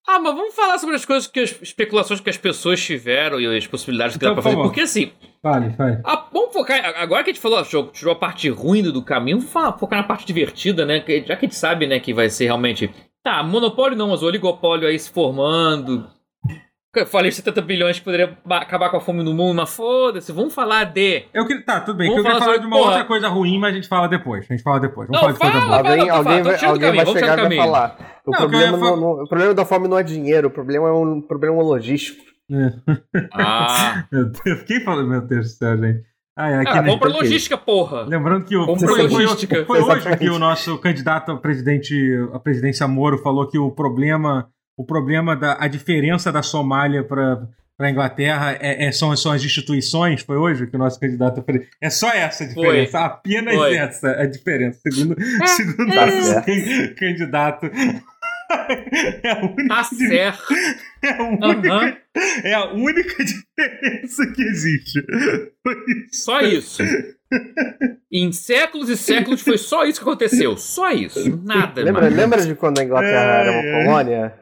[0.07, 3.57] Ah, mas vamos falar sobre as coisas que as especulações que as pessoas tiveram e
[3.57, 4.63] as possibilidades que então, dá pra fazer.
[4.63, 5.11] Porque assim.
[5.41, 5.99] Fale, fale.
[6.05, 6.93] Ah, vamos focar.
[6.97, 10.07] Agora que a gente falou, tirou a parte ruim do caminho, vamos falar, focar na
[10.07, 11.03] parte divertida, né?
[11.25, 12.89] Já que a gente sabe, né, que vai ser realmente.
[13.21, 16.09] Tá, monopólio não, mas o oligopólio aí se formando,
[16.95, 20.53] eu falei 70 bilhões que poderia acabar com a fome no mundo, mas foda-se, vamos
[20.53, 21.25] falar de.
[21.33, 22.09] Eu que, tá, tudo bem.
[22.09, 22.89] Vamos eu queria falar, de uma porra.
[22.91, 24.45] outra coisa ruim, mas a gente fala depois.
[24.49, 25.07] A gente fala depois.
[25.07, 25.77] Vamos não, falar de fala, coisa boa.
[25.77, 28.21] Alguém, alguém, vai, alguém vai chegar e vai falar.
[28.25, 30.91] O, não, problema não, não, o problema da fome não é dinheiro, o problema é
[30.91, 32.23] um problema logístico.
[32.51, 32.73] É.
[33.33, 34.05] Ah.
[34.11, 36.03] meu Deus, quem fala, meu Deus do céu, gente?
[36.39, 38.03] Ah, é, ah, compra logística, porra.
[38.03, 39.65] Lembrando que o compra foi, logística.
[39.65, 41.95] foi, foi hoje que o nosso candidato a presidente,
[42.31, 44.47] a presidência Moro falou que o problema,
[44.77, 47.47] o problema da a diferença da Somália para
[47.77, 51.45] para a Inglaterra é, é, são, são as instituições, foi hoje que o nosso candidato
[51.79, 53.07] é só essa a diferença, foi.
[53.07, 53.77] apenas foi.
[53.77, 55.95] essa a diferença, segundo, é, segundo é.
[55.95, 57.69] nosso candidato.
[59.23, 60.53] É a única tá certo.
[61.03, 61.97] É a, única, uhum.
[62.43, 65.05] é a única diferença que existe.
[66.11, 66.81] Só isso.
[68.11, 70.57] Em séculos e séculos foi só isso que aconteceu.
[70.57, 71.41] Só isso.
[71.43, 71.83] Nada.
[71.83, 74.33] Lembra, lembra de quando a Inglaterra é, era uma colônia?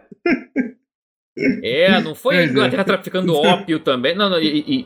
[1.38, 4.16] É, não foi a Inglaterra traficando ópio também.
[4.16, 4.86] Não, não, e,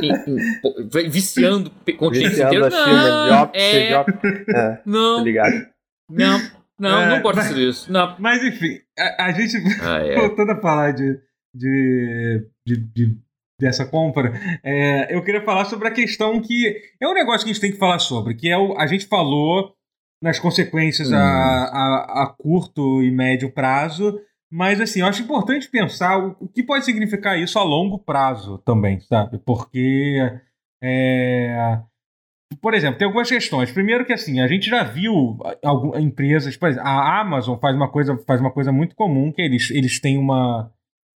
[0.00, 2.72] e, e viciando continentes inteiros.
[2.72, 5.66] Não, é, é, não, ligado.
[6.08, 6.40] não,
[6.78, 7.92] não, é, não pode mas, ser isso.
[7.92, 8.16] Não.
[8.18, 10.14] Mas enfim, a, a gente ah, é.
[10.16, 11.18] voltando a falar de,
[11.54, 13.18] de, de, de
[13.60, 14.32] dessa compra,
[14.64, 17.72] é, eu queria falar sobre a questão que é um negócio que a gente tem
[17.72, 19.72] que falar sobre, que é o a gente falou
[20.20, 21.16] nas consequências hum.
[21.16, 24.20] a, a, a curto e médio prazo
[24.54, 28.58] mas, assim, eu acho importante pensar o, o que pode significar isso a longo prazo
[28.58, 29.38] também, sabe?
[29.38, 30.18] Porque,
[30.82, 31.80] é,
[32.60, 33.70] por exemplo, tem algumas questões.
[33.70, 37.90] Primeiro que, assim, a gente já viu algumas empresas, por exemplo, a Amazon faz uma
[37.90, 40.70] coisa, faz uma coisa muito comum, que eles, eles têm uma...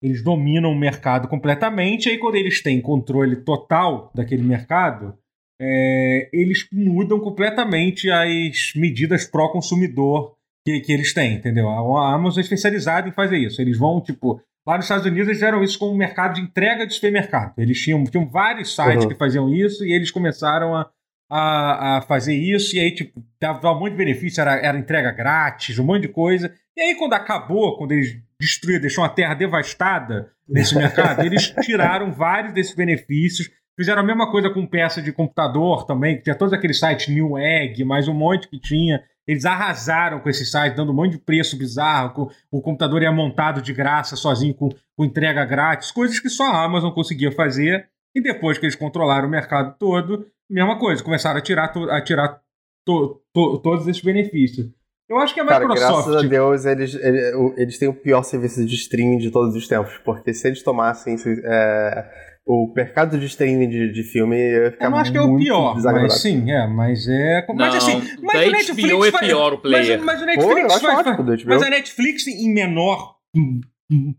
[0.03, 5.17] Eles dominam o mercado completamente, e aí quando eles têm controle total daquele mercado,
[5.61, 10.35] é, eles mudam completamente as medidas pró-consumidor
[10.67, 11.69] que, que eles têm, entendeu?
[11.69, 13.63] A Amazon é especializada em fazer isso.
[13.63, 16.85] Eles vão, tipo, lá nos Estados Unidos eles fizeram isso com o mercado de entrega
[16.85, 17.55] de supermercado.
[17.59, 19.09] Eles tinham, tinham vários sites uhum.
[19.09, 20.91] que faziam isso e eles começaram a,
[21.35, 25.11] a, a, fazer isso, e aí, tipo, dava um monte de benefício, era, era entrega
[25.11, 26.53] grátis, um monte de coisa.
[26.77, 32.13] E aí, quando acabou, quando eles destruíram, deixou a terra devastada nesse mercado, eles tiraram
[32.13, 33.51] vários desses benefícios.
[33.75, 37.39] Fizeram a mesma coisa com peça de computador também, que tinha todos aqueles sites New
[37.39, 39.03] Egg, mais um monte que tinha.
[39.27, 42.31] Eles arrasaram com esse site, dando um monte de preço bizarro.
[42.51, 46.63] O computador ia montado de graça, sozinho, com, com entrega grátis, coisas que só a
[46.63, 47.89] Amazon conseguia fazer.
[48.15, 52.03] E depois que eles controlaram o mercado todo, mesma coisa, começaram a tirar, to, a
[52.03, 52.41] tirar
[52.87, 54.67] to, to, todos esses benefícios.
[55.09, 55.79] Eu acho que a Microsoft.
[55.79, 59.55] Cara, graças a Deus, eles, eles, eles têm o pior serviço de streaming de todos
[59.55, 59.99] os tempos.
[60.05, 61.17] Porque se eles tomassem.
[61.45, 65.21] É o mercado de streaming de, de filme ia ficar Eu não acho que é
[65.21, 67.45] o pior, mas sim, é, mas é.
[67.49, 69.99] Não, mas assim, mas o Netflix HBO é pior o player.
[69.99, 73.17] Mas, mas o Netflix Pô, faz, faz, mas a Netflix em menor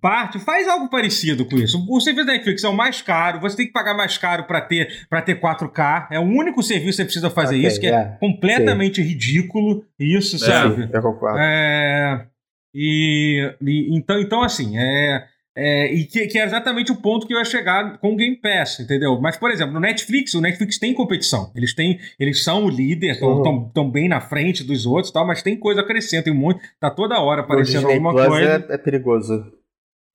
[0.01, 1.85] parte faz algo parecido com isso.
[1.89, 4.61] O serviço da Netflix é o mais caro, você tem que pagar mais caro para
[4.61, 6.07] ter para ter 4K.
[6.11, 9.07] É o único serviço que você precisa fazer okay, isso, que é, é completamente sim.
[9.07, 9.85] ridículo.
[9.99, 10.89] Isso, é, sabe?
[10.91, 11.39] Eu concordo.
[11.39, 12.27] É,
[12.73, 17.33] e, e, então, então assim, é é, e que, que, é exatamente o ponto que
[17.33, 19.19] eu ia chegar com o Game Pass, entendeu?
[19.21, 21.51] Mas, por exemplo, no Netflix, o Netflix tem competição.
[21.55, 23.91] Eles têm, eles são o líder, estão uhum.
[23.91, 26.59] bem na frente dos outros tal, mas tem coisa crescendo, tem muito.
[26.79, 28.65] Tá toda hora aparecendo alguma coisa.
[28.67, 29.45] É, é perigoso.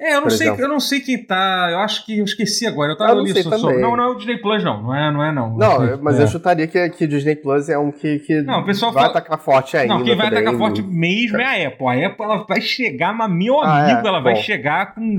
[0.00, 1.68] É, eu não, sei, eu não sei quem tá.
[1.72, 2.92] Eu acho que eu esqueci agora.
[2.92, 3.78] Eu tava eu não, sobre...
[3.78, 4.80] não, não é o Disney Plus, não.
[4.80, 5.56] Não é, não é, não.
[5.56, 6.22] Não, mas é.
[6.22, 9.02] eu chutaria que, que o Disney Plus é um que, que não, o pessoal vai
[9.02, 9.18] fala...
[9.18, 9.94] atacar forte ainda.
[9.94, 11.86] Não, quem vai atacar forte mesmo é a Apple.
[11.86, 14.08] A Apple ela vai chegar, mas meu ah, amigo, é?
[14.08, 14.24] ela Bom.
[14.24, 15.18] vai chegar com.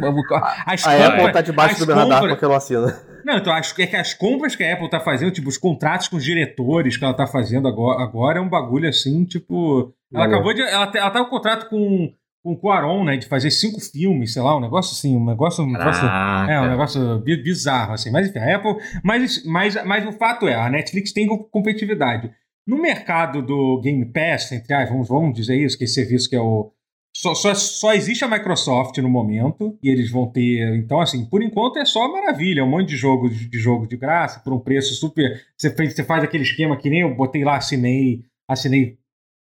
[0.65, 2.13] As a compras, Apple tá debaixo do meu compras...
[2.13, 3.09] radar porque ela assina.
[3.25, 5.57] Não, então acho que é que as compras que a Apple tá fazendo, tipo, os
[5.57, 9.93] contratos com os diretores que ela tá fazendo agora, agora é um bagulho assim, tipo.
[10.13, 10.61] Ela acabou de.
[10.61, 12.13] Ela, ela tá com um contrato com
[12.43, 15.63] com o Quaron, né, de fazer cinco filmes, sei lá, um negócio assim, um negócio,
[15.63, 18.11] um negócio é, um negócio bizarro, assim.
[18.11, 22.31] Mas enfim, a Apple, mas, mas, mas o fato é, a Netflix tem competitividade.
[22.65, 26.35] No mercado do Game Pass, entre as, vamos, vamos dizer isso, que esse serviço que
[26.35, 26.71] é o
[27.15, 30.75] só, só, só existe a Microsoft no momento e eles vão ter.
[30.75, 32.63] Então, assim, por enquanto é só maravilha.
[32.63, 35.41] Um monte de jogo de, de jogo de graça por um preço super.
[35.57, 38.97] Você, você faz aquele esquema que nem eu botei lá, assinei, assinei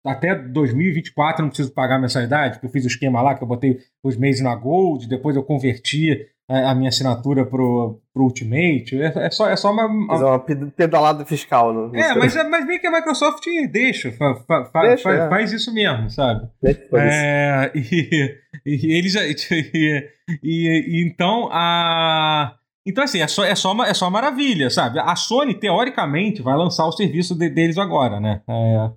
[0.05, 3.79] até 2024 não preciso pagar mensalidade, porque eu fiz o esquema lá que eu botei
[4.03, 9.01] os meses na Gold, depois eu converti a, é, a minha assinatura pro, pro Ultimate.
[9.01, 10.07] É, é, só, é só uma.
[10.07, 11.73] Fazer uma pedalada fiscal.
[11.73, 15.19] No, é, mas, é, mas meio que a Microsoft deixa, fa, fa, fa, deixa faz,
[15.19, 15.29] é.
[15.29, 16.47] faz, isso mesmo, sabe?
[16.63, 19.13] É, e, e eles.
[19.73, 20.09] E,
[20.41, 22.55] e, e, então a.
[22.85, 24.99] Então, assim, é só, é, só uma, é só uma maravilha, sabe?
[24.99, 28.41] A Sony, teoricamente, vai lançar o serviço de, deles agora, né?
[28.47, 28.89] É,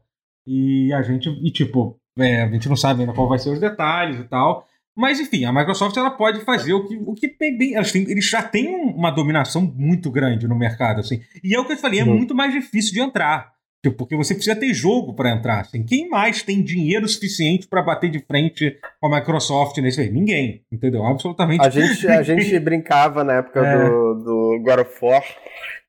[0.46, 3.60] e a gente, e tipo, é, a gente não sabe ainda qual vai ser os
[3.60, 4.66] detalhes e tal.
[4.96, 8.24] Mas enfim, a Microsoft ela pode fazer o que, o que bem, eles, têm, eles
[8.24, 11.20] já têm uma dominação muito grande no mercado, assim.
[11.44, 13.54] E é o que eu falei, é muito mais difícil de entrar.
[13.84, 15.60] Tipo, porque você precisa ter jogo para entrar.
[15.60, 15.84] Assim.
[15.84, 20.10] Quem mais tem dinheiro suficiente para bater de frente com a Microsoft nesse aí?
[20.10, 21.04] Ninguém, entendeu?
[21.04, 21.64] Absolutamente.
[21.64, 23.84] A gente, a gente brincava na época é.
[23.84, 25.22] do, do God of War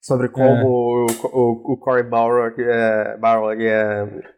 [0.02, 0.64] sobre como é.
[0.64, 3.18] o, o, o Cory Barlog é,
[3.64, 4.37] é.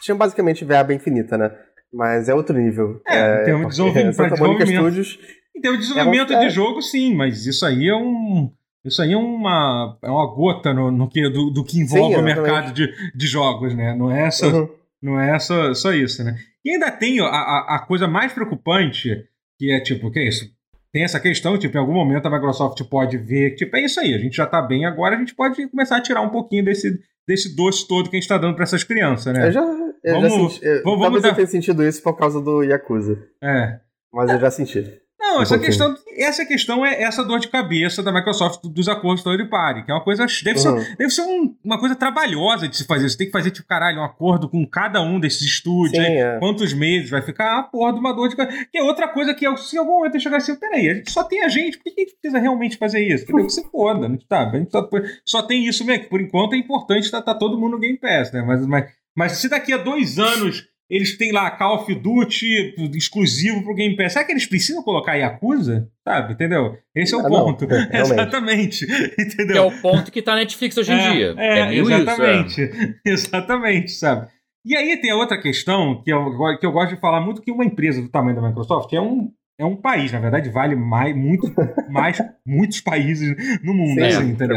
[0.00, 1.50] Tinha basicamente verba infinita, né?
[1.92, 3.00] Mas é outro nível.
[3.06, 5.18] É, é tem um desenvolvimento, Santa Monica Studios.
[5.60, 8.50] Tem um desenvolvimento é, de jogo, sim, mas isso aí é um.
[8.84, 12.20] Isso aí é uma, é uma gota no, no que, do, do que envolve sim,
[12.20, 13.94] o mercado de, de jogos, né?
[13.94, 14.68] Não é, só, uhum.
[15.02, 16.36] não é só, só isso, né?
[16.64, 19.26] E ainda tem a, a, a coisa mais preocupante,
[19.58, 20.50] que é tipo, que é isso?
[20.92, 24.14] tem essa questão, tipo, em algum momento a Microsoft pode ver, tipo, é isso aí,
[24.14, 26.98] a gente já tá bem agora, a gente pode começar a tirar um pouquinho desse,
[27.26, 29.48] desse doce todo que a gente tá dando para essas crianças, né?
[29.48, 29.60] Eu já,
[30.04, 31.28] eu vamos, já senti, eu, vamos, talvez dar...
[31.30, 33.18] eu tenha sentido isso por causa do Yakuza.
[33.42, 33.80] É.
[34.12, 35.00] Mas eu já senti.
[35.20, 39.22] Não, um essa questão, essa questão é essa dor de cabeça da Microsoft dos acordos
[39.22, 40.24] third party, que é uma coisa.
[40.42, 40.80] Deve uhum.
[40.80, 43.06] ser, deve ser um, uma coisa trabalhosa de se fazer.
[43.06, 46.02] Você tem que fazer, tipo, caralho, um acordo com cada um desses estúdios.
[46.02, 46.38] Sim, é.
[46.38, 47.58] Quantos meses vai ficar?
[47.58, 48.66] Ah, porra, de uma dor de cabeça.
[48.72, 51.12] Que é outra coisa que, se em algum momento eu chegar assim, peraí, a gente
[51.12, 53.26] só tem a gente, por que a gente precisa realmente fazer isso?
[53.26, 54.18] Porque você foda, né?
[54.26, 54.88] Tá, a gente só,
[55.24, 57.78] só tem isso mesmo, que por enquanto é importante estar tá, tá todo mundo no
[57.78, 58.42] Game Pass, né?
[58.42, 63.62] Mas, mas, mas se daqui a dois anos eles têm lá Call of Duty exclusivo
[63.62, 64.14] pro Game Pass.
[64.14, 65.88] Será que eles precisam colocar Yakuza?
[66.02, 66.76] Sabe, entendeu?
[66.92, 67.64] Esse é o ah, ponto.
[67.68, 68.84] Não, exatamente.
[69.16, 69.52] Entendeu?
[69.52, 71.34] Que é o ponto que tá na Netflix hoje em é, dia.
[71.38, 72.62] É, é exatamente.
[72.62, 72.94] Isso, é.
[73.06, 74.28] Exatamente, sabe?
[74.64, 77.52] E aí tem a outra questão que eu, que eu gosto de falar muito, que
[77.52, 81.14] uma empresa do tamanho da Microsoft é um, é um país, na verdade, vale mais,
[81.16, 81.50] muito
[81.88, 84.56] mais muitos países no mundo, Sim, assim, entendeu?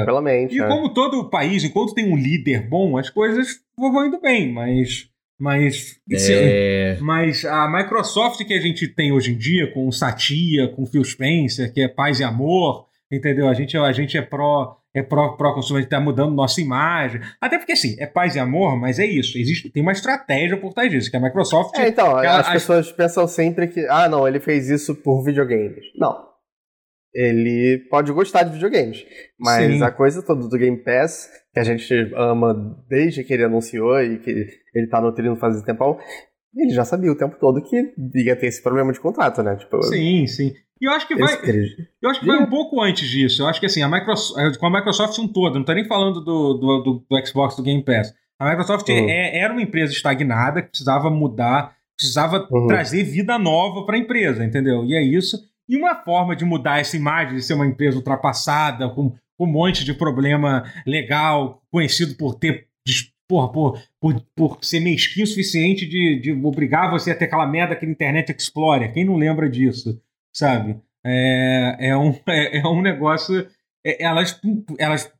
[0.49, 0.67] E é.
[0.67, 5.99] como todo país, enquanto tem um líder bom, as coisas vão indo bem, mas mas,
[6.11, 6.97] é...
[7.01, 10.85] mas a Microsoft que a gente tem hoje em dia, com o Satya, com o
[10.85, 13.47] Phil Spencer, que é paz e amor, entendeu?
[13.47, 16.61] A gente, a gente é pró é pró, pró consumo, a gente tá mudando nossa
[16.61, 17.19] imagem.
[17.41, 19.37] Até porque, assim, é paz e amor, mas é isso.
[19.39, 21.75] Existe, tem uma estratégia por trás disso, que a Microsoft...
[21.75, 25.23] É, então, ela, as, as pessoas pensam sempre que, ah, não, ele fez isso por
[25.23, 25.83] videogames.
[25.95, 26.31] Não.
[27.11, 29.03] Ele pode gostar de videogames,
[29.39, 29.83] mas Sim.
[29.83, 34.17] a coisa toda do Game Pass que a gente ama desde que ele anunciou e
[34.17, 35.99] que ele tá nutrindo faz tempo,
[36.55, 39.55] ele já sabia o tempo todo que ia ter esse problema de contrato, né?
[39.55, 40.53] Tipo, sim, sim.
[40.81, 41.33] E eu acho que vai.
[42.01, 43.43] Eu acho que vai um pouco antes disso.
[43.43, 46.21] Eu acho que assim, a Microsoft, com a Microsoft um todo, não tô nem falando
[46.21, 48.13] do, do, do, do Xbox do Game Pass.
[48.39, 49.09] A Microsoft uhum.
[49.09, 52.67] é, era uma empresa estagnada que precisava mudar, precisava uhum.
[52.67, 54.83] trazer vida nova para a empresa, entendeu?
[54.83, 55.37] E é isso.
[55.69, 59.13] E uma forma de mudar essa imagem de ser uma empresa ultrapassada, com
[59.43, 62.67] um monte de problema legal, conhecido por ter.
[63.27, 67.47] Porra, por, por, por ser mesquinho o suficiente de, de obrigar você a ter aquela
[67.47, 68.93] merda que Internet Explorer.
[68.93, 69.99] Quem não lembra disso,
[70.31, 70.77] sabe?
[71.03, 73.47] É, é, um, é, é um negócio.
[73.83, 74.39] É, elas,
[74.77, 75.11] elas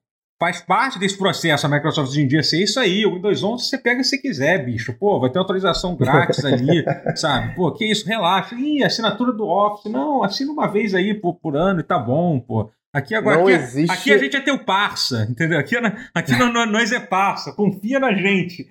[0.44, 3.06] faz parte desse processo a Microsoft hoje em dia ser isso aí.
[3.06, 4.94] O Windows 11 você pega se quiser, bicho.
[4.94, 6.84] Pô, vai ter autorização grátis ali,
[7.16, 7.56] sabe?
[7.56, 8.54] Pô, que isso, relaxa.
[8.56, 9.90] Ih, assinatura do Office.
[9.90, 12.70] Não, assina uma vez aí por, por ano e tá bom, pô.
[12.94, 13.92] Aqui agora, aqui, existe...
[13.92, 15.58] aqui, a gente é teu parça, entendeu?
[15.58, 15.82] Aqui, é
[16.14, 18.68] aqui não, nós é parça, confia na gente.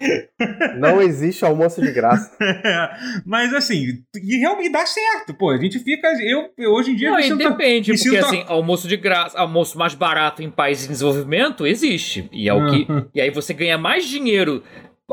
[0.78, 2.30] Não existe almoço de graça.
[2.40, 2.90] É,
[3.26, 5.50] mas assim, e realmente dá certo, pô.
[5.50, 6.06] A gente fica.
[6.22, 7.10] Eu, eu hoje em dia.
[7.10, 8.24] Não, e depende, porque sinto...
[8.24, 12.28] assim, almoço de graça, almoço mais barato em países em desenvolvimento existe.
[12.32, 12.92] E é o que.
[12.92, 13.04] Uhum.
[13.12, 14.62] E aí você ganha mais dinheiro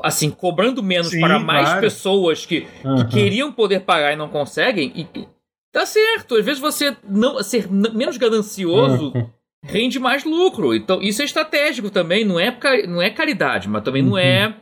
[0.03, 1.81] assim, cobrando menos Sim, para mais claro.
[1.81, 2.97] pessoas que, uhum.
[2.97, 5.27] que, queriam poder pagar e não conseguem, e
[5.71, 6.35] Tá certo.
[6.35, 9.29] Às vezes você não ser menos ganancioso uhum.
[9.63, 10.73] rende mais lucro.
[10.73, 12.25] Então, isso é estratégico também.
[12.25, 12.57] Não é,
[12.87, 14.47] não é caridade, mas também não é.
[14.47, 14.53] Uhum.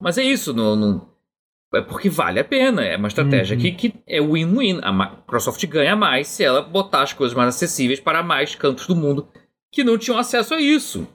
[0.00, 0.54] Mas é isso.
[0.54, 1.08] Não, não,
[1.74, 2.84] é porque vale a pena.
[2.84, 3.62] É uma estratégia uhum.
[3.62, 4.80] que, que é win-win.
[4.82, 8.94] A Microsoft ganha mais se ela botar as coisas mais acessíveis para mais cantos do
[8.94, 9.28] mundo
[9.72, 11.06] que não tinham acesso a isso.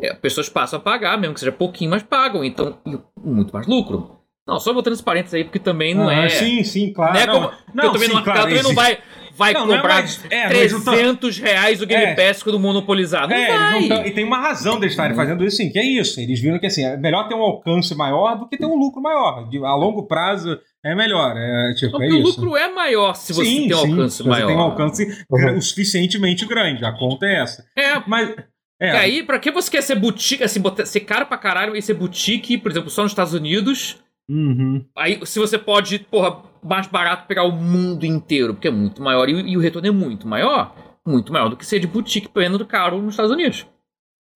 [0.00, 2.42] É, pessoas passam a pagar, mesmo que seja pouquinho, mas pagam.
[2.42, 2.78] Então,
[3.22, 4.21] muito mais lucro.
[4.46, 6.28] Não, só botando esse parênteses aí, porque também não ah, é.
[6.28, 7.14] Sim, sim, claro.
[7.14, 8.98] Né, não, como, não, também, sim, não, claro, também não vai,
[9.36, 13.28] vai não, cobrar não é, é, 300 reais o Game é, Pass quando monopolizar.
[13.28, 13.88] Não é, vai.
[13.88, 16.20] Não, e tem uma razão deles estarem fazendo isso, sim, que é isso.
[16.20, 19.00] Eles viram que assim, é melhor ter um alcance maior do que ter um lucro
[19.00, 19.48] maior.
[19.48, 21.36] De, a longo prazo é melhor.
[21.36, 24.40] É, tipo, é o lucro é maior se você sim, tem um alcance sim, maior.
[24.40, 25.56] Você tem um alcance uhum.
[25.56, 26.84] o suficientemente grande.
[26.84, 27.64] A conta é essa.
[27.76, 28.02] É.
[28.08, 28.34] Mas.
[28.80, 28.88] É.
[28.88, 31.94] E aí, pra que você quer ser boutique, assim, ser caro pra caralho e ser
[31.94, 34.01] boutique, por exemplo, só nos Estados Unidos?
[34.28, 34.84] Uhum.
[34.96, 39.28] Aí, se você pode, porra, mais barato pegar o mundo inteiro, porque é muito maior
[39.28, 40.74] e, e o retorno é muito maior,
[41.06, 43.66] muito maior do que ser de boutique do caro nos Estados Unidos.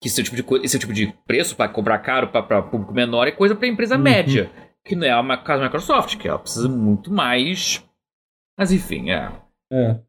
[0.03, 3.33] Que esse tipo de, esse tipo de preço para cobrar caro para público menor é
[3.33, 4.03] coisa para empresa uhum.
[4.03, 4.51] média,
[4.85, 7.83] que não é a casa Microsoft, que ela precisa muito mais.
[8.59, 9.33] Mas enfim, é.
[9.73, 10.01] É.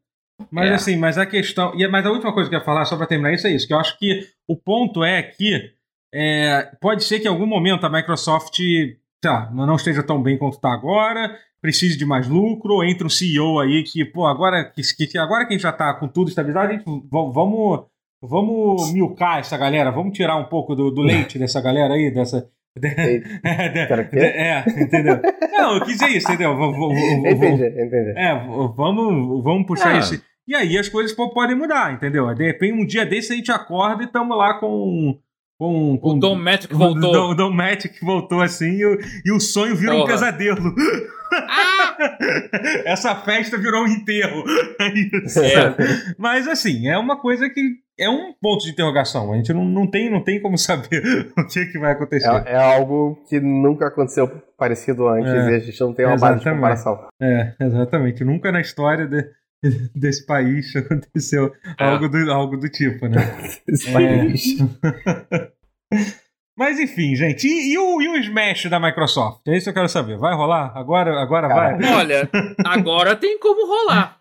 [0.50, 0.74] Mas é.
[0.74, 1.72] assim, mas a questão.
[1.74, 3.66] E, mas a última coisa que eu ia falar, só para terminar isso, é isso.
[3.66, 5.72] Que eu acho que o ponto é que
[6.12, 8.58] é, pode ser que em algum momento a Microsoft
[9.20, 13.10] tá, não esteja tão bem quanto está agora, precise de mais lucro, ou entra um
[13.10, 16.28] CEO aí que, pô, agora que, que agora que a gente já está com tudo
[16.28, 17.86] estabilizado, a gente, vamos,
[18.22, 22.48] vamos milcar essa galera, vamos tirar um pouco do, do leite dessa galera aí, dessa.
[24.24, 25.20] é, entendeu?
[25.50, 26.54] Não, eu quis dizer isso, entendeu?
[26.54, 28.12] Entendi, entendi.
[28.16, 28.34] É,
[28.76, 29.98] vamos, vamos puxar ah.
[29.98, 30.22] isso.
[30.46, 32.32] E aí as coisas podem mudar, entendeu?
[32.34, 35.18] De repente, um dia desse a gente acorda e estamos lá com.
[35.58, 37.30] Com, com, o Dom Matic voltou.
[37.30, 40.04] O Dom, Matic voltou assim e, e o sonho virou Porra.
[40.04, 40.74] um pesadelo.
[41.32, 41.96] Ah!
[42.86, 44.44] Essa festa virou um enterro.
[44.78, 46.14] É.
[46.16, 47.60] Mas assim, é uma coisa que
[47.98, 49.32] é um ponto de interrogação.
[49.32, 52.28] A gente não, não, tem, não tem como saber o que, que vai acontecer.
[52.46, 56.16] É, é algo que nunca aconteceu parecido antes é, e a gente não tem uma
[56.16, 57.08] base de comparação.
[57.20, 58.24] É, exatamente.
[58.24, 59.24] Nunca na história de,
[59.94, 61.84] desse país aconteceu é.
[61.84, 63.20] algo, do, algo do tipo, né?
[63.68, 64.56] Esse país.
[66.56, 69.42] Mas enfim, gente, e, e, o, e, o, Smash da Microsoft?
[69.46, 70.18] É isso que eu quero saber.
[70.18, 70.72] Vai rolar?
[70.76, 71.78] Agora, agora vai?
[71.94, 72.28] Olha,
[72.66, 74.18] agora tem como rolar.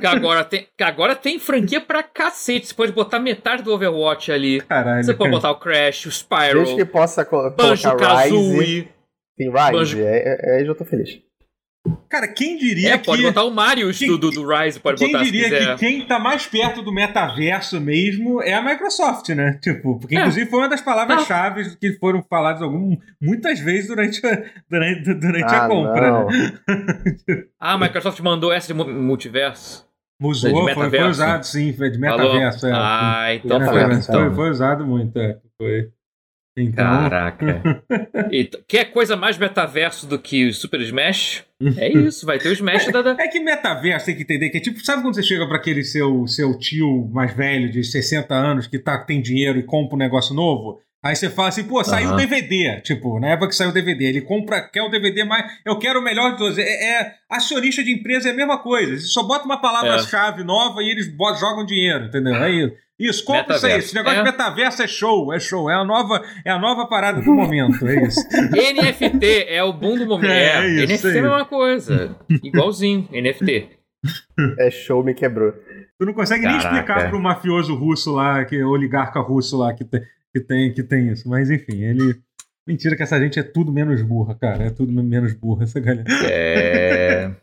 [0.00, 2.68] que agora tem, que agora tem franquia pra cacete.
[2.68, 4.60] Você pode botar metade do Overwatch ali.
[4.60, 5.02] Caralho.
[5.02, 6.60] Você pode botar o Crash, o Spyro.
[6.60, 8.88] Desde que possa co Banjo Kazooie.
[9.36, 9.98] Tem Rise, Banjo...
[10.00, 11.25] é, é, aí eu tô feliz.
[12.08, 13.06] Cara, quem diria é, que.
[13.06, 15.76] Pode botar o Mario quem, do, do, do, Rise, pode quem botar Quem diria que
[15.76, 19.58] quem tá mais perto do metaverso mesmo é a Microsoft, né?
[19.62, 20.20] Tipo, porque é.
[20.20, 21.76] inclusive foi uma das palavras-chave ah.
[21.80, 26.26] que foram faladas algum, muitas vezes durante a, durante, durante ah, a compra, não.
[26.26, 26.58] né?
[27.60, 29.86] ah, a Microsoft mandou essa de multiverso?
[30.22, 32.66] Usou, foi, foi, usado sim, foi de metaverso.
[32.66, 32.72] É.
[32.74, 34.34] Ah, então foi, foi, então.
[34.34, 35.38] foi usado muito, é.
[35.58, 35.90] Foi.
[36.56, 36.84] Então...
[36.84, 37.82] Caraca.
[38.32, 41.44] então, quer coisa mais metaverso do que o Super Smash?
[41.76, 43.16] É isso, vai ter o Smash é, da.
[43.18, 45.84] É que metaverso tem que entender que é tipo, sabe quando você chega para aquele
[45.84, 49.98] seu, seu tio mais velho, de 60 anos, que tá, tem dinheiro e compra um
[49.98, 50.80] negócio novo?
[51.06, 52.16] Aí você fala assim, pô, saiu o uhum.
[52.16, 52.80] DVD.
[52.80, 55.46] Tipo, na época que saiu o DVD, ele compra, quer o DVD mais.
[55.64, 56.58] Eu quero o melhor de todos.
[56.58, 58.96] É, é acionista de empresa é a mesma coisa.
[58.96, 60.44] Você só bota uma palavra-chave é.
[60.44, 62.34] nova e eles botam, jogam dinheiro, entendeu?
[62.34, 62.74] É isso.
[62.98, 63.78] Isso, compra isso aí.
[63.78, 64.22] Esse negócio é.
[64.22, 65.70] de metaverso é show, é show.
[65.70, 68.20] É a nova, é a nova parada do momento, é isso.
[68.50, 70.30] NFT é o boom do momento.
[70.30, 72.16] É, é isso, NFT é a mesma coisa.
[72.42, 73.68] Igualzinho, NFT.
[74.58, 75.52] É show, me quebrou.
[75.98, 76.70] Tu não consegue Caraca.
[76.70, 80.02] nem explicar pro mafioso russo lá, que oligarca russo lá, que tem,
[80.36, 81.28] que tem, que tem isso.
[81.28, 82.20] Mas enfim, ele.
[82.66, 84.64] Mentira que essa gente é tudo menos burra, cara.
[84.64, 86.04] É tudo menos burra, essa galera.
[86.24, 87.34] É.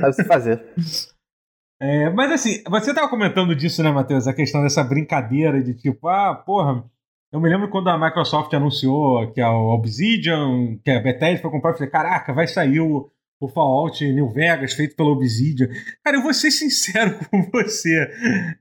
[0.00, 0.62] Sabe se fazer.
[1.80, 4.28] É, mas assim, você estava comentando disso, né, Matheus?
[4.28, 6.84] A questão dessa brincadeira de tipo, ah, porra.
[7.32, 11.70] Eu me lembro quando a Microsoft anunciou que a Obsidian, que a Bethesda foi comprar,
[11.70, 13.10] eu falei, caraca, vai sair o,
[13.40, 15.68] o Fallout New Vegas feito pela Obsidian.
[16.04, 18.08] Cara, eu vou ser sincero com você.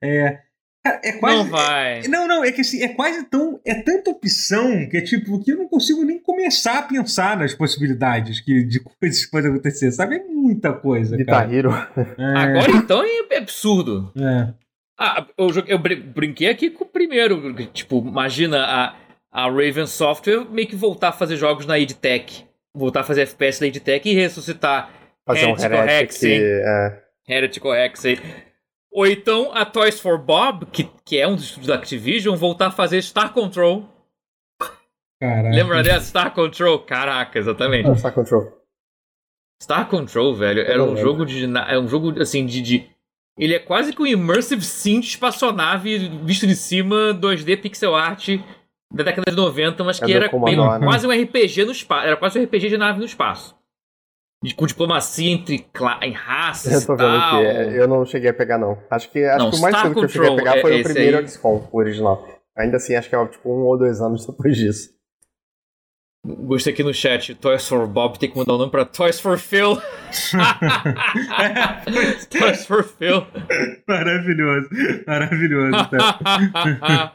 [0.01, 0.39] É,
[0.83, 1.37] Cara, é quase.
[1.37, 1.99] Não vai.
[1.99, 3.59] É, não, não, é que assim, é quase tão.
[3.65, 7.53] É tanta opção que é tipo, que eu não consigo nem começar a pensar nas
[7.53, 10.17] possibilidades que, de coisas que podem acontecer, sabe?
[10.17, 11.15] É muita coisa.
[11.15, 11.71] Guitar Hero.
[11.71, 12.37] É.
[12.37, 14.11] Agora então é absurdo.
[14.19, 14.53] É.
[14.99, 17.53] Ah, eu, eu brinquei aqui com o primeiro.
[17.67, 18.95] Tipo, imagina a,
[19.31, 22.45] a Raven Software meio que voltar a fazer jogos na EdTech.
[22.75, 24.91] Voltar a fazer FPS na EdTech e ressuscitar.
[25.25, 26.23] Fazer Heretical um Heretic.
[26.25, 27.03] É.
[27.27, 28.03] Heretical Hex.
[28.93, 32.67] Ou então a Toys for Bob, que, que é um dos estúdios da Activision, voltar
[32.67, 33.89] a fazer Star Control.
[35.19, 35.49] Caraca.
[35.49, 36.05] Lembra dessa?
[36.05, 36.79] Star Control?
[36.79, 37.89] Caraca, exatamente.
[37.89, 38.51] Ah, Star Control.
[39.61, 41.45] Star Control, velho, era um jogo de.
[41.67, 42.89] É um jogo assim de, de.
[43.39, 48.37] Ele é quase que um immersive sim de espaçonave visto de cima, 2D pixel art
[48.93, 50.79] da década de 90, mas é que era bem, né?
[50.83, 52.05] quase um RPG no espaço.
[52.05, 53.55] Era quase um RPG de nave no espaço
[54.51, 55.65] com diplomacia entre
[56.01, 57.39] em raças eu tô vendo tal.
[57.39, 58.77] que é, eu não cheguei a pegar não.
[58.89, 60.81] Acho que acho não, que o mais cedo que eu cheguei a pegar foi é
[60.81, 61.27] o primeiro aí.
[61.27, 62.27] XCOM, o original.
[62.57, 64.91] Ainda assim, acho que é tipo um ou dois anos depois disso.
[66.25, 69.37] Gostei aqui no chat, Toys for Bob tem que mudar o nome pra Toys for
[69.37, 69.75] Phil.
[72.29, 73.27] Toys for Phil.
[73.85, 74.69] Maravilhoso,
[75.05, 75.89] maravilhoso.
[75.89, 77.13] Tá?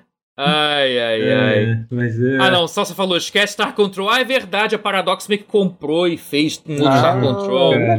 [0.38, 1.86] Ai, ai, é, ai.
[1.90, 2.36] Mas é...
[2.38, 4.10] Ah, não, só você falou, esquece Star Control.
[4.10, 7.74] Ah, é verdade, a Paradox meio que comprou e fez um ah, Star Control.
[7.74, 7.98] É,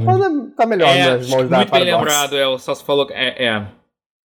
[0.56, 3.08] tá melhor é, nas mãos da Muito bem lembrado, é, o Só falou.
[3.10, 3.78] É, é.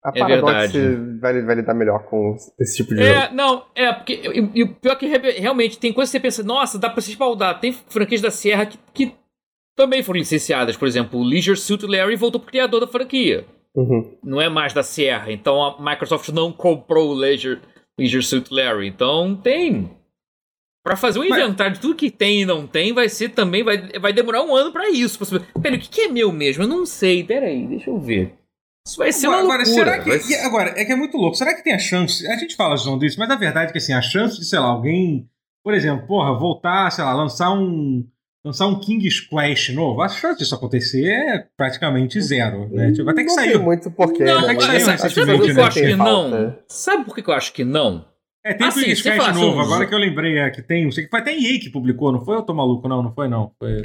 [0.04, 1.18] A é Paradox verdade.
[1.20, 3.34] Vai, vai lidar melhor com esse tipo de é, jogo.
[3.34, 4.14] Não, é, porque.
[4.14, 5.06] E, e o pior é que
[5.40, 7.60] realmente tem coisas que você pensa, nossa, dá pra se espaldar.
[7.60, 9.14] Tem franquias da Sierra que, que
[9.74, 10.76] também foram licenciadas.
[10.76, 13.46] Por exemplo, o Leisure Suit Larry voltou pro criador da franquia.
[13.74, 14.18] Uhum.
[14.22, 15.32] Não é mais da Sierra.
[15.32, 17.60] Então a Microsoft não comprou o Leisure
[17.98, 18.88] Leisure Suit Larry.
[18.88, 19.90] Então tem.
[20.84, 23.62] Para fazer um inventário de tudo que tem e não tem, vai ser também.
[23.62, 25.18] Vai, vai demorar um ano para isso.
[25.62, 26.64] Peraí, o que, que é meu mesmo?
[26.64, 27.22] Eu não sei.
[27.22, 28.34] Peraí, deixa eu ver.
[28.86, 29.94] Isso vai ser agora, uma loucura.
[29.94, 30.44] Agora, será que, vai...
[30.44, 31.36] agora, é que é muito louco.
[31.36, 32.26] Será que tem a chance.
[32.26, 34.58] A gente fala João disso, mas a verdade é que assim, a chance de, sei
[34.58, 35.28] lá, alguém,
[35.62, 38.04] por exemplo, porra, voltar, sei lá, lançar um,
[38.44, 42.68] lançar um King's Quest novo, a chance disso acontecer é praticamente zero.
[42.68, 42.92] Né?
[42.92, 43.52] Tipo, até que não saiu.
[43.52, 44.24] tem muito porquê.
[44.24, 44.60] Não, né?
[44.60, 45.62] saiu sabe, sabe recentemente, por que eu né?
[45.64, 46.58] acho que não?
[46.68, 48.04] Sabe por que eu acho que não?
[48.44, 50.84] É, tem Assim, o King's Quest novo, uns- agora que eu lembrei é, que tem.
[50.84, 52.36] Não sei que foi até EA que publicou, não foi?
[52.36, 53.52] Eu tô maluco, não, não foi não.
[53.58, 53.82] Foi.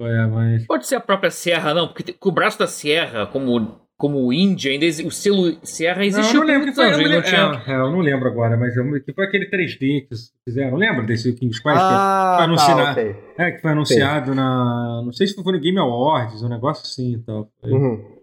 [0.00, 0.66] Foi, é, mas.
[0.66, 4.30] Pode ser a própria Sierra, não, porque tem- com o braço da Sierra, como, como
[4.32, 6.84] indie, ainda exi- o selo Sierra Não, eu existiu não lembro que foi.
[6.84, 9.46] Eu não não tinha- é, é, eu não lembro agora, mas eu- que foi aquele
[9.48, 10.76] 3D que eles fizeram.
[10.76, 11.76] Lembra desse King's Quest?
[11.80, 13.16] Ah, Foi anunciado- tá, ok.
[13.38, 15.02] É, que foi anunciado na.
[15.04, 17.48] Não sei se foi no Game Awards, um negócio assim e tal.
[17.60, 18.14] Foi- Uhum.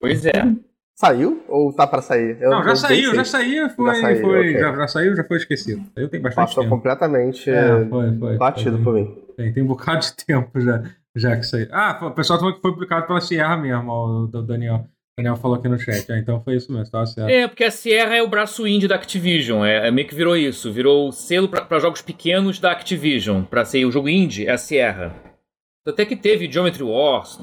[0.00, 0.32] Pois é.
[0.94, 2.36] Saiu ou tá pra sair?
[2.40, 3.94] Eu Não, já eu saiu, já saiu, foi.
[3.94, 4.52] Já saiu, foi ok.
[4.60, 5.82] já, já saiu, já foi esquecido.
[5.94, 6.74] Saiu tem bastante Passou tempo.
[6.76, 8.36] completamente É, foi, foi.
[8.36, 8.84] batido foi.
[8.84, 9.22] por mim.
[9.36, 10.82] Tem, tem um bocado de tempo já,
[11.16, 11.68] já que saiu.
[11.72, 14.76] Ah, o pessoal falou que foi publicado pela Sierra mesmo, o do Daniel.
[14.86, 16.10] O Daniel falou aqui no chat.
[16.12, 17.28] Ah, então foi isso mesmo, tava certo.
[17.28, 19.64] É, porque a Sierra é o braço indie da Activision.
[19.64, 20.72] É, é meio que virou isso.
[20.72, 23.42] Virou selo pra, pra jogos pequenos da Activision.
[23.42, 25.12] Pra ser o jogo indie, é a Sierra.
[25.86, 27.38] Até que teve Geometry Wars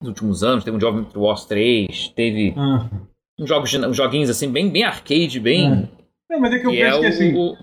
[0.00, 0.64] nos últimos anos.
[0.64, 2.08] Teve um Geometry Wars 3.
[2.16, 2.88] Teve Ah.
[3.38, 5.88] uns, jogos, uns joguinhos assim, bem, bem arcade, bem.
[6.28, 7.00] Não, mas é que eu é penso o.
[7.00, 7.36] que assim.
[7.36, 7.56] o-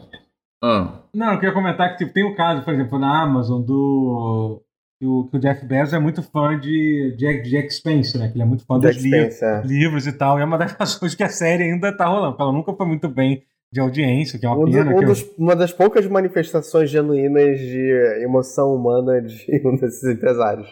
[0.64, 1.02] Ah.
[1.14, 4.62] Não, eu queria comentar que tipo, tem o caso, por exemplo, na Amazon do.
[5.00, 8.30] Que o, que o Jeff Bezos é muito fã de, de, de Expense, né?
[8.30, 9.36] Que ele é muito fã dos Jack livros.
[9.36, 9.66] Spencer.
[9.66, 10.40] livros e tal.
[10.40, 12.32] E é uma das razões que a série ainda tá rolando.
[12.32, 14.92] porque Ela nunca foi muito bem de audiência, que é uma Um do- pena.
[14.92, 20.04] um que eu- dos- uma das poucas manifestações genuínas de emoção humana de um desses
[20.04, 20.68] empresários.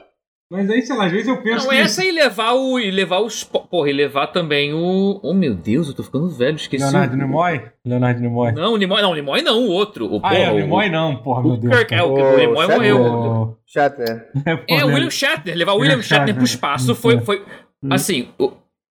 [0.56, 1.78] Mas aí, sei lá, às vezes eu penso Não, que.
[1.78, 2.80] essa e levar o.
[2.80, 3.43] E levar os.
[3.43, 5.20] Porra, e levar também o.
[5.22, 6.84] Oh meu Deus, eu tô ficando velho, esqueci.
[6.84, 7.62] Leonardo o- Nimoy?
[7.86, 8.51] Leonardo Nimoy.
[8.53, 10.06] Não, o Nimoy não, o Nimoy não, o outro.
[10.12, 11.76] O, Ah, porra, é, o o- Nimoy não, porra, meu Deus.
[11.78, 12.76] Kirk, é, o, O o Nimoy Shatner.
[12.78, 13.01] morreu.
[13.01, 14.28] O- Shatner.
[14.45, 14.88] É, É, o?
[14.88, 16.36] William Shatner, levar o William Shatner Shatner.
[16.36, 17.20] pro espaço foi.
[17.22, 17.43] foi
[17.84, 17.89] Hum.
[17.91, 18.51] assim, o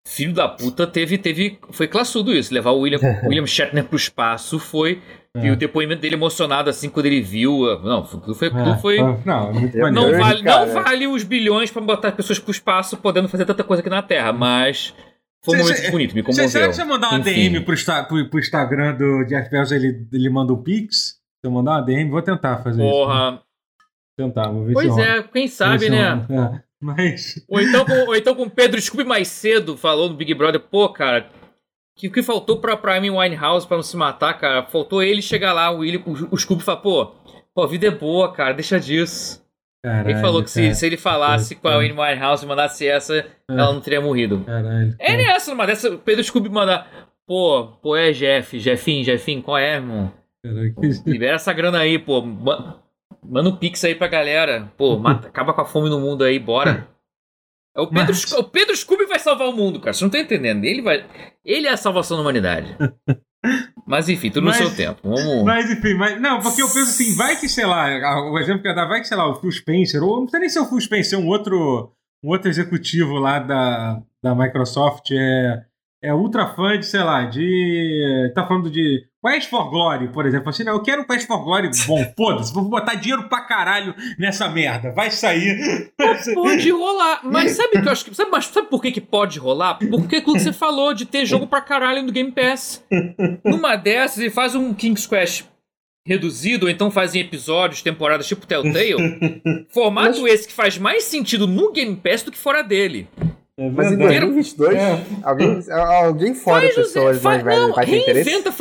[0.08, 1.18] filho da puta teve.
[1.18, 2.53] teve foi classudo isso.
[2.53, 5.01] Levar o William, William Shatner pro espaço foi.
[5.36, 5.48] É.
[5.48, 7.70] E o depoimento dele emocionado assim quando ele viu.
[7.70, 8.48] ah, Não, foi.
[8.50, 10.12] É, foi Não, é muito Eu- maneiro.
[10.12, 10.66] não, vale, cara.
[10.66, 14.02] não vale os bilhões pra botar pessoas pro espaço podendo fazer tanta coisa aqui na
[14.02, 14.94] Terra, mas
[15.44, 16.50] foi um Cê- momento cê- bonito, me Cê- comoveu.
[16.50, 17.34] Será que se eu mandar uma Enfim.
[17.52, 17.76] DM pro,
[18.08, 20.96] pro- pro Instagram do Jeff Bezos, ele, ele manda o Pix?
[20.98, 21.18] Se
[21.48, 22.90] eu mandar uma DM, vou tentar fazer isso.
[22.92, 23.32] Porra.
[24.18, 25.06] Vou tentar, vou ver Pois se rola.
[25.18, 26.26] é, quem sabe, né?
[26.30, 27.46] É, Mas.
[27.50, 30.62] Ou então, com, ou então com o Pedro Scooby mais cedo falou no Big Brother,
[30.62, 31.28] pô, cara,
[31.96, 34.64] que o que faltou pra, pra Amy Winehouse pra não se matar, cara?
[34.64, 37.06] Faltou ele chegar lá, o, William, o, o Scooby falar, pô,
[37.54, 39.43] pô, a vida é boa, cara, deixa disso.
[39.84, 43.26] Caralho, ele falou que se, se ele falasse com a Amy Winehouse e mandasse essa,
[43.50, 44.43] ela não teria morrido.
[44.46, 44.96] Caralho.
[45.00, 46.89] É nessa, numa dessa, o Pedro Scooby mandar,
[47.28, 50.12] pô, pô, é Jeff, Jeffinho, Jeffinho, qual é, irmão?
[50.43, 50.74] Caralho.
[51.06, 52.22] Libera essa grana aí, pô.
[52.22, 52.80] Ma-
[53.28, 54.72] Manda um pix aí pra galera.
[54.78, 56.88] Pô, mata- acaba com a fome no mundo aí, bora.
[57.76, 59.94] É o Pedro, Mas- o Pedro Scooby vai salvar o mundo, cara.
[59.94, 60.64] Você não tá entendendo.
[60.64, 61.06] Ele vai.
[61.44, 62.76] Ele é a salvação da humanidade.
[63.86, 65.00] Mas enfim, tudo Mas- no seu tempo.
[65.04, 65.44] Vamos.
[65.44, 67.86] Mas enfim, mas, não, porque eu penso assim, vai que, sei lá,
[68.32, 70.28] o exemplo que eu ia dar, vai que, sei lá, o Phil Spencer, ou não
[70.28, 71.92] sei nem se é o Phil Spencer, um outro,
[72.24, 75.64] um outro executivo lá da, da Microsoft é,
[76.04, 78.32] é ultra fã de, sei lá, de.
[78.34, 80.50] tá falando de Quest for Glory, por exemplo.
[80.50, 83.96] Assim, não, eu quero um Quest for Glory bom, foda-se, vou botar dinheiro pra caralho
[84.20, 85.92] nessa merda, vai sair.
[86.34, 87.22] Pode rolar.
[87.24, 88.16] Mas sabe o que eu acho que.
[88.16, 89.76] Sabe, mas sabe por que, que pode rolar?
[89.80, 92.84] Porque aquilo que você falou de ter jogo pra caralho no Game Pass.
[93.44, 95.46] Numa dessas, ele faz um King's Quest
[96.08, 99.66] reduzido, ou então faz em episódios, temporadas tipo Telltale.
[99.74, 103.08] Formato esse que faz mais sentido no Game Pass do que fora dele.
[103.58, 104.20] É Mas em verdade.
[104.20, 105.04] 2022, É.
[105.24, 108.30] alguém, alguém fora Faz, pessoas José, faz- mais velhas não, vai ter interesse?
[108.30, 108.52] reinventa,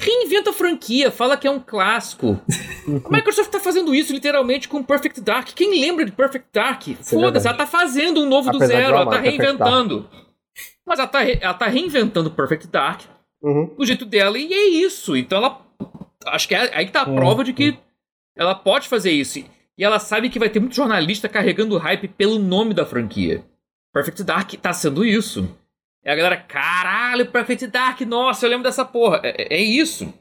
[0.00, 2.40] reinventa a franquia, fala que é um clássico.
[3.04, 5.48] a Microsoft tá fazendo isso literalmente com Perfect Dark.
[5.54, 6.88] Quem lembra de Perfect Dark?
[6.88, 10.08] é Foda-se, ela tá fazendo um novo do Apesar de zero, ela tá reinventando.
[10.86, 13.02] Mas ela tá, ela tá reinventando Perfect Dark
[13.42, 13.74] Uhum.
[13.74, 15.16] do jeito dela e é isso.
[15.16, 15.60] Então ela.
[16.26, 17.78] Acho que é aí que tá a É, prova de que
[18.36, 19.38] ela pode fazer isso.
[19.78, 23.42] E ela sabe que vai ter muito jornalista carregando hype pelo nome da franquia.
[23.94, 25.48] Perfect Dark tá sendo isso.
[26.04, 29.20] É a galera, caralho, Perfect Dark, nossa, eu lembro dessa porra.
[29.22, 30.12] É, é- é isso.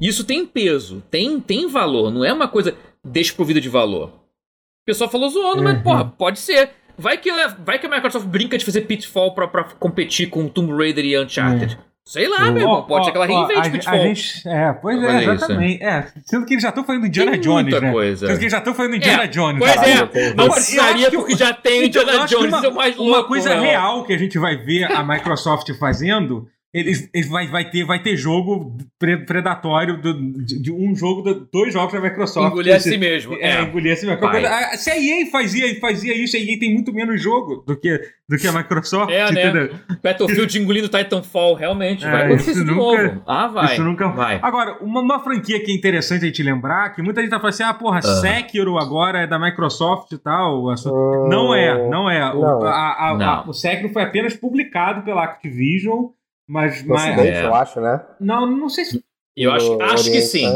[0.00, 4.08] Isso tem peso, tem, tem valor, não é uma coisa desprovida de valor.
[4.08, 5.82] O pessoal falou zoando, mas Uhum.
[5.82, 6.70] porra, pode ser.
[6.96, 10.48] Vai que, ela- vai que a Microsoft brinca de fazer Pitfall pra, pra competir com
[10.48, 11.78] Tomb Raider e Uncharted.
[12.08, 13.94] Sei lá, meu irmão, pode ser que ela reinvente a, Pitfall.
[13.94, 15.82] a gente, é, pois é, exatamente.
[15.84, 17.92] É, sendo que eles já estão fazendo Indiana Tem Jones, muita né?
[17.92, 18.26] coisa.
[18.28, 19.58] Sendo que eles já estão fazendo Indiana É, Jones.
[19.58, 23.04] Pois é, não precisaria porque já tem Então, Indiana Jones, uma, é o mais uma
[23.04, 23.28] louco.
[23.28, 23.60] coisa né?
[23.60, 28.02] real que a gente vai ver a Microsoft fazendo eles, eles vai, vai, ter, vai
[28.02, 30.12] ter jogo predatório do,
[30.44, 32.52] de, de, um jogo, do, dois jogos da Microsoft.
[32.52, 33.34] Engolir a si mesmo.
[33.36, 33.62] É, é.
[33.62, 34.26] engolir a si mesmo.
[34.26, 37.98] A, se a EA fazia, fazia isso, a EA tem muito menos jogo do que,
[38.28, 39.10] do que a Microsoft.
[39.10, 39.44] É, né?
[39.44, 39.72] entendeu?
[39.72, 39.80] né?
[40.02, 42.04] Battlefield engolindo Titanfall, realmente.
[42.04, 43.22] É, vai acontecer isso, isso nunca, de novo.
[43.26, 43.72] Ah, vai.
[43.72, 44.38] Isso nunca vai.
[44.42, 47.54] Agora, uma, uma, franquia que é interessante a gente lembrar, que muita gente tá falando
[47.54, 48.20] assim, ah, porra, uh.
[48.20, 50.66] Sekiro agora é da Microsoft e tal.
[50.66, 52.20] Uh, não é, não é.
[52.20, 52.40] Não.
[52.40, 53.26] O, a, a, não.
[53.26, 56.08] A, o Sekiro foi apenas publicado pela Activision
[56.48, 57.44] mas, mas é.
[57.44, 58.00] eu acho, né?
[58.18, 59.04] Não, não sei se.
[59.36, 60.46] Eu acho, acho que sim.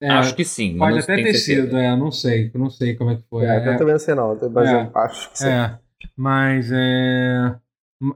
[0.00, 0.76] É, acho que sim.
[0.76, 3.46] Pode até ter sido, é, não sei, não sei como é que foi.
[3.46, 5.48] É, eu também não sei não, mas é, eu acho que sim.
[5.48, 5.78] É,
[6.16, 7.56] mas é.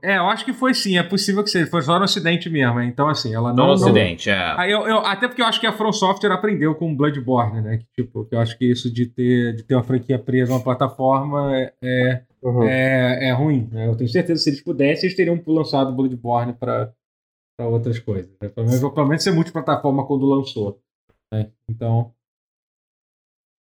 [0.03, 1.71] É, eu acho que foi sim, é possível que seja.
[1.71, 3.69] Foi só no acidente mesmo, então assim, ela não.
[3.69, 4.55] No acidente, é.
[4.59, 7.79] Aí eu, eu, até porque eu acho que a From Software aprendeu com Bloodborne, né?
[7.79, 10.63] Que, tipo, que eu acho que isso de ter, de ter uma franquia presa uma
[10.63, 12.63] plataforma é, é, uhum.
[12.65, 13.71] é, é, ruim.
[13.73, 13.87] Né?
[13.87, 16.93] Eu tenho certeza que se eles pudessem, eles teriam lançado Bloodborne para
[17.61, 18.31] para outras coisas.
[18.41, 18.49] Né?
[18.49, 20.81] Pelo, menos, ser multiplataforma quando lançou.
[21.31, 21.51] Né?
[21.69, 22.15] Então.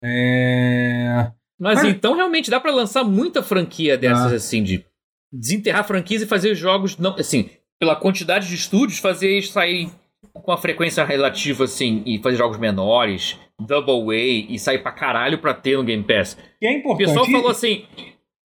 [0.05, 1.32] É...
[1.59, 4.36] Mas, Mas, então realmente dá para lançar muita franquia dessas, ah.
[4.36, 4.86] assim, de
[5.32, 9.90] desenterrar franquias e fazer jogos, não, assim, pela quantidade de estúdios, fazer sair
[10.32, 15.38] com a frequência relativa, assim, e fazer jogos menores, double A, e sair pra caralho
[15.38, 16.38] pra ter no Game Pass.
[16.62, 17.05] E é importante.
[17.05, 17.84] O pessoal falou assim,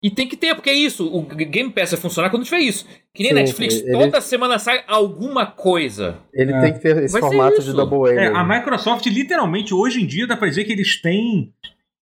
[0.03, 1.07] e tem que ter, porque é isso.
[1.07, 2.85] O Game Pass vai funcionar quando tiver isso.
[3.13, 3.91] Que nem Sim, Netflix, ele...
[3.93, 6.17] toda semana sai alguma coisa.
[6.33, 6.59] Ele é.
[6.59, 8.21] tem que ter esse vai formato de double A.
[8.21, 11.53] É, a Microsoft, literalmente, hoje em dia, dá pra dizer que eles têm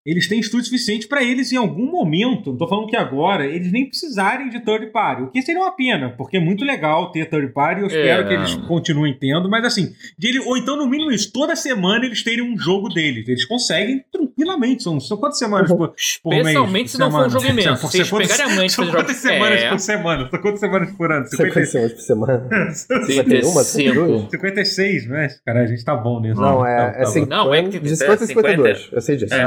[0.05, 3.70] eles têm estudo suficiente para eles em algum momento, não tô falando que agora, eles
[3.70, 7.28] nem precisarem de third party, o que seria uma pena, porque é muito legal ter
[7.28, 10.86] third party, eu espero é, que eles continuem tendo, mas assim, dele, ou então no
[10.86, 15.38] mínimo isso, toda semana eles terem um jogo deles, eles conseguem tranquilamente, são, são quantas
[15.38, 16.46] semanas por, por mês?
[16.46, 19.16] Especialmente se não for um jogo imenso, se eles pegarem a mãe de fazer quantas
[19.16, 19.70] semanas é.
[19.70, 20.30] por semana?
[20.30, 21.26] São quantas semanas por ano?
[21.26, 22.48] 50 semanas por semana?
[23.07, 24.30] 55.
[24.30, 25.28] 56, né?
[25.44, 26.40] Cara, a gente tá bom nisso.
[26.40, 29.34] Não, é, é, 50, não, é que de 50 a 52, eu sei disso.
[29.34, 29.44] É,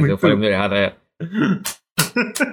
[0.00, 0.12] muito...
[0.12, 0.94] eu falei o número errado, é.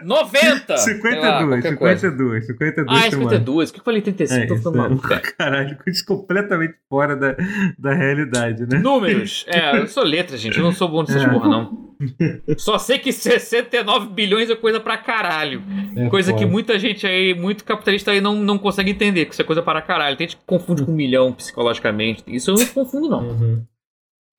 [0.04, 0.78] 90!
[0.78, 3.02] 52, lá, 52, 52.
[3.02, 3.70] Ah, é 52.
[3.70, 4.44] O que eu falei 35?
[4.44, 5.08] É, tô ficando maluco.
[5.38, 7.36] Caralho, coisa completamente fora da,
[7.78, 8.80] da realidade, né?
[8.80, 9.46] Números.
[9.48, 10.58] É, eu sou letra, gente.
[10.58, 11.28] Eu não sou bom nessas é.
[11.28, 11.92] porra, não.
[12.58, 15.62] Só sei que 69 bilhões é coisa pra caralho.
[15.96, 16.44] É coisa foda.
[16.44, 19.62] que muita gente aí, muito capitalista aí não, não consegue entender, que isso é coisa
[19.62, 20.18] para caralho.
[20.18, 22.24] Tem gente que confunde com um milhão psicologicamente.
[22.28, 23.28] Isso eu não confundo, não.
[23.28, 23.64] Uhum.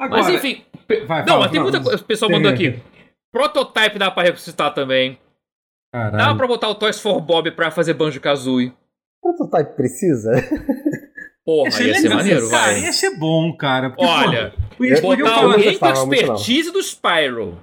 [0.03, 0.65] Agora, mas enfim.
[1.07, 2.03] Vai, não, mas tem muita coisa.
[2.03, 2.81] O pessoal mandou aqui.
[3.33, 5.17] Prototype dá pra ressuscitar também.
[5.95, 6.17] Caralho.
[6.17, 8.73] Dá pra botar o Toys for Bob pra fazer Banjo Kazooie.
[9.23, 10.33] Prototype precisa?
[11.45, 12.81] Porra, esse ia ser maneiro, cara, vai.
[12.83, 13.91] Ia ser bom, cara.
[13.91, 14.55] Porque, Olha,
[15.01, 17.59] porra, botar alguém com expertise do Spyro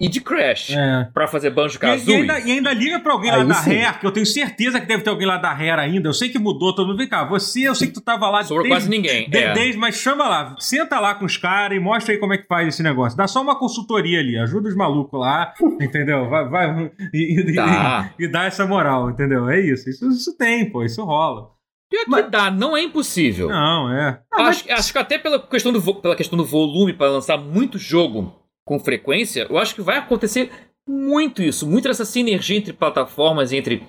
[0.00, 1.08] e de Crash é.
[1.12, 2.08] pra fazer Banjo Kazooie.
[2.08, 4.24] E, e, ainda, e ainda liga pra alguém Aí lá da Rare, que eu tenho
[4.24, 6.08] certeza que deve ter alguém lá da Rare ainda.
[6.08, 6.96] Eu sei que mudou, todo mundo.
[6.96, 8.42] Vem cá, você, eu sei que tu tava lá.
[8.42, 9.28] Sobrou quase ninguém.
[9.28, 9.52] De, é.
[9.52, 12.46] desde, mas chama lá, senta lá com os caras e mostra aí como é que
[12.46, 13.18] faz esse negócio.
[13.18, 16.30] Dá só uma consultoria ali, ajuda os malucos lá, entendeu?
[16.30, 18.14] Vai, vai e, tá.
[18.18, 19.50] e, e, dá essa moral, entendeu?
[19.50, 19.90] É isso.
[19.90, 21.50] Isso, isso tem, pô, isso rola.
[21.90, 22.30] Pior que mas...
[22.30, 23.48] dá, não é impossível.
[23.48, 24.20] Não, é.
[24.32, 24.78] Ah, acho, mas...
[24.78, 28.39] acho que até pela questão do, pela questão do volume para lançar muito jogo
[28.70, 30.48] com frequência, eu acho que vai acontecer
[30.88, 33.82] muito isso, muito essa sinergia entre plataformas, entre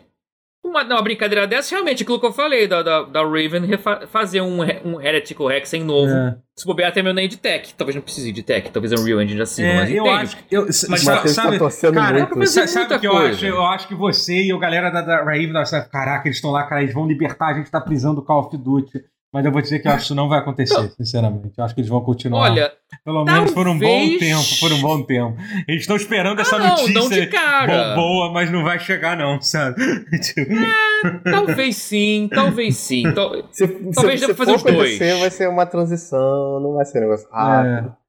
[0.65, 3.61] uma, uma brincadeira dessa, realmente, aquilo que eu falei, da, da, da Raven
[4.07, 6.11] fazer um, um Heretical Hexen novo.
[6.11, 6.35] É.
[6.57, 7.75] Se bobear até meu na Tech.
[7.75, 10.37] Talvez não precise de Tech, talvez a Unreal Engine já sirva, é, mas eu acho
[10.37, 12.47] que, eu, mas tá sabe, tá cara, muito.
[12.47, 13.45] Sabe, sabe que eu acho?
[13.45, 15.53] Eu acho que você e a galera da, da Raven,
[15.91, 18.57] caraca, eles estão lá, cara, eles vão libertar a gente da prisão do Call of
[18.57, 19.03] Duty.
[19.33, 21.53] Mas eu vou dizer que eu acho que isso não vai acontecer, sinceramente.
[21.57, 22.51] Eu acho que eles vão continuar.
[22.51, 22.71] Olha,
[23.05, 25.37] pelo menos por um bom tempo, por um bom tempo.
[25.67, 27.29] Eles estão esperando ah, essa não, notícia
[27.65, 29.81] não boa, mas não vai chegar não, sabe?
[30.21, 33.03] Tipo, é, talvez sim, talvez sim.
[33.51, 34.99] Se, talvez se, deva fazer os dois.
[34.99, 37.87] Vai ser uma transição, não vai ser um negócio rápido.
[37.97, 38.00] É.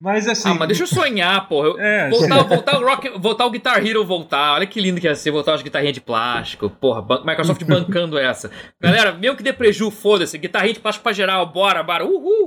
[0.00, 0.48] Mas assim.
[0.48, 1.74] Ah, mas deixa eu sonhar, porra.
[1.84, 4.54] É, voltar, voltar, o rock, voltar o Guitar Hero voltar.
[4.54, 6.70] Olha que lindo que ia ser, voltar as guitarrinhas de plástico.
[6.70, 8.50] Porra, Microsoft bancando essa.
[8.80, 10.38] Galera, mesmo que dê preju, foda-se.
[10.38, 12.04] Guitarrinha de plástico pra geral, bora, bora.
[12.04, 12.44] Uhul!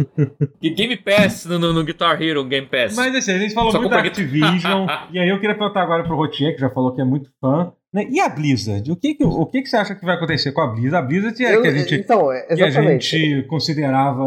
[0.61, 2.95] E Game Pass no, no, no, Guitar Hero, Game Pass.
[2.95, 4.87] Mas assim, a gente falou Só muito da Activision.
[5.11, 7.71] e aí eu queria perguntar agora pro Rotier, que já falou que é muito fã.
[7.93, 8.07] Né?
[8.11, 8.91] E a Blizzard?
[8.91, 10.95] O que, que, o que, que você acha que vai acontecer com a Blizzard?
[10.95, 14.23] A Blizzard é eu, que a gente, então, é, que a gente considerava,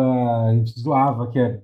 [0.49, 1.59] a gente zoava que é,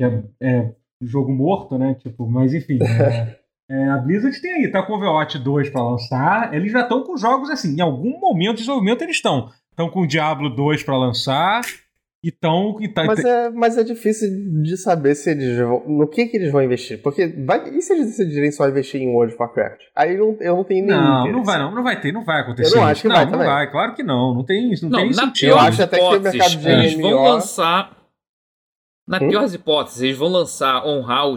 [0.00, 0.72] que é, é
[1.02, 1.94] jogo morto, né?
[1.94, 2.78] Tipo, mas enfim.
[3.72, 6.52] É, é, a Blizzard tem aí, tá com o Overwatch 2 para lançar.
[6.52, 9.48] Eles já estão com jogos assim, em algum momento de desenvolvimento eles estão.
[9.70, 11.60] Estão com o Diablo 2 para lançar.
[12.22, 14.28] E tão, e tá, mas, é, mas é difícil
[14.62, 17.00] de saber se eles vão, no que, que eles vão investir.
[17.00, 19.82] Porque vai, e se eles decidirem só investir em World of Warcraft?
[19.94, 21.00] Aí eu, eu não tenho nenhum.
[21.00, 22.74] Não, não vai não, não vai ter, não vai acontecer.
[22.74, 23.46] Eu não acho que não, vai não também.
[23.46, 25.48] vai, claro que não, não tem, não, Não, tem na sentido.
[25.48, 27.99] Eu pior acho até que o hipóteses, mercado de eles MMO vão lançar.
[29.08, 29.28] Na Hum?
[29.28, 31.34] pior das hipóteses, eles vão lançar, honrar o,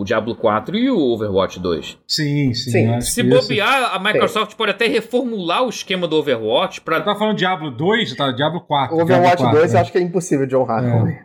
[0.00, 1.96] o Diablo 4 e o Overwatch 2.
[2.06, 2.70] Sim, sim.
[2.70, 2.94] Sim.
[2.96, 6.84] eu Se que isso- bobear, a Microsoft pode até reformular o esquema do Overwatch Eu
[6.84, 7.00] pra.
[7.00, 8.30] tava falando Diablo 2, tá?
[8.30, 8.94] Diablo 4.
[8.94, 9.80] O Overwatch Diablo 4, 2 eu né?
[9.80, 10.84] acho que é impossível de honrar.
[10.84, 11.24] É.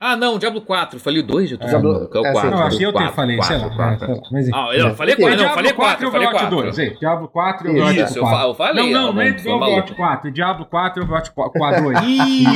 [0.00, 0.96] Ah, não, Diablo 4.
[0.96, 1.52] Eu falei o 2?
[1.52, 2.40] Eu tô É, falando, Diablo- é o é, 4.
[2.50, 2.56] sim.
[2.56, 3.70] Não, acho que eu te 4, falei, sei lá.
[3.76, 4.48] 4, é, sei lá, mas.
[4.52, 4.94] Ah, eu É.
[4.94, 6.62] falei Foi 4, não, eu Diablo falei 4, 4 e eu falei Overwatch 4.
[6.64, 6.78] 2.
[6.78, 8.38] ei, Diablo 4 e Isso, Overwatch Isso, eu 4.
[8.40, 8.74] fa- eu falei.
[8.74, 9.94] Não, não, ah, não é Overwatch maluco.
[9.94, 11.98] 4, é Diablo 4 e Overwatch 4 2.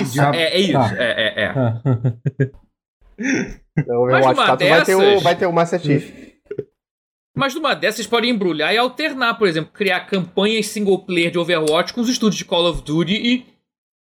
[0.01, 0.73] Isso, Diablo- é, é isso.
[0.73, 0.95] tá.
[0.97, 2.56] É, é, é.
[3.19, 6.27] O Overwatch numa 4 vai ter, o, dessas- vai ter o Master Chief.
[7.37, 11.39] Mas numa dessas, vocês podem embrulhar e alternar, por exemplo, criar campanhas single player de
[11.39, 13.47] Overwatch com os estúdios de Call of Duty e.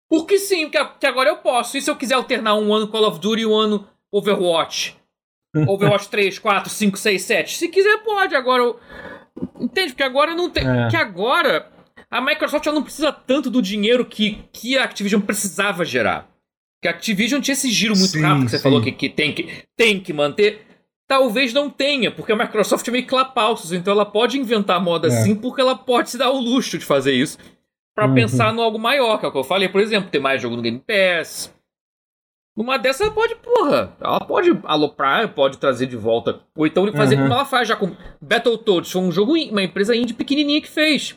[0.09, 1.77] Porque sim, que, que agora eu posso.
[1.77, 4.97] E se eu quiser alternar um ano Call of Duty e um ano Overwatch?
[5.67, 7.57] Overwatch 3, 4, 5, 6, 7.
[7.57, 8.37] Se quiser, pode.
[8.37, 8.81] Agora eu.
[9.59, 9.89] Entende?
[9.89, 10.65] Porque agora não tem.
[10.69, 10.89] É.
[10.89, 11.73] Que agora
[12.09, 16.29] a Microsoft já não precisa tanto do dinheiro que, que a Activision precisava gerar.
[16.85, 18.63] Que a Activision tinha esse giro muito Sim, rápido que você sim.
[18.63, 20.61] falou que, que, tem que tem que manter.
[21.09, 25.11] Talvez não tenha, porque a Microsoft é meio clapalços, então ela pode inventar moda É.
[25.11, 27.39] assim, porque ela pode se dar o luxo de fazer isso.
[27.95, 28.15] Pra Uhum.
[28.15, 30.57] pensar no algo maior, que é o que eu falei, por exemplo, ter mais jogo
[30.57, 31.55] no Game Pass.
[32.55, 36.41] Numa dessas ela pode, porra, ela pode aloprar, pode trazer de volta.
[36.55, 37.23] Ou então fazer Uhum.
[37.23, 41.17] como ela faz já com Battletoads, foi um jogo, uma empresa indie pequenininha que fez.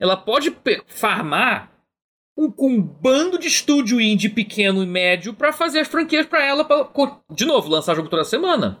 [0.00, 0.56] Ela pode
[0.86, 1.70] farmar
[2.36, 6.44] um, com um bando de estúdio indie pequeno e médio pra fazer as franquias pra
[6.44, 6.88] ela, pra,
[7.30, 8.78] de novo, lançar jogo toda semana.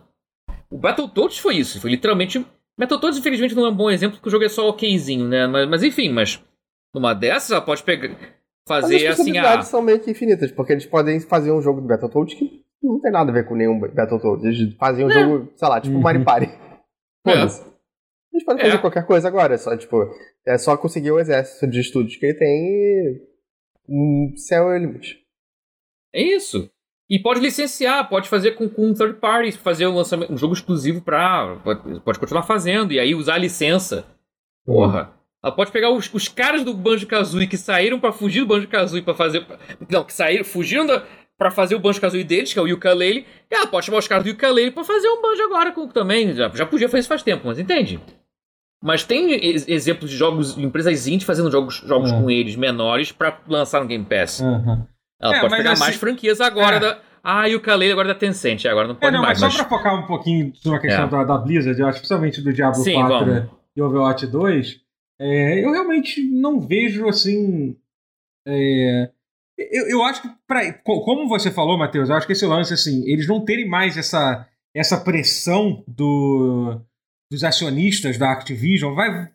[0.70, 2.44] O Battletoads foi isso, foi literalmente.
[2.78, 5.46] Battletoads, infelizmente, não é um bom exemplo, porque o jogo é só okzinho, né?
[5.46, 6.42] Mas, mas enfim, mas
[6.94, 8.08] numa dessas ela pode pegar.
[8.08, 11.60] Mas Fazer as assim, possibilidades ah, são meio que infinitas, porque eles podem fazer um
[11.60, 14.44] jogo do Battletoads que não tem nada a ver com nenhum Battletoads.
[14.44, 15.12] Eles fazem um É.
[15.12, 16.00] jogo, sei lá, tipo Uhum.
[16.00, 16.46] Mario Party.
[17.26, 17.62] Foda-se.
[18.32, 18.80] Eles podem fazer É.
[18.80, 20.08] qualquer coisa agora, é só, tipo,
[20.46, 23.31] é só conseguir o exército de estúdios que ele tem e.
[23.94, 25.18] Um céu é o limite.
[26.14, 26.70] É isso.
[27.10, 31.56] E pode licenciar, pode fazer com, com third parties, fazer um, um jogo exclusivo pra.
[31.62, 34.06] Pode, pode continuar fazendo, e aí usar a licença.
[34.64, 35.12] Porra.
[35.44, 38.66] Ela pode pegar os, os caras do Banjo Kazooie que saíram pra fugir do Banjo
[38.66, 39.44] Kazooie pra fazer.
[39.90, 41.04] Não, que saíram, fugiram da,
[41.36, 43.26] pra fazer o Banjo Kazooie deles, que é o Yooka-Laylee.
[43.50, 46.32] E ela pode chamar os caras do Yooka-Laylee pra fazer um Banjo agora com, também.
[46.32, 48.00] Já, já podia fazer isso faz tempo, mas entende?
[48.82, 52.20] Mas tem ex- exemplos de jogos, empresas indie fazendo jogos, jogos É.
[52.20, 54.40] com eles menores pra lançar no Game Pass.
[54.40, 54.86] Aham.
[55.20, 56.80] Ela É, pode pegar assim- mais franquias agora É.
[56.80, 56.98] da.
[57.22, 58.64] Ah, e o Kalei agora da Tencent.
[58.66, 59.54] Agora não É, pode não, mas mais.
[59.54, 59.68] só Mas...
[59.68, 61.08] pra focar um pouquinho sobre a questão É.
[61.08, 63.50] da, da Blizzard, eu acho principalmente do Diablo Sim, 4 vamos.
[63.76, 64.80] e Overwatch 2,
[65.20, 67.76] é, eu realmente não vejo assim.
[68.46, 69.10] é,
[69.56, 72.74] eu, eu acho que, pra, co- como você falou, Matheus, eu acho que esse lance,
[72.74, 76.80] assim, eles não terem mais essa, essa pressão do,
[77.32, 79.28] dos acionistas da Activision, vai.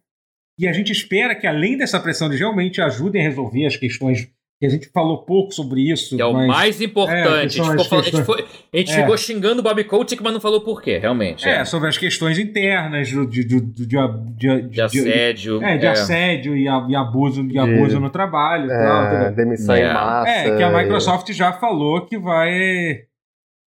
[0.59, 4.27] E a gente espera que, além dessa pressão, eles realmente ajudem a resolver as questões.
[4.59, 6.15] Que a gente falou pouco sobre isso.
[6.15, 7.53] Que é o mas- mais É, importante.
[7.53, 8.95] são a gente, falando- a gente, foi- a gente É.
[8.95, 11.47] ficou xingando o Bobby Kotick, mas não falou por quê, realmente.
[11.47, 15.61] É, É, sobre as questões internas do, de, de, de, de, De assédio.
[15.63, 15.89] é, de é.
[15.89, 19.03] assédio e, a- e abuso, e abuso no trabalho tal.
[19.03, 19.35] É, entendeu?
[19.35, 19.81] demissão É.
[19.81, 20.29] em massa.
[20.31, 23.05] É, que a Microsoft já falou que vai.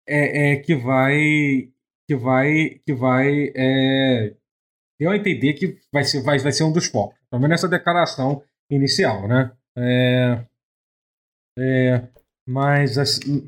[0.08, 1.68] É, é, que vai.
[2.10, 2.82] Que vai.
[2.84, 3.52] Que vai.
[3.56, 4.34] É,
[5.00, 7.16] deu a entender que vai ser, vai, vai ser um dos focos.
[7.30, 9.52] Pelo menos nessa declaração inicial, né?
[9.78, 10.44] É,
[11.60, 12.08] é,
[12.48, 13.48] mas assim.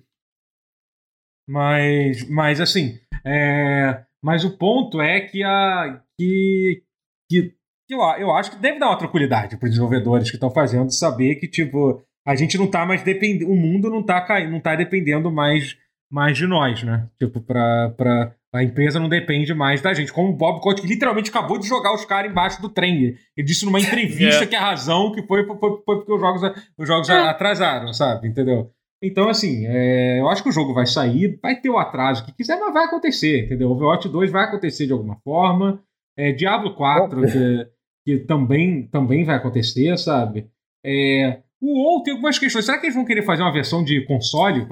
[1.50, 3.00] Mas, mas assim.
[3.26, 6.04] É, mas o ponto é que a.
[6.20, 6.84] Que,
[7.28, 7.56] que,
[7.90, 11.38] eu, eu acho que deve dar uma tranquilidade para os desenvolvedores que estão fazendo saber
[11.38, 13.52] que, tipo, a gente não tá mais dependendo.
[13.52, 15.76] O mundo não tá, cai- não tá dependendo mais,
[16.12, 17.10] mais de nós, né?
[17.18, 18.36] Tipo, pra.
[18.54, 20.12] A empresa não depende mais da gente.
[20.12, 23.16] Como o Bob Kotick literalmente acabou de jogar os caras embaixo do trem.
[23.38, 24.48] Ele disse numa entrevista É.
[24.48, 26.42] que a razão que foi, foi, foi porque os jogos,
[26.78, 27.14] os jogos É.
[27.30, 28.28] atrasaram, sabe?
[28.28, 28.70] Entendeu?
[29.04, 32.34] Então, assim, é, eu acho que o jogo vai sair, vai ter o atraso que
[32.34, 33.72] quiser, mas vai acontecer, entendeu?
[33.72, 35.82] Overwatch 2 vai acontecer de alguma forma.
[36.18, 37.68] É, Diablo 4, que,
[38.06, 40.46] que também, também vai acontecer, sabe?
[40.86, 42.66] É, o WoW tem algumas questões.
[42.66, 44.66] Será que eles vão querer fazer uma versão de console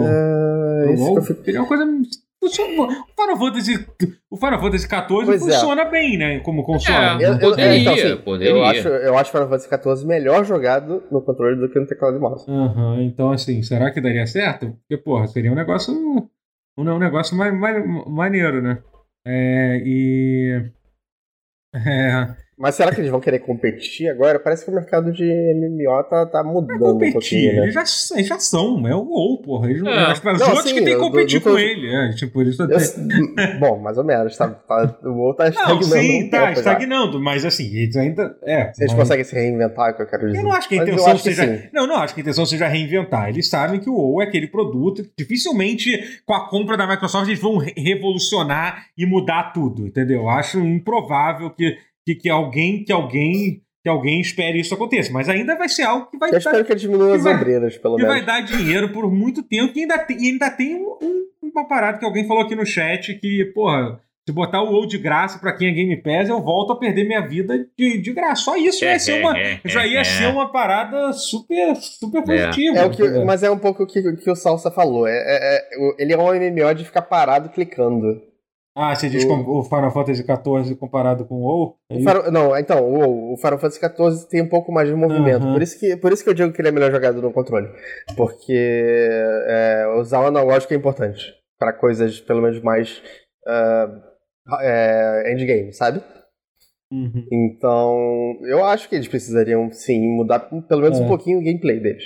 [0.00, 1.22] É, isso que WoW?
[1.44, 1.84] Seria uma coisa.
[2.40, 3.86] Funciona- O Final Fantasy,
[4.30, 5.38] o Final Fantasy XIV Pois é.
[5.52, 6.40] funciona bem, né?
[6.40, 7.22] Como console.
[7.22, 8.50] É, Eu, eu, Poderia, é, então, assim, poderia.
[8.52, 12.16] Eu acho, eu acho Final Fantasy XIV melhor jogado no controle do que no teclado
[12.16, 12.50] e mouse.
[12.50, 14.72] Aham, então assim, será que daria certo?
[14.80, 15.92] Porque, porra, seria um negócio.
[15.94, 16.28] Um,
[16.78, 18.82] um negócio mais, mais, maneiro, né?
[19.26, 20.70] É, e.
[21.74, 24.38] É, Mas será que eles vão querer competir agora?
[24.40, 27.62] Parece que o mercado de MMO tá, tá mudando competir, um pouquinho, né?
[27.62, 29.70] eles já, eles já são, é o WoW, porra.
[29.70, 30.12] Eles, não- É.
[30.12, 31.94] Os outros Não, que sim, tem que competir com ele.
[31.94, 32.78] É, tipo, eles só Eu-
[33.60, 34.36] bom, mais ou menos.
[34.36, 35.84] Tá, tá, o WoW tá Não, estagnando.
[35.84, 38.36] sim, um tá, estagnando, mas assim, eles ainda.
[38.42, 40.38] É, Eles mas- conseguem se reinventar, é o que eu quero dizer.
[40.38, 41.46] Eu não acho que a Mas eu intenção que seja.
[41.58, 41.68] sim.
[41.72, 43.28] Não, não acho que a intenção seja reinventar.
[43.28, 45.04] Eles sabem que o WoW é aquele produto.
[45.04, 50.28] que Dificilmente, com a compra da Microsoft, eles vão re- revolucionar e mudar tudo, entendeu?
[50.28, 51.76] Acho improvável que,
[52.08, 55.12] que, que alguém, que alguém, que alguém espere isso aconteça.
[55.12, 57.76] Mas ainda vai ser algo que vai, Eu dar, espero que que as vai- ombreiras,
[57.76, 58.16] pelo que menos.
[58.16, 59.72] vai dar dinheiro por muito tempo.
[59.76, 62.64] E ainda tem, e ainda tem um- um- uma parada que alguém falou aqui no
[62.64, 64.00] chat que, porra.
[64.26, 67.04] Se botar o WoW de graça pra quem é Game Pass, eu volto a perder
[67.04, 68.42] minha vida de, de graça.
[68.42, 69.32] Só isso vai ser uma,
[69.64, 72.76] já ia ser uma parada super, super positiva.
[72.78, 75.06] É o que, mas é um pouco o que, que o Salsa falou.
[75.08, 78.20] É, é- é- ele é um MMO de ficar parado clicando.
[78.80, 81.76] Ah, você diz o- o Final Fantasy XIV comparado com o WoW?
[81.90, 85.42] É O não, então, o, o Final Fantasy XIV tem um pouco mais de movimento.
[85.42, 85.52] Aham.
[85.54, 87.68] Por, isso que, por isso que eu digo que ele é melhor jogado no controle.
[88.16, 88.52] Porque
[89.48, 91.34] é, usar o analógico é importante.
[91.58, 93.02] Pra coisas, pelo menos, mais
[93.48, 94.00] ah,
[94.60, 96.00] é, endgame, sabe?
[96.92, 97.26] Uhum.
[97.32, 101.02] Então, eu acho que eles precisariam, sim, mudar pelo menos É.
[101.02, 102.04] um pouquinho o gameplay deles.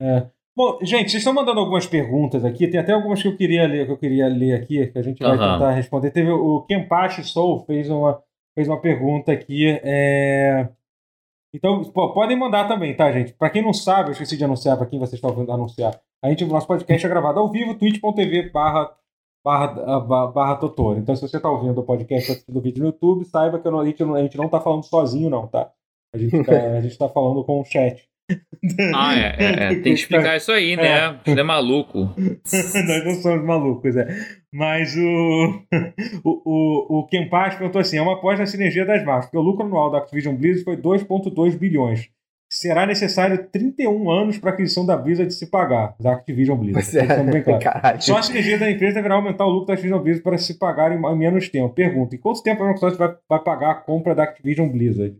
[0.00, 0.26] É.
[0.54, 2.68] Bom, gente, vocês estão mandando algumas perguntas aqui.
[2.68, 5.22] Tem até algumas que eu queria ler, que eu queria ler aqui, que a gente
[5.22, 6.10] vai tentar responder.
[6.10, 8.22] Teve o Kempachi Soul fez uma,
[8.54, 9.80] fez uma pergunta aqui.
[9.82, 10.68] é,
[11.54, 13.32] Então, pô, podem mandar também, tá, gente?
[13.32, 15.98] Pra quem não sabe, eu esqueci de anunciar pra quem vocês estão ouvindo anunciar.
[16.22, 18.94] A gente, o nosso podcast é gravado ao vivo, twitch.tv barra,
[19.42, 20.98] barra, barra, barra Totoro.
[20.98, 23.66] Então, se você tá ouvindo o podcast ou assistindo o vídeo no YouTube, saiba que
[23.66, 25.72] a, gente não, a gente não tá falando sozinho, não, tá?
[26.14, 28.11] A gente tá, gente tá falando com o chat.
[28.94, 29.68] Ah, é, é, é.
[29.70, 31.18] Tem que explicar isso aí, né?
[31.24, 32.14] Você é maluco.
[32.16, 34.06] Nós não somos malucos, é.
[34.52, 35.62] Mas o,
[36.22, 39.42] o, o, o Kempachi perguntou assim: é uma aposta na sinergia das marcas, porque o
[39.42, 42.08] lucro anual da Activision Blizzard foi 2,2 bilhões.
[42.48, 47.10] Será necessário 31 anos para a aquisição da Blizzard se pagar, da Activision Blizzard.
[47.10, 48.02] É, bem claro.
[48.02, 50.92] Só a sinergia da empresa deverá aumentar o lucro da Activision Blizzard para se pagar
[50.92, 51.74] em em menos tempo.
[51.74, 55.16] Pergunta: em quanto tempo a Microsoft vai, vai pagar a compra da Activision Blizzard?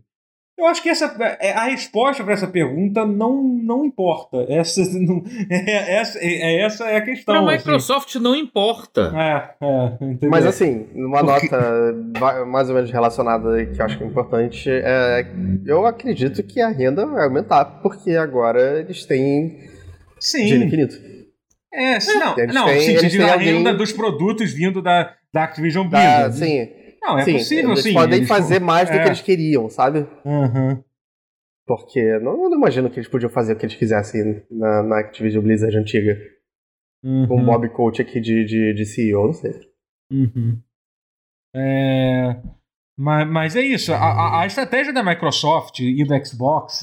[0.55, 1.05] Eu acho que essa,
[1.39, 4.45] é, a resposta para essa pergunta não, não importa.
[4.47, 7.33] Essa, não, é, essa, é, essa é a questão.
[7.43, 7.65] Pra assim.
[7.65, 9.11] Microsoft não importa.
[9.15, 10.27] É, é?
[10.29, 14.69] Mas assim, uma Porque- nota mais ou menos relacionada que eu acho que é importante,
[14.69, 15.25] é,
[15.65, 19.57] eu acredito que a renda vai aumentar, porque agora eles têm
[20.31, 20.63] dinheiro sim.
[20.67, 20.95] infinito.
[21.73, 23.91] É, sim, não, Eles não têm- sim, eles você diz têm a alguém- renda dos
[23.91, 26.35] produtos vindo da, da Activision Blizzard.
[26.37, 26.69] sim,
[27.03, 27.93] Não, é sim, possível, eles sim.
[27.93, 29.03] podem eles- fazer mais do é.
[29.03, 30.07] que eles queriam, sabe?
[30.25, 30.83] Aham.
[31.67, 34.99] Porque não, eu não imagino que eles podiam fazer o que eles quisessem na, na
[34.99, 36.17] Activision Blizzard antiga.
[37.01, 37.41] Com uhum.
[37.41, 39.53] o Bob Coach aqui de, de, de CEO, não sei.
[40.11, 40.57] Uhum.
[41.55, 42.37] É,
[42.97, 43.93] mas, mas é isso.
[43.93, 46.81] A, a- estratégia da Microsoft e do Xbox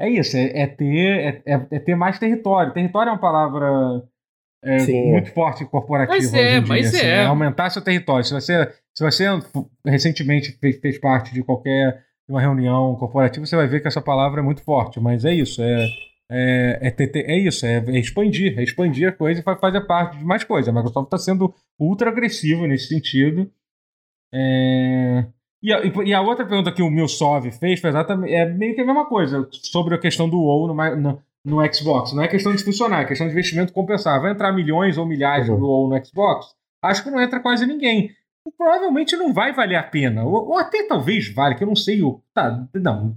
[0.00, 0.36] é isso.
[0.36, 2.72] É, é ter, é, é- é ter mais território.
[2.74, 4.02] Território é uma palavra
[4.64, 5.10] é, Sim.
[5.12, 6.16] muito forte corporativa.
[6.16, 7.16] Mas hoje é, em dia, mas assim, é.
[7.18, 7.26] né?
[7.26, 8.24] Aumentar seu território.
[8.24, 9.24] Se você, se você
[9.86, 14.40] recentemente fez, fez parte de qualquer uma reunião corporativa, você vai ver que essa palavra
[14.40, 14.98] é muito forte.
[14.98, 15.62] Mas é isso.
[15.62, 15.86] É,
[16.30, 19.82] é, é, ter- é isso, é, é expandir, é expandir a coisa e fa- fazer
[19.82, 20.68] parte de mais coisas.
[20.68, 23.50] A Microsoft está sendo ultra agressiva nesse sentido.
[24.32, 25.26] É,
[25.62, 28.80] E, a, e a outra pergunta que o Milsov fez foi exatamente é meio que
[28.80, 32.12] a mesma coisa sobre a questão do WoW no, no Xbox.
[32.12, 34.20] Não é questão de funcionar, é questão de investimento compensar.
[34.20, 35.58] Vai entrar milhões ou milhares Uhum.
[35.58, 36.54] no WoW no Xbox?
[36.82, 38.10] Acho que não entra quase ninguém.
[38.58, 40.24] Provavelmente não vai valer a pena.
[40.24, 42.20] Ou, ou até talvez vale, que eu não sei o.
[42.34, 43.16] Tá, não.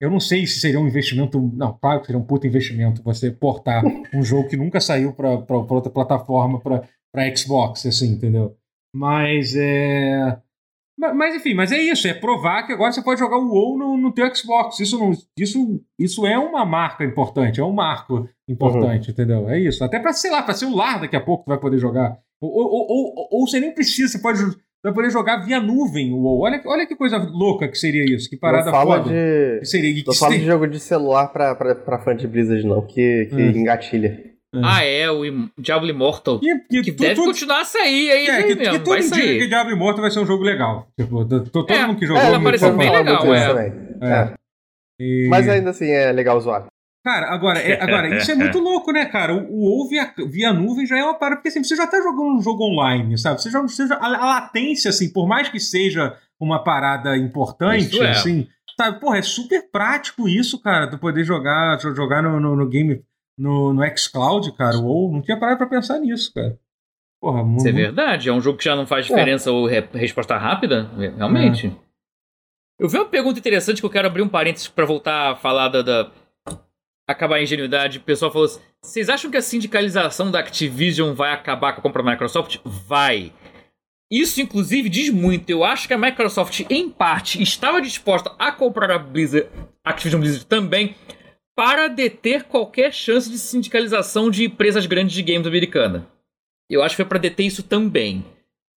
[0.00, 1.40] Eu não sei se seria um investimento.
[1.54, 5.30] Não, claro que seria um puta investimento você portar um jogo que nunca saiu para
[5.56, 8.56] outra plataforma, para Xbox, assim, entendeu?
[8.94, 10.38] Mas é.
[10.98, 13.76] Ma- Mas enfim, mas é isso, é provar que agora você pode jogar o WoW
[13.78, 14.78] no, no teu Xbox.
[14.80, 19.48] Isso, não, isso, isso é uma marca importante, é um marco importante, entendeu?
[19.48, 19.82] É isso.
[19.82, 22.16] Até para sei lá, para celular daqui a pouco tu vai poder jogar.
[22.40, 24.38] Ou, ou, ou, ou- você nem precisa, você pode
[24.84, 26.40] vai poder jogar via nuvem o WoW.
[26.42, 29.04] Olha, olha que coisa louca que seria isso, que parada não foda.
[29.08, 29.60] de.
[29.60, 32.66] Que seria, que Não fala de jogo de celular pra, pra, pra fã de Blizzard,
[32.66, 33.50] não, que, que Hum.
[33.60, 34.33] engatilha.
[34.62, 36.38] Ah, é, o Im- Diablo Immortal.
[36.38, 38.80] que, que, Que tu- deve tu- continuar a sair, é isso é, aí que, mesmo.
[38.80, 39.38] que vai sair.
[39.40, 40.88] que Diablo Immortal vai ser um jogo legal.
[40.98, 42.22] Tipo, to- to- todo É, mundo que jogou...
[42.22, 43.72] é, parecendo falou bem legal, é.
[44.00, 44.06] É.
[44.12, 44.34] É.
[45.00, 46.66] E- Mas ainda assim é legal zoar.
[47.04, 49.34] Cara, agora, é- agora isso é muito louco, né, cara?
[49.34, 51.98] O, o WoW via, via nuvem já é uma parada, porque assim, você já tá
[52.00, 53.42] jogando um jogo online, sabe?
[53.42, 58.00] Você já, você já- a, a latência, assim, por mais que seja uma parada importante,
[58.00, 58.10] é.
[58.10, 58.46] assim,
[58.80, 59.00] sabe?
[59.00, 63.02] Porra, é super prático isso, cara, tu poder jogar, jo- jogar no, no, no game,
[63.38, 66.58] no, no xCloud, cara, o WoW, não tinha parado pra pensar nisso, cara.
[67.20, 69.88] Porra, Isso é muito- verdade, é um jogo que já não faz diferença ou re-
[69.94, 71.74] resposta rápida, realmente.
[72.78, 75.68] Eu vi uma pergunta interessante que eu quero abrir um parênteses para voltar a falar
[75.68, 76.10] da, da,
[77.08, 77.98] acabar a ingenuidade.
[77.98, 81.82] O pessoal falou assim: vocês acham que a sindicalização da Activision vai acabar com a
[81.82, 82.58] compra da Microsoft?
[82.64, 83.32] Vai.
[84.10, 85.48] Isso, inclusive, diz muito.
[85.50, 89.48] Eu acho que a Microsoft, em parte, estava disposta a comprar a Blizzard,
[89.84, 90.94] Activision Blizzard também,
[91.56, 96.06] para deter qualquer chance de sindicalização de empresas grandes de games americana.
[96.68, 98.24] Eu acho que foi para deter isso também.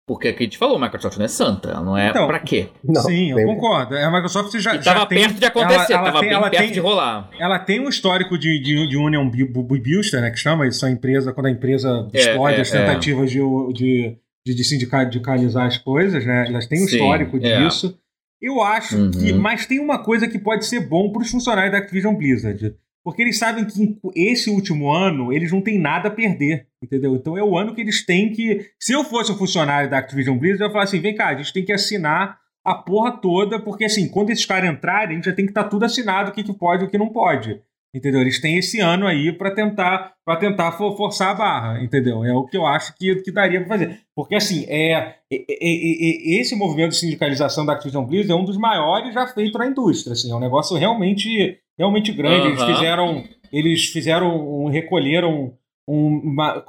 [0.08, 2.28] Porque é que a gente falou, a Microsoft não é santa, ela não é então,
[2.28, 2.68] pra quê?
[2.84, 3.98] Não, sim, eu concordo.
[3.98, 6.42] A Microsoft já, e tava já perto tem, de acontecer, ela, ela tava tem, bem
[6.42, 7.30] perto tem, de rolar.
[7.40, 10.92] Ela tem um histórico de, de, de Union Buster, né, que chama, isso é a
[10.92, 13.34] empresa, quando a empresa é, explode é, as tentativas é.
[13.34, 17.64] de, de, de, de sindicalizar as coisas, né, elas têm um sim, histórico é.
[17.64, 17.98] disso.
[18.46, 19.10] Eu acho uhum.
[19.10, 22.76] que, mas tem uma coisa que pode ser bom para os funcionários da Activision Blizzard.
[23.04, 27.16] Porque eles sabem que esse último ano eles não têm nada a perder, entendeu?
[27.16, 28.70] Então é o ano que eles têm que.
[28.80, 31.36] Se eu fosse um funcionário da Activision Blizzard, eu ia falar assim: vem cá, a
[31.36, 35.26] gente tem que assinar a porra toda, porque assim, quando esses caras entrarem, a gente
[35.26, 37.10] já tem que estar tá tudo assinado o que, que pode e o que não
[37.10, 37.60] pode.
[37.96, 38.20] Entendeu?
[38.20, 42.26] Eles têm esse ano aí para tentar para tentar for, forçar a barra, entendeu?
[42.26, 44.00] É o que eu acho que, que daria para fazer.
[44.16, 48.44] Porque, assim, é, é, é, é, esse movimento de sindicalização da Activision Blizzard é um
[48.44, 50.14] dos maiores já feito na indústria.
[50.14, 52.48] Assim, é um negócio realmente, realmente grande.
[52.48, 52.54] Uhum.
[52.54, 53.24] Eles fizeram,
[53.54, 55.54] eles fizeram, recolheram
[55.88, 56.66] uma,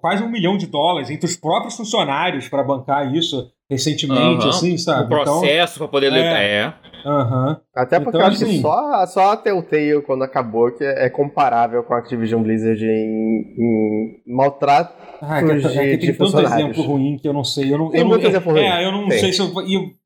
[0.00, 4.50] quase um milhão de dólares entre os próprios funcionários para bancar isso recentemente, uhum.
[4.50, 5.02] assim, sabe?
[5.02, 6.54] O então, processo então, para poder lutar, é.
[6.56, 6.74] é.
[7.04, 7.56] Uhum.
[7.74, 11.08] Até porque então, eu acho assim, que só, só a Telltale, quando acabou, que é
[11.10, 16.40] comparável com a Activision Blizzard em, em maltrato ah, é que, é que tem tanto
[16.40, 17.72] exemplo ruim que eu não sei.
[17.72, 18.62] Eu não, tem eu muito exemplo ruim.
[18.62, 19.18] É, eu não tem.
[19.18, 19.50] sei se eu...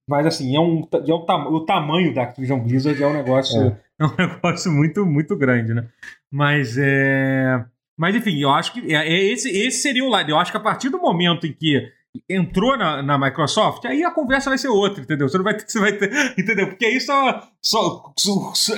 [0.08, 3.76] Mas assim, é um, é um, o tamanho da Activision Blizzard é um negócio, é.
[4.00, 5.86] é um negócio muito, muito grande, né?
[6.32, 7.62] Mas é...
[7.98, 10.30] Mas enfim, eu acho que é, é, esse, esse seria o lado.
[10.30, 11.92] Eu acho que a partir do momento em que
[12.28, 15.28] entrou na, na Microsoft, aí a conversa vai ser outra, entendeu?
[15.28, 16.68] Você não vai ter, você vai ter entendeu?
[16.68, 18.12] Porque aí só, só,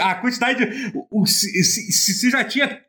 [0.01, 0.67] a quantidade,
[1.11, 2.81] o, se, se, se já tinha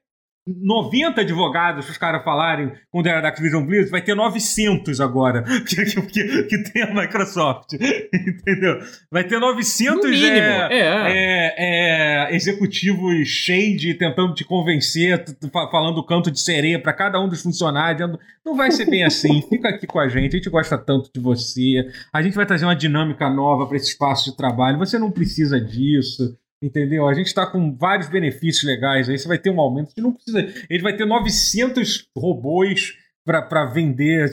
[0.47, 5.85] 90 advogados os caras falarem quando era da Activision Blizzard, vai ter 900 agora que,
[5.85, 7.73] que, que, tem a Microsoft.
[8.11, 8.79] Entendeu?
[9.11, 10.81] Vai ter 900 mínimo, é, é.
[11.11, 15.23] É, é, executivos shade tentando te convencer,
[15.71, 18.17] falando canto de sereia para cada um dos funcionários.
[18.43, 19.41] Não vai ser bem assim.
[19.47, 21.87] Fica aqui com a gente, a gente gosta tanto de você.
[22.11, 24.79] A gente vai trazer uma dinâmica nova para esse espaço de trabalho.
[24.79, 26.35] Você não precisa disso.
[26.61, 27.07] Entendeu?
[27.07, 29.09] A gente está com vários benefícios legais.
[29.09, 29.93] Aí você vai ter um aumento.
[29.97, 30.47] Não precisa.
[30.69, 34.29] Ele vai ter 900 robôs para vender.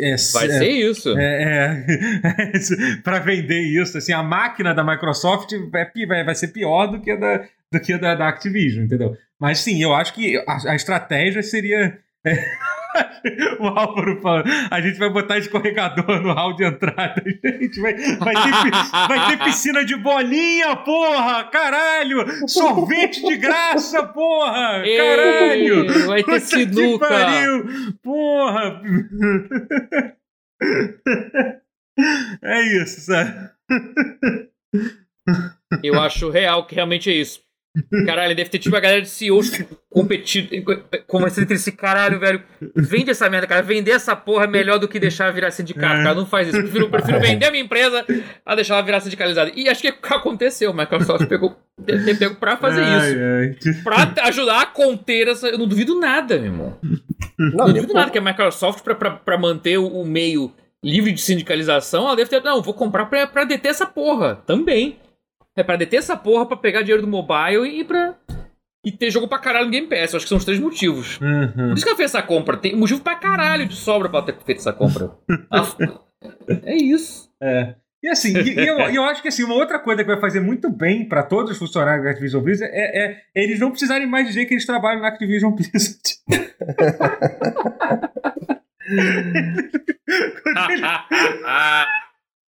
[0.00, 1.18] É, vai é, ser isso.
[1.18, 3.98] É, é para vender isso.
[3.98, 7.98] Assim, a máquina da Microsoft vai, vai ser pior do que a da, do que
[7.98, 9.16] da, da Activision, entendeu?
[9.40, 11.98] Mas sim, eu acho que a, a estratégia seria.
[13.58, 17.22] O Álvaro falando, a gente vai botar escorregador no hall de entrada.
[17.44, 21.44] Gente, vai, vai, ter, vai ter piscina de bolinha, porra!
[21.44, 22.48] Caralho!
[22.48, 24.82] Sorvete de graça, porra!
[24.84, 25.84] Caralho!
[25.84, 27.08] Ei, vai ter sinuca!
[27.08, 27.64] Pariu,
[28.02, 28.82] porra!
[32.42, 33.50] É isso, sabe?
[35.82, 37.40] Eu acho real que realmente é isso.
[38.04, 40.50] Caralho, deve ter tipo a galera de CEOs competindo,
[41.06, 42.42] conversando entre esse caralho, velho.
[42.76, 43.62] Vende essa merda, cara.
[43.62, 46.02] Vender essa porra é melhor do que deixar virar sindicato, é.
[46.02, 46.14] cara.
[46.14, 46.58] Não faz isso.
[46.58, 48.04] Eu prefiro, prefiro vender a minha empresa
[48.44, 49.52] a deixar ela virar sindicalizada.
[49.56, 50.70] E acho que aconteceu.
[50.70, 53.10] O Microsoft pegou, ter pego pra fazer ai,
[53.54, 53.68] isso.
[53.68, 53.82] Ai.
[53.82, 55.48] Pra ajudar a conter essa.
[55.48, 56.78] Eu não duvido nada, meu irmão.
[57.38, 60.52] Não, não duvido nada que a Microsoft, pra, pra, pra manter o meio
[60.84, 62.42] livre de sindicalização, ela deve ter.
[62.42, 64.98] Não, vou comprar pra, pra deter essa porra também.
[65.56, 68.14] É pra deter essa porra, pra pegar dinheiro do mobile e pra.
[68.84, 70.12] E ter jogo pra caralho no Game Pass.
[70.12, 71.20] Eu acho que são os três motivos.
[71.20, 71.68] Uhum.
[71.68, 72.56] Por isso que ela fez essa compra.
[72.56, 75.12] Tem motivo pra caralho de sobra pra ter feito essa compra.
[76.64, 77.30] é isso.
[77.40, 77.76] É.
[78.02, 80.40] E assim, e, e eu, eu, acho que assim, uma outra coisa que vai fazer
[80.40, 84.08] muito bem para todos os funcionários da Activision Blizzard é, é, é, eles não precisarem
[84.08, 86.00] mais dizer que eles trabalham na Activision Blizzard.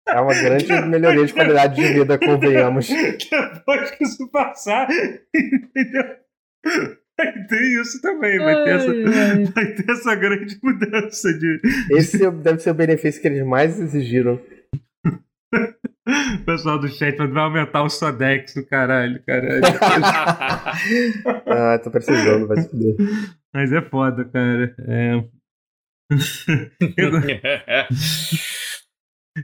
[0.06, 2.88] É uma grande melhoria de qualidade de vida, convenhamos.
[2.88, 4.88] Depois que isso passar,
[5.34, 6.04] entendeu?
[7.16, 9.44] Vai ter isso também, vai, ai, ter essa, ai.
[9.44, 11.60] vai ter essa grande mudança de.
[11.90, 14.40] Esse deve ser o benefício que eles mais exigiram.
[15.52, 16.04] O
[16.44, 19.62] pessoal do chat vai aumentar o Sodex do caralho, caralho.
[21.46, 22.94] ah, tô precisando, vai se fuder.
[23.54, 24.74] Mas é foda, cara.
[24.80, 25.24] É.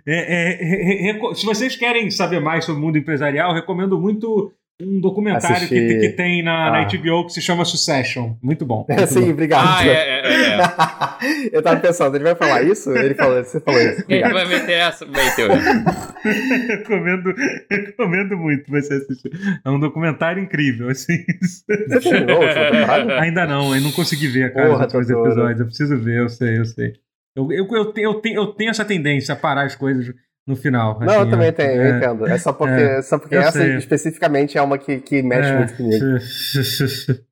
[0.06, 4.52] É, é, é, se vocês querem saber mais sobre o mundo empresarial, recomendo muito
[4.82, 6.70] um documentário que, que tem na, Ah.
[6.70, 8.34] na HBO que se chama Succession.
[8.42, 8.86] Muito bom.
[8.88, 9.30] muito Sim, bom.
[9.30, 9.66] obrigado.
[9.68, 10.56] Ah, é, é, é.
[10.56, 11.50] é.
[11.52, 12.90] Eu tava pensando, ele vai falar isso?
[12.96, 14.06] Ele falou, você falou isso.
[14.06, 14.32] Quem Obrigado.
[14.32, 15.04] vai meter essa?
[15.04, 15.48] Meteu.
[16.68, 17.34] recomendo,
[17.70, 19.30] recomendo muito você assistir.
[19.64, 21.24] É um documentário incrível, assim.
[21.42, 23.20] Você terminou a última temporada?
[23.20, 25.30] Ainda não, eu não consegui ver, cara, Porra, os últimos Totoro.
[25.30, 25.60] episódios.
[25.60, 26.92] Eu preciso ver, eu sei, eu sei.
[27.36, 30.12] Eu, eu, eu, tenho, eu, tenho, eu tenho essa tendência a parar as coisas
[30.46, 30.98] no final.
[31.00, 32.26] Não, eu assim, também é- tenho, eu é- entendo.
[32.26, 33.76] É só porque, É, só porque eu essa sei.
[33.76, 35.56] especificamente é uma que, que mexe é.
[35.56, 36.04] muito comigo.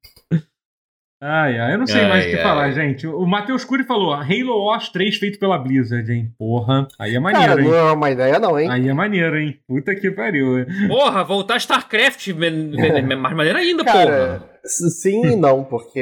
[1.20, 2.42] Ai, ai, eu não sei Ai, mais o que ai.
[2.44, 3.04] falar, gente.
[3.04, 6.32] O Matheus Cury falou: Halo Wars 3 feito pela Blizzard, hein?
[6.38, 7.66] Porra, aí é maneiro, Cara, hein?
[7.68, 8.70] não é uma ideia não, hein?
[8.70, 9.58] Aí é maneiro, hein?
[9.66, 10.64] Puta que pariu.
[10.86, 13.96] Porra, voltar StarCraft, me- me- me- mais maneiro ainda, porra.
[14.06, 16.00] Cara, s- sim e não, porque...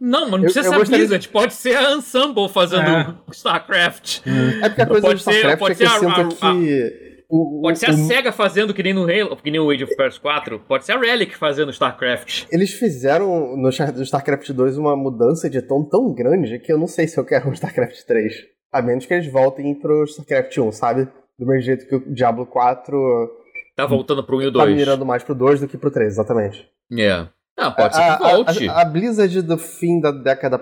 [0.00, 2.88] Não, mas não eu- precisa eu ser a gostaria- Blizzard, pode ser a Ensemble fazendo
[2.88, 3.14] É.
[3.32, 4.20] StarCraft.
[4.62, 6.54] É porque a coisa Pode do ser- StarCraft pode é que eu ser a- a-
[6.54, 7.24] que...
[7.28, 9.70] o- Pode o- ser a o- SEGA fazendo que nem no Halo, que nem o
[9.70, 10.58] Age of Empires 4.
[10.60, 12.44] Pode ser a Relic fazendo StarCraft.
[12.50, 16.78] Eles fizeram no, Star- no StarCraft 2 uma mudança de tom tão grande que eu
[16.78, 18.32] não sei se eu quero um StarCraft 3.
[18.72, 21.08] A menos que eles voltem pro StarCraft 1, sabe?
[21.38, 23.30] Do mesmo jeito que o Diablo 4
[23.76, 24.76] Tá voltando pro 1 e o tá 2.
[24.76, 26.68] mirando mais pro 2 do que pro 3, exatamente.
[26.98, 27.26] É.
[27.60, 28.68] Ah, pode ser a, que volte.
[28.68, 30.60] A, a, a Blizzard do fim da década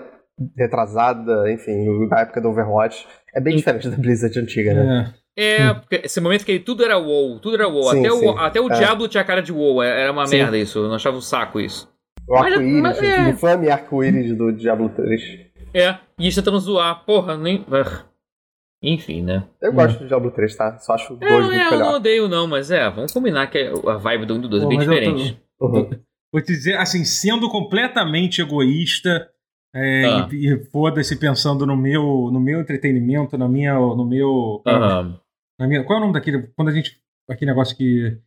[0.57, 5.13] retrasada, enfim, da época do Overwatch, é bem diferente da Blizzard antiga, né?
[5.15, 5.19] É.
[5.41, 7.91] É, porque esse momento que tudo era WoW, tudo era WoW.
[7.91, 8.25] Sim, até, sim.
[8.27, 8.77] o, até o É.
[8.77, 10.37] Diablo tinha cara de WoW, era uma Sim.
[10.37, 11.89] merda isso, eu não achava um saco isso.
[12.27, 13.29] O Mas- arco-íris, mas o é.
[13.29, 15.21] infame arco-íris do Diablo 3.
[15.73, 17.65] É, e eles tentando zoar, porra, nem...
[17.71, 18.03] ah.
[18.83, 19.43] Enfim, né?
[19.61, 19.75] Eu Hum.
[19.75, 20.77] gosto do Diablo 3, tá?
[20.79, 21.93] Só acho o 2 É, muito é, eu não melhor.
[21.95, 24.67] odeio não, mas é, vamos combinar que a vibe do 1 e do 2 é
[24.67, 25.41] bem eu tô- diferente.
[25.61, 25.89] Uhum.
[26.31, 29.29] Vou te dizer, assim, sendo completamente egoísta
[29.73, 30.27] é, Ah.
[30.31, 34.61] e, e foda-se pensando no meu, no meu entretenimento, na minha, no meu,
[35.59, 36.99] na minha, qual é o nome daquele, quando a gente,
[37.29, 38.17] aquele negócio que,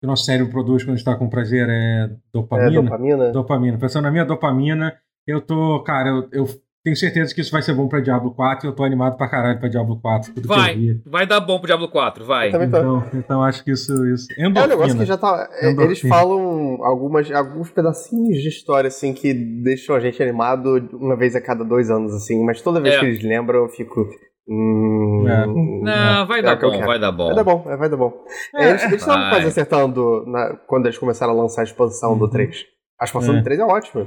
[0.00, 2.82] que o nosso cérebro produz quando a gente tá com prazer é É, dopamina?
[2.82, 3.32] dopamina?
[3.32, 3.78] Dopamina.
[3.78, 6.46] Pensando na minha dopamina, eu tô, cara, eu, eu
[6.88, 9.28] tenho certeza que isso vai ser bom pra Diablo 4 e eu tô animado pra
[9.28, 10.32] caralho pra Diablo 4.
[10.34, 10.74] Tudo Vai.
[10.74, 11.02] que eu vi.
[11.06, 12.48] Vai dar bom pro Diablo 4, vai.
[12.48, 14.26] Então, então acho que isso, isso.
[14.38, 15.48] É um negócio que já tá.
[15.60, 15.84] é, Endorfina.
[15.84, 21.36] Eles falam algumas, alguns pedacinhos de história, assim, que deixam a gente animado uma vez
[21.36, 23.00] a cada dois anos, assim, mas toda vez É.
[23.00, 24.08] que eles lembram, eu fico.
[24.48, 25.46] Hum, É.
[25.46, 27.26] Não, vai É dar bom, vai dar bom.
[27.26, 28.12] Vai dar bom, é, vai dar bom.
[28.54, 32.24] É, eles eles estavam quase acertando na- quando eles começaram a lançar a expansão do
[32.24, 32.30] Uhum.
[32.30, 32.64] 3.
[33.00, 33.38] A expansão É.
[33.38, 34.06] do 3 é ótima.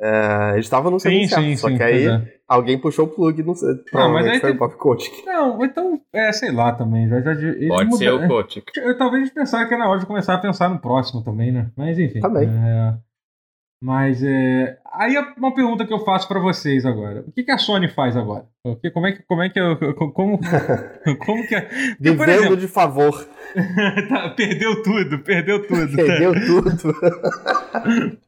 [0.00, 1.76] É, eles estavam no Sim, certo, sim, só sim.
[1.76, 2.22] que aí é.
[2.46, 3.70] alguém puxou o plug, não sei.
[3.92, 5.24] Ah, mas aí foi tem- o Bob Kotick.
[5.26, 7.08] Não, então, é, sei lá também.
[7.08, 8.70] Já, já, ele Pode ser muda- o Kotick.
[8.76, 11.70] Eu talvez pensar que é na hora de começar a pensar no próximo também, né?
[11.76, 12.20] Mas enfim.
[12.20, 12.48] Também.
[12.48, 12.94] é,
[13.82, 14.78] mas é.
[14.92, 17.24] Aí é uma pergunta que eu faço pra vocês agora.
[17.26, 18.44] O que, que a Sony faz agora?
[18.64, 19.22] O que- como é que.
[19.24, 19.76] Como é que eu.
[20.12, 20.38] Como,
[21.26, 21.54] como que.
[21.56, 23.26] é- Porque, Vivendo exemplo, de favor.
[24.08, 25.96] tá, perdeu tudo, perdeu tudo.
[25.96, 26.94] Perdeu tudo.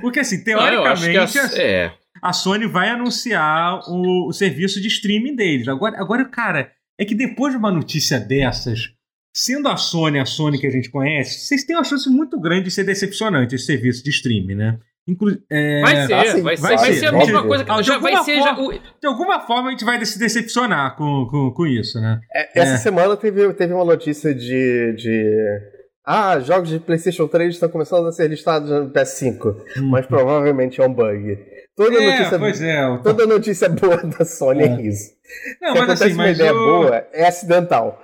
[0.00, 1.38] Porque assim, teoricamente.
[1.38, 1.92] a- é.
[2.22, 5.68] a Sony vai anunciar o, o serviço de streaming deles.
[5.68, 8.90] Agora, agora, cara, é que depois de uma notícia dessas,
[9.34, 12.64] sendo a Sony a Sony que a gente conhece, vocês têm uma chance muito grande
[12.64, 14.78] de ser decepcionante esse serviço de streaming, né?
[15.08, 17.64] Inclu é, Vai ser, ah, sim, vai ser, vai vai ser, a mesma coisa.
[17.66, 20.16] Ah, Que, de já vai ser já, forma- De alguma forma a gente vai se
[20.16, 22.20] decepcionar com, com, com isso, né?
[22.32, 22.76] É, Essa É.
[22.76, 25.71] semana teve, teve uma notícia de, de.
[26.04, 29.56] Ah, jogos de PlayStation 3 estão começando a ser listados no PS5.
[29.88, 31.38] Mas provavelmente é um bug.
[31.76, 32.38] Toda é, notícia.
[32.38, 32.98] pois é.
[32.98, 34.82] Toda notícia boa da Sony é, É.
[34.82, 35.12] isso.
[35.60, 38.02] Não, Se mas acontece assim, uma mas ideia o- boa, é acidental.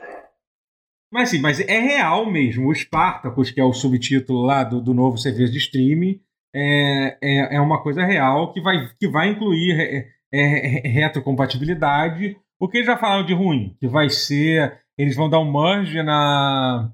[1.13, 2.69] Mas sim, mas é real mesmo.
[2.69, 6.21] O Spartacus, que é o subtítulo lá do, do novo serviço de streaming,
[6.55, 12.37] é, é, é uma coisa real que vai, que vai incluir é, é, retrocompatibilidade.
[12.61, 13.77] O que eles já falaram de ruim?
[13.81, 14.81] Que vai ser.
[14.97, 16.91] Eles vão dar um merge na.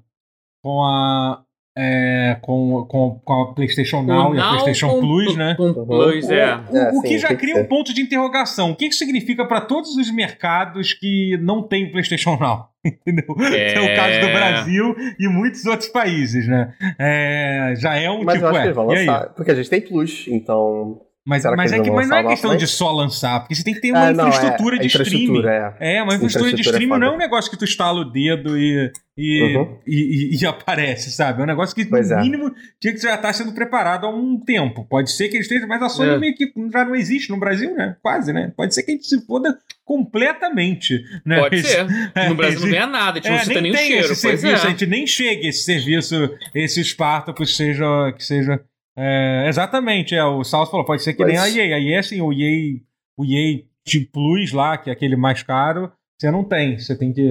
[0.65, 1.43] Com a.
[1.77, 5.53] é, com, com, com a PlayStation Now o e a PlayStation com- Plus, né?
[5.55, 6.55] Com Plus, é.
[6.55, 8.71] O, É, o sim, que já cria um ponto de interrogação.
[8.71, 12.69] O que isso significa para todos os mercados que não têm PlayStation Now?
[12.83, 13.25] Entendeu?
[13.41, 13.73] É.
[13.73, 16.73] Que é o caso do Brasil e muitos outros países, né?
[16.99, 19.33] É, já é um Mas tipo, eu acho ué, que eles vão lançar.
[19.35, 21.01] Porque a gente tem Plus, então.
[21.27, 23.63] Mas, mas é eles que mas não é questão lá de só lançar, porque você
[23.63, 25.23] tem que ter uma Ah, não, infraestrutura é, de streaming.
[25.39, 25.97] infraestrutura, é.
[25.97, 28.55] É, uma infraestrutura de é streaming não é um negócio que tu estala o dedo
[28.55, 29.79] e, e, Uhum.
[29.87, 31.39] e, e- e aparece, sabe?
[31.39, 32.21] É um negócio que, Pois no é.
[32.21, 34.85] mínimo, tinha que já estar sendo preparado há um tempo.
[34.87, 36.17] Pode ser que ele esteja, mas a Sony É.
[36.19, 37.95] meio que já não existe no Brasil, né?
[38.03, 38.53] Quase, né?
[38.55, 41.03] Pode ser que a gente se foda completamente.
[41.25, 41.39] Né?
[41.39, 41.85] Pode ser.
[42.15, 44.05] É, No Brasil não ganha nada, a gente não É, cita nem nem o cheiro.
[44.11, 44.71] esse serviço, a é.
[44.71, 48.61] gente nem chega esse serviço, esse Spartacus seja, que seja
[48.97, 52.21] é, exatamente, é, o Salso falou, pode ser que nem a EA, a EA assim,
[52.21, 52.79] o EA,
[53.17, 57.11] o EA T Plus lá, que é aquele mais caro, Você não tem, você tem
[57.11, 57.21] que.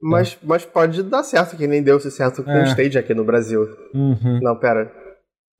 [0.00, 2.62] Mas, mas pode dar certo, que nem deu-se certo com É.
[2.62, 3.62] o Stage aqui no Brasil.
[3.92, 4.90] Uhum, Não, pera.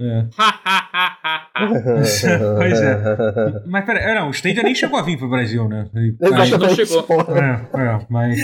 [0.00, 0.26] é.
[1.68, 3.62] Pois é.
[3.66, 5.86] Mas peraí, é, não, o Stadia nem chegou a vir pro Brasil, né?
[5.94, 6.86] Aí- Exatamente.
[6.86, 7.04] chegou.
[7.36, 8.38] É, é, mas,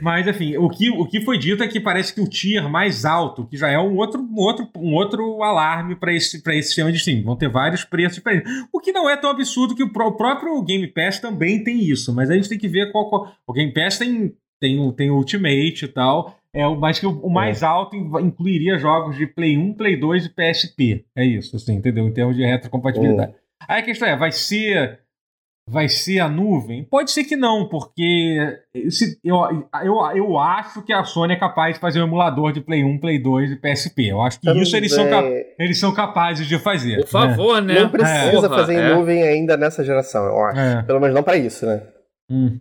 [0.00, 3.04] mas enfim, o que, o que foi dito é que parece que o tier mais
[3.04, 6.68] alto, que já é um outro, um outro, um outro alarme para esse, pra esse
[6.68, 8.50] sistema de streaming, vão ter vários preços diferentes.
[8.72, 11.78] O que não é tão absurdo que o, pró- o próprio Game Pass também tem
[11.84, 13.08] isso, mas a gente tem que ver qual.
[13.08, 16.36] qual o Game Pass tem, tem, o, tem o Ultimate e tal.
[16.56, 19.96] É, o- mas que o, o mais alto in- incluiria jogos de Play 1, Play
[19.98, 21.04] 2 e PSP.
[21.14, 22.06] É isso, assim, entendeu?
[22.06, 23.34] Em termos de retrocompatibilidade.
[23.68, 25.00] Aí a questão é, vai ser
[25.68, 26.84] vai ser a nuvem?
[26.84, 28.56] Pode ser que não, porque
[28.88, 29.36] se- eu,
[29.84, 32.98] eu, eu acho que a Sony é capaz de fazer um emulador de Play 1,
[33.00, 34.06] Play 2 e PSP.
[34.12, 36.98] Eu acho que isso eles são, Também eles são capazes de fazer.
[37.00, 37.80] Por favor, né?
[37.80, 38.94] Não precisa Porra, fazer em é.
[38.94, 40.56] nuvem ainda nessa geração, eu acho.
[40.56, 40.78] Né?
[40.78, 40.82] É.
[40.84, 41.82] Pelo menos não pra isso, né?
[42.30, 42.60] Hum.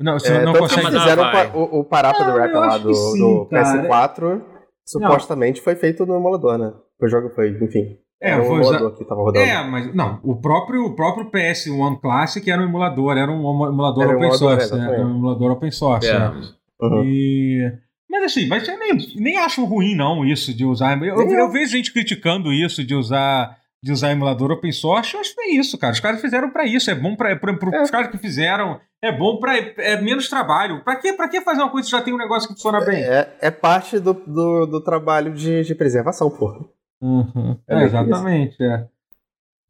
[0.00, 0.86] Não, você É, não consegue.
[0.86, 1.50] ela fizeram vai.
[1.50, 3.82] pa- o, o Parapa do Rap eu lá do, sim, do cara.
[3.82, 4.42] PS4,
[4.86, 6.72] supostamente foi feito no emulador, né?
[7.00, 7.96] O jogo foi, enfim.
[8.20, 9.44] É, era um foi emulador que tava rodando.
[9.44, 13.38] É, mas não, o próprio, o próprio PS1 Classic era um emulador, era um
[13.68, 14.56] emulador Era open source.
[14.56, 14.62] né?
[14.64, 14.94] exatamente.
[14.94, 16.08] Era um emulador open source.
[16.08, 16.18] É.
[16.18, 16.42] né?
[16.80, 17.04] Uhum.
[17.04, 17.72] E...
[18.10, 21.00] Mas assim, mas eu nem, nem acho ruim, não, isso de usar.
[21.02, 21.30] Eu, eu.
[21.30, 25.14] eu vejo gente criticando isso de usar, de usar emulador open source.
[25.14, 25.92] Eu acho que é isso, cara.
[25.92, 26.90] Os caras fizeram pra isso.
[26.90, 27.82] É bom para É.
[27.82, 28.80] os caras que fizeram.
[29.00, 30.82] É bom pra é menos trabalho.
[30.82, 33.02] Pra que pra que fazer uma coisa que já tem um negócio que funciona bem?
[33.02, 36.58] É, é parte do, do, do trabalho de, de preservação, porra.
[37.00, 37.56] Uhum.
[37.68, 38.86] É É, exatamente, é.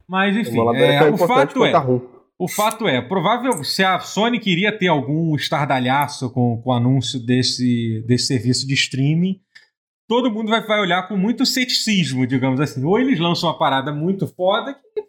[0.07, 1.77] Mas enfim, é, é o fato é.
[1.77, 2.01] ROM.
[2.39, 7.19] O fato é, provável se a Sony queria ter algum estardalhaço com, com o anúncio
[7.19, 9.41] desse, desse serviço de streaming,
[10.09, 12.83] todo mundo vai, vai olhar com muito ceticismo, digamos assim.
[12.83, 15.03] Ou eles lançam uma parada muito foda que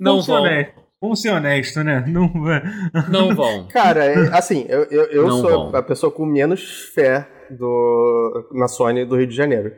[0.00, 0.84] Não honestos.
[1.02, 2.02] Vamos ser honestos, né?
[2.06, 2.32] Não,
[3.10, 3.66] Não vão.
[3.68, 5.76] Cara, é, assim, eu, eu, eu sou vão.
[5.76, 9.72] a pessoa com menos fé do, na Sony do Rio de Janeiro.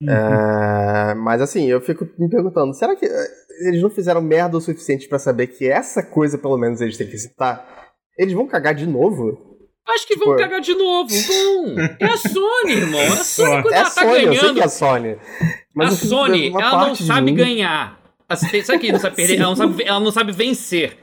[0.00, 0.08] Uhum.
[0.08, 3.28] É, mas assim, eu fico me perguntando, será que eh,
[3.66, 7.08] eles não fizeram merda o suficiente pra saber que essa coisa, pelo menos, eles têm
[7.08, 7.66] que citar?
[8.16, 9.47] Eles vão cagar de novo?
[9.90, 11.10] Acho que vão Tipo- cagar de novo.
[11.98, 13.00] É a Sony, irmão.
[13.00, 14.54] É a Sony quando é ela tá Sony, eu sei ganhando.
[14.54, 15.16] que é a Sony.
[15.74, 17.98] Mas a fico- Sony, ela não sabe ganhar.
[18.28, 19.36] Assim, Sabe que não sabe perder?
[19.38, 20.98] Ela não sabe, ela não sabe vencer.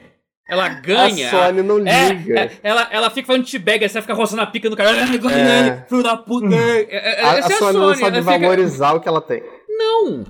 [0.48, 1.28] Ela ganha.
[1.28, 2.40] A Sony não É, liga.
[2.42, 4.92] é, ela, ela fica fazendo te-bag, você fica roçando a pica no cara.
[4.92, 5.86] Ah, ganhei, É.
[5.90, 6.54] filho da puta.
[6.56, 9.22] É, é, a, a é a Sony, não sabe ela fica- valorizar o que ela
[9.22, 9.42] tem.
[9.68, 10.24] Não!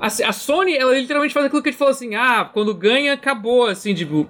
[0.00, 3.12] A, a Sony, ela literalmente faz aquilo que a gente falou assim: ah, quando ganha,
[3.12, 4.26] acabou, assim, tipo.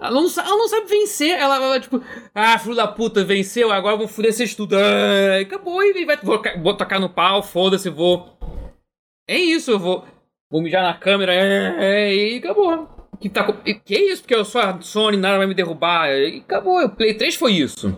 [0.00, 2.02] Ela não, ela não sabe vencer, ela, ela, tipo,
[2.34, 4.74] ah, filho da puta, venceu, agora eu vou fuder vocês tudo.
[4.76, 8.38] Ah, acabou, e vai, vou, vou tocar no pau, foda-se, vou.
[9.28, 10.04] É isso, eu vou.
[10.50, 12.88] Vou mijar na câmera, é, é, e acabou.
[13.20, 13.52] Que, tá,
[13.84, 14.22] que é isso?
[14.22, 16.08] Porque eu sou a Sony, nada vai me derrubar.
[16.10, 17.96] E acabou, o Play 3 foi isso.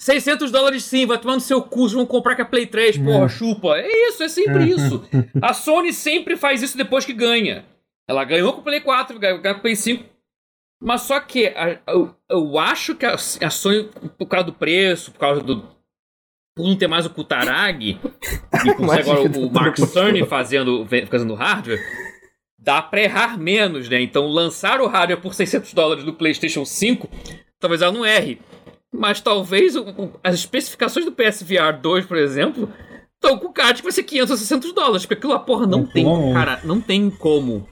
[0.00, 3.26] 600 dólares sim, vai tomar no seu cu, vão comprar com a Play 3, porra,
[3.26, 3.28] É.
[3.28, 3.78] chupa.
[3.78, 5.04] É isso, é sempre isso.
[5.40, 7.64] A Sony sempre faz isso depois que ganha.
[8.08, 10.04] Ela ganhou com o Play 4, ganhou com o Play 5.
[10.80, 15.10] Mas só que a- eu, eu acho que a, a Sony, por causa do preço,
[15.12, 15.62] por causa do.
[16.56, 17.98] Por não ter mais o Kutaragi,
[18.66, 21.80] e por ser agora o, o Mark Cerny fazendo, fazendo hardware,
[22.58, 24.00] dá pra errar menos, né?
[24.00, 27.08] Então lançar o hardware por 600 dólares no PlayStation 5,
[27.60, 28.40] talvez ela não erre.
[28.92, 32.72] Mas talvez o- o- as especificações do PSVR 2, por exemplo,
[33.14, 35.02] estão com cara de que vai ser 500 ou 600 dólares.
[35.06, 36.04] Porque aquilo lá, porra, não tem.
[36.04, 36.32] Como?
[36.32, 37.68] Cara, não tem como.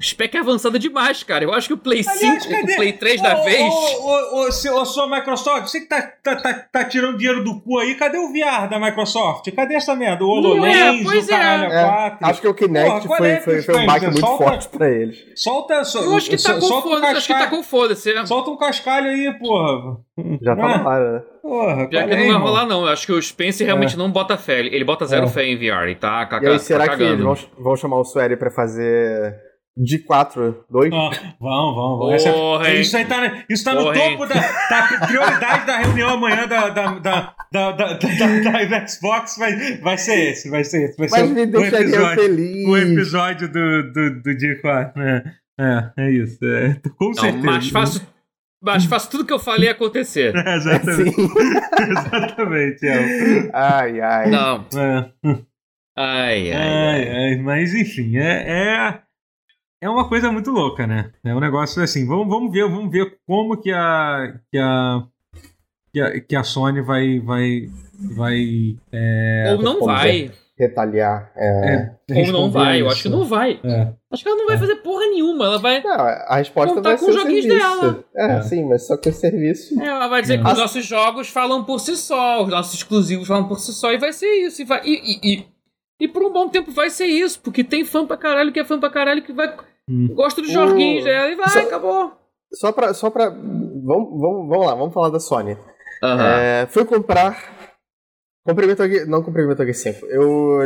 [0.00, 1.42] Spec é avançada demais, cara.
[1.44, 3.60] Eu acho que o Play 5, o Play 3 da Ô, vez.
[3.72, 7.42] Ô, ô, ô, se- ô, sua Microsoft, você que tá, tá, tá, tá tirando dinheiro
[7.42, 9.50] do cu aí, cadê o VR da Microsoft?
[9.56, 10.24] Cadê essa merda?
[10.24, 11.82] O é, HoloLens, pois o caralho é.
[11.82, 12.26] a quatro?
[12.28, 14.88] Acho que o Kinect Porra, foi, é, foi, foi um baque muito Solta- forte pra
[14.88, 15.18] eles.
[15.34, 17.16] Solta, so, Eu acho que tá so- com solta um foda-se.
[17.16, 18.26] Acho que tá com foda-se.
[18.26, 19.96] Solta um cascalho aí, porra.
[20.40, 21.22] Já tá Ah, na hora, né?
[21.42, 22.40] Porra, Já qual que é, não vai irmão?
[22.42, 22.82] rolar, não.
[22.82, 24.60] Eu acho que o Spencer realmente não bota fé.
[24.60, 25.28] Ele bota zero É.
[25.28, 25.82] fé em VR.
[25.86, 27.24] Ele tá, ca- E aí, tá será que eles cagando.
[27.24, 29.34] vão, vão chamar o Sueri pra fazer
[29.80, 30.92] de 4, 2?
[30.92, 31.10] Ah,
[31.40, 32.12] vão, vão, vão.
[32.12, 32.30] Essa-
[32.74, 36.98] isso aí tá, isso tá no topo da, da prioridade da reunião amanhã da, da,
[36.98, 39.36] da, da, da, da- da Xbox.
[39.38, 40.98] Vai, vai ser esse, vai ser esse.
[40.98, 42.66] Vai ser Mas me o deixaria episódio, feliz.
[42.68, 45.02] o episódio do, do, do dia 4.
[45.02, 45.24] É,
[45.60, 46.38] é, é isso.
[46.44, 47.44] É, com Não, certeza.
[47.46, 48.08] mas faço,
[48.60, 50.34] mas faço tudo que eu falei acontecer.
[50.34, 51.16] É, exatamente.
[51.90, 52.86] Exatamente.
[52.86, 53.50] É.
[53.52, 54.30] Ai, ai.
[54.30, 54.64] Não.
[54.76, 55.10] É.
[55.96, 56.54] Ai, ai.
[56.54, 58.98] Ai, ai, mas enfim, é, é,
[59.80, 61.10] é uma coisa muito louca, né?
[61.24, 65.02] É um negócio assim, vamos, vamos ver, vamos ver como que a que a
[65.92, 67.68] que a, que a Sony vai vai
[68.16, 70.30] vai é, Ou não como vai.
[70.58, 71.30] Retaliar.
[71.36, 71.92] É.
[72.10, 72.80] é, Ou não vai.
[72.80, 72.94] Eu isso.
[72.94, 73.60] acho que não vai.
[73.62, 73.92] É.
[74.10, 75.80] Acho que ela não vai fazer porra nenhuma, ela vai.
[75.80, 77.80] Não, a resposta Contar vai com ser os o joguinhos serviço.
[77.80, 78.04] dela.
[78.16, 78.42] É, É.
[78.42, 79.80] sim, mas só que o serviço.
[79.80, 80.42] É, Ela vai dizer É.
[80.42, 83.92] que os nossos jogos falam por si só, os nossos exclusivos falam por si só,
[83.92, 84.60] e vai ser isso.
[84.60, 85.46] E, vai, e, e, e,
[86.00, 88.64] e por um bom tempo vai ser isso, porque tem fã pra caralho que é
[88.64, 89.56] fã pra caralho que vai.
[89.88, 90.08] Hum.
[90.14, 92.12] Gosta dos O- joguinhos dela e vai, Só- acabou.
[92.52, 92.94] Só pra.
[92.94, 95.56] Só pra vamos, vamos, vamos lá, vamos falar da Sony.
[96.02, 96.40] Aham.
[96.40, 97.56] É, fui comprar.
[98.46, 99.06] Comprei Metal Gear.
[99.06, 100.06] Não comprei Metal Gear 5.
[100.06, 100.60] Eu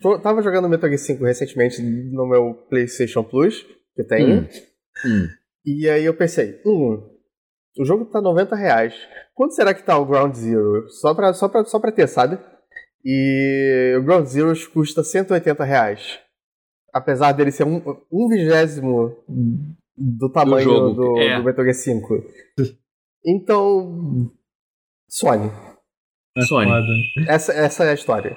[0.00, 3.62] tô- tava jogando Metal Gear 5 recentemente no meu PlayStation Plus,
[3.94, 4.40] que eu tenho.
[4.42, 4.48] Hum.
[5.06, 5.28] Hum.
[5.66, 7.02] E aí eu pensei, hum,
[7.78, 8.94] o jogo tá 90 reais.
[9.34, 10.88] Quanto será que tá o Ground Zero?
[10.88, 12.38] Só pra, só pra, só pra ter, sabe?
[13.04, 16.18] E o Ground Zero custa 180 reais.
[16.92, 19.16] Apesar dele ser um, um vigésimo
[19.96, 21.36] do tamanho do, jogo, é.
[21.36, 22.24] do Metal Gear 5.
[23.26, 24.30] Então,
[25.08, 25.50] Sony.
[26.36, 26.70] É Sony.
[27.26, 28.36] Essa, essa é a história.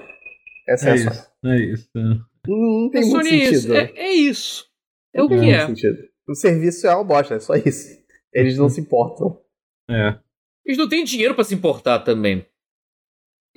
[0.65, 1.09] Essa é, É a Sony.
[1.09, 1.89] isso, é isso.
[1.93, 3.75] Não, não tem A muito Sony sentido.
[3.75, 4.65] É, é isso.
[5.13, 5.67] É o que é.
[5.67, 5.97] sentido.
[6.25, 7.97] O serviço é uma bosta, é só isso.
[8.33, 9.37] Eles não se importam.
[9.89, 10.17] É.
[10.65, 12.45] Eles não têm dinheiro pra se importar também.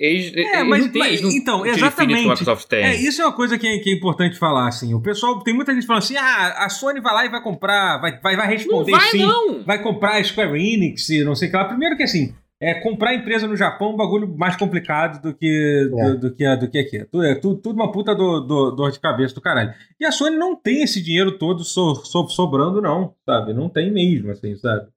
[0.03, 2.21] Eles, É, eles mas- não têm, mas- eles não então, exatamente.
[2.27, 2.83] Microsoft tem.
[2.83, 4.95] É, isso é uma coisa que é, que é importante falar, assim.
[4.95, 7.99] O pessoal, tem muita gente falando assim, ah, a Sony vai lá e vai comprar,
[7.99, 9.19] vai, vai, vai não responder vai, sim.
[9.19, 9.63] não!
[9.63, 11.65] Vai comprar a Square Enix, e não sei o que lá.
[11.65, 15.87] Primeiro que assim, é, comprar empresa no Japão é um bagulho mais complicado do que,
[15.91, 16.13] do, É.
[16.15, 17.05] do que, do que aqui.
[17.11, 19.71] Tudo, é tudo, tudo uma puta do, do- dor de cabeça do caralho.
[19.99, 23.53] E a Sony não tem esse dinheiro todo so- so- sobrando, não, sabe?
[23.53, 24.87] Não tem mesmo, assim, sabe?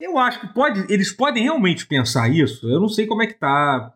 [0.00, 2.66] Eu acho que pode, eles podem realmente pensar isso.
[2.68, 3.92] Eu não sei como é que tá.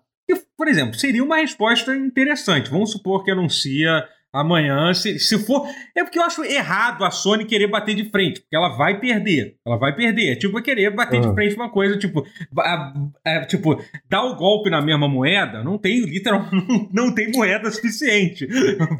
[0.56, 2.70] Por exemplo, seria uma resposta interessante.
[2.70, 4.92] Vamos supor que anuncia amanhã.
[4.92, 5.66] Se, se for.
[5.96, 9.56] É porque eu acho errado a Sony querer bater de frente, porque ela vai perder.
[9.66, 10.32] Ela vai perder.
[10.32, 11.34] É tipo querer bater de Uhum.
[11.34, 12.26] frente uma coisa, tipo,
[12.58, 12.92] a-
[13.24, 16.50] a- tipo, dar o golpe na mesma moeda, não tem, literalmente,
[16.92, 18.46] não, não tem moeda suficiente.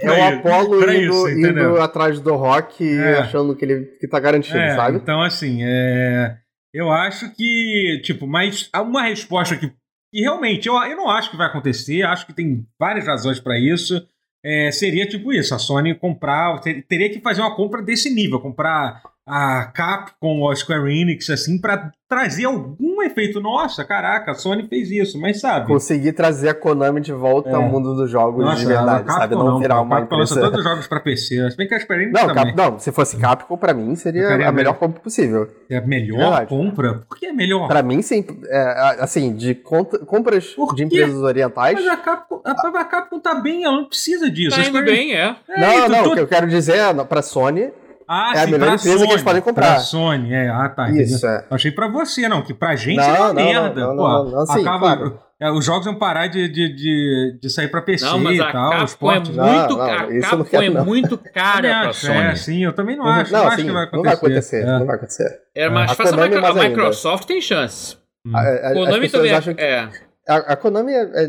[0.01, 0.39] É o.
[0.39, 3.19] Apollo indo, isso, indo atrás do Rock e É.
[3.19, 4.97] achando que ele que tá garantido, É, sabe?
[4.99, 6.37] Então, assim, é,
[6.73, 9.71] eu acho que, tipo, mas há uma resposta que,
[10.17, 13.59] que realmente eu, eu não acho que vai acontecer, acho que tem várias razões para
[13.59, 14.07] isso.
[14.43, 18.41] é, seria tipo isso: a Sony comprar, ter- teria que fazer uma compra desse nível,
[18.41, 23.41] comprar a Capcom ou a Square Enix, assim, para trazer algum efeito.
[23.41, 25.67] Nossa, caraca, a Sony fez isso, mas sabe.
[25.67, 27.55] Conseguir trazer a Konami de volta É.
[27.55, 29.35] ao mundo dos jogos Nossa, de verdade, sabe?
[29.35, 30.51] Não, virar pô, uma a Capcom lança empresa.
[30.51, 31.51] todos os jogos para PC.
[31.51, 32.55] Se bem que a Square Enix Não, também.
[32.55, 32.57] Cap...
[32.71, 35.51] não, se fosse Capcom, pra mim seria a melhor compra possível.
[35.69, 36.49] É a melhor Verdade.
[36.49, 36.95] compra?
[37.09, 37.67] Por que é melhor?
[37.67, 38.25] Pra mim, sim.
[38.49, 41.75] é, assim, de conta- compras de empresas orientais.
[41.75, 42.51] Mas a Capcom, a,
[42.81, 44.55] a Capcom tá bem, ela não precisa disso.
[44.55, 45.35] Tá A indo Square- bem, é.
[45.49, 47.73] É, Não, não, tô- o que eu quero dizer é, pra Sony,
[48.09, 49.67] Ah, é a sim, melhor pra empresa que Sony, eles podem comprar.
[49.67, 50.49] Pra Sony, é.
[50.49, 50.91] Ah, tá.
[50.91, 51.47] isso é.
[51.51, 53.81] Eu achei pra você, não, que pra gente Não, é uma não, merda.
[53.81, 54.09] não, pô.
[54.09, 55.21] não, não, sim, acaba, claro.
[55.41, 58.41] é, os jogos vão parar de, de, de, de sair pra PC Não, mas e
[58.41, 58.85] a tal.
[58.85, 59.53] os Capcom é muito, Não, não,
[59.83, 60.85] a não Capcom quero, é não.
[60.85, 62.19] muito cara pra acho, Sony.
[62.19, 63.33] É, sim, eu também não acho.
[63.33, 63.97] não, não acho sim, que vai acontecer.
[63.97, 64.63] não vai acontecer.
[64.63, 64.67] É.
[64.79, 65.41] Não vai acontecer.
[65.55, 66.69] É mais A fácil a, Konami Micro- a ainda.
[66.69, 67.97] Microsoft tem chance.
[68.25, 68.37] Hum.
[68.37, 69.89] A, a, Konami também acham é, que é.
[70.29, 71.29] a, a Konami é, é,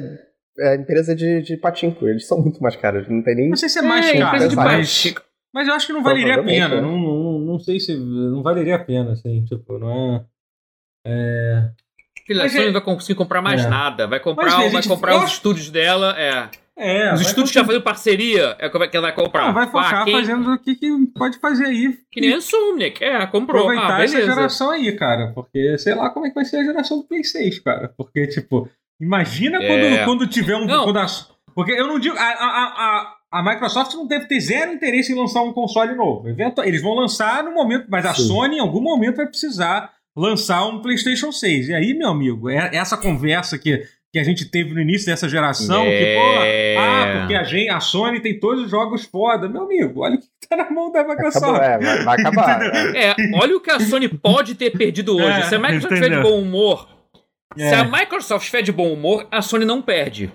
[0.60, 2.08] é a empresa de, de patinco.
[2.08, 3.08] Eles são muito mais caros.
[3.10, 3.50] Não tem nem.
[3.50, 5.16] Não sei se é mais é, caro, empresa de mas- baixo.
[5.58, 6.76] Mas eu acho que não valeria a pena.
[6.76, 6.82] é.
[6.82, 10.26] Não, não, não sei se não valeria a pena, assim, tipo, não é.
[11.06, 11.70] É.
[12.26, 13.70] Filha, a Sony é- não vai conseguir comprar mais É.
[13.70, 14.06] nada.
[14.08, 16.14] Vai comprar, Mas, vai gente, comprar eu os estúdios dela.
[16.20, 16.50] É.
[16.80, 19.48] É, os estúdios que já faziam parceria é que vai- que ela vai comprar.
[19.48, 21.98] Não, vai focar Ah, quem- fazendo o que, que pode fazer aí.
[22.12, 23.04] Que nem a Insomniac.
[23.04, 23.64] É, comprou.
[23.64, 25.32] aproveitar ah, essa geração aí, cara.
[25.34, 27.92] Porque sei lá como é que vai ser a geração do Play 6, cara.
[27.98, 28.70] Porque, tipo,
[29.02, 29.68] imagina É.
[30.06, 30.66] quando, quando tiver um.
[30.66, 30.84] Não.
[30.84, 31.08] quando a-
[31.56, 32.16] porque eu não digo.
[32.16, 36.28] A, a, a, a Microsoft não deve ter zero interesse em lançar um console novo.
[36.64, 38.28] Eles vão lançar no momento, mas a Sim.
[38.28, 41.70] Sony em algum momento vai precisar lançar um PlayStation 6.
[41.70, 43.84] E aí, meu amigo, é essa conversa que.
[44.10, 46.78] Que a gente teve no início dessa geração, que, pô, É.
[46.78, 49.50] ah, porque a, gente, a Sony tem todos os jogos foda.
[49.50, 51.44] Meu amigo, olha o que tá na mão da Microsoft.
[51.62, 52.96] Acabou, é, vai, vai acabar.
[52.96, 53.08] é.
[53.10, 55.28] É, olha o que a Sony pode ter perdido hoje.
[55.42, 56.32] É, se a Microsoft estiver de entendeu?
[56.32, 56.88] bom humor,
[57.58, 57.76] se É.
[57.76, 60.32] a Microsoft estiver de bom humor, a Sony não perde.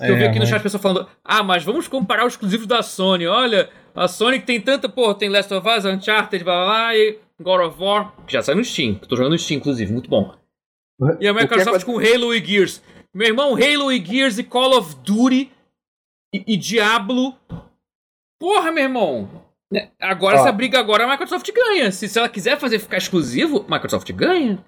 [0.00, 2.82] Eu vi É, aqui no chat pessoas falando: ah, mas vamos comparar os exclusivos da
[2.82, 3.26] Sony.
[3.26, 7.18] Olha, a Sony tem tanta, pô, tem Last of Us, Uncharted, blá blá blá, e
[7.40, 8.94] God of War, que já sai no Steam.
[8.96, 10.34] que eu Tô jogando no Steam, inclusive, muito bom.
[11.20, 12.82] E a que Microsoft aconte- com Halo e Gears.
[13.12, 15.50] Meu irmão, Halo e Gears e Call of Duty
[16.34, 17.34] e, e Diablo.
[18.40, 19.28] Porra, meu irmão.
[19.72, 20.40] Né, Agora, Ó.
[20.40, 21.90] essa briga agora a Microsoft ganha.
[21.90, 24.62] Se, se ela quiser fazer ficar exclusivo, a Microsoft ganha.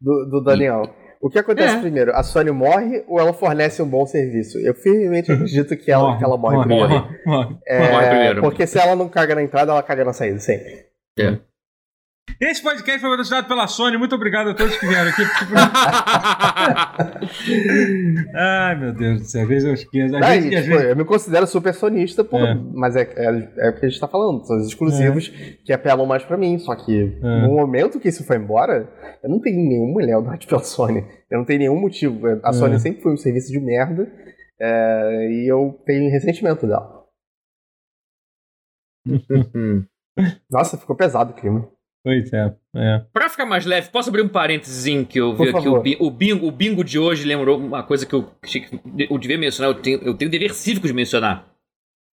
[0.00, 0.94] do, do Daniel.
[1.20, 1.80] O que acontece É.
[1.80, 2.12] primeiro?
[2.14, 4.58] A Sony morre ou ela fornece um bom serviço?
[4.58, 6.88] Eu firmemente acredito que ela, que ela morre, primeiro.
[6.88, 7.56] Morre, morre.
[7.66, 8.40] É, Morre primeiro.
[8.40, 10.86] Porque se ela não caga na entrada, ela caga na saída, sempre.
[11.18, 11.38] É.
[12.40, 13.98] Esse podcast foi patrocinado pela Sony.
[13.98, 15.22] Muito obrigado a todos que vieram aqui.
[18.34, 19.42] Ai, meu Deus do céu.
[19.42, 20.16] Às vezes eu esqueço.
[20.16, 20.90] Às vezes, às tipo, vezes...
[20.90, 22.54] Eu me considero super sonista, É.
[22.72, 24.46] mas é, é, é o que a gente tá falando.
[24.46, 26.58] São os exclusivos que apelam mais pra mim.
[26.58, 27.42] Só que É.
[27.46, 28.88] no momento que isso foi embora,
[29.22, 31.04] eu não tenho nenhum mulher do pela Sony.
[31.30, 32.26] Eu não tenho nenhum motivo.
[32.42, 32.52] A É.
[32.54, 34.10] Sony sempre foi um serviço de merda.
[34.62, 37.04] é, e eu tenho ressentimento dela.
[40.50, 41.68] Nossa, ficou pesado o clima.
[42.02, 42.54] Pois é.
[42.76, 42.98] é.
[43.12, 45.68] Pra ficar mais leve, posso abrir um parênteses que eu vi aqui?
[45.68, 48.80] O, bi- o bingo, o bingo de hoje lembrou uma coisa que eu, achei que
[49.10, 51.46] eu devia mencionar, eu tenho, eu tenho dever cívico de mencionar.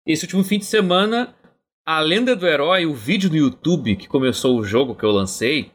[0.06, 1.34] Esse último fim de semana,
[1.86, 5.72] a Lenda do Herói, o vídeo no YouTube que começou o jogo que eu lancei,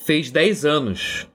[0.00, 1.28] fez 10 anos.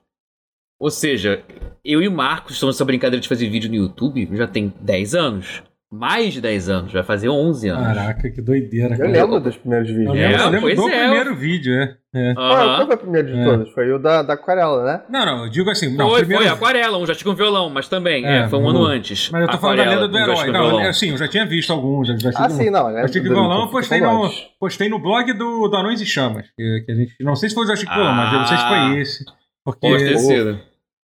[0.80, 1.44] Ou seja,
[1.84, 5.16] eu e o Marcos estamos nessa brincadeira de fazer vídeo no YouTube já tem 10
[5.16, 5.64] anos.
[5.90, 7.88] Mais de 10 anos, vai fazer 11 anos.
[7.88, 8.96] Caraca, que doideira.
[8.96, 9.10] Eu cara.
[9.10, 10.16] lembro dos primeiros Eu vídeos.
[10.16, 11.00] lembro, É, eu lembro do é.
[11.08, 11.96] primeiro vídeo, é.
[12.14, 12.32] é.
[12.38, 13.44] Ah, qual foi o primeiro de É.
[13.46, 13.74] todos?
[13.74, 15.02] Foi o da, da aquarela, né?
[15.10, 15.96] Não, não, eu digo assim.
[15.96, 16.44] Não, foi, primeiro...
[16.44, 19.30] foi, Aquarela, um já tinha um violão, mas também, É, é, foi um ano antes.
[19.32, 20.50] Mas eu tô falando da Aquarela, lenda do já herói.
[20.50, 22.08] um Não, assim, eu já tinha visto alguns.
[22.10, 22.90] Já, já Ah, sim, não.
[22.92, 23.04] né?
[23.06, 26.48] Eu tinha violão, eu postei no, postei no blog do, do Anões e Chamas.
[26.58, 28.58] Que, que a gente, não sei se foi o Joystick Violão, mas eu não sei
[28.58, 29.26] se foi esse.
[29.64, 30.60] Porque, Pode ter sido.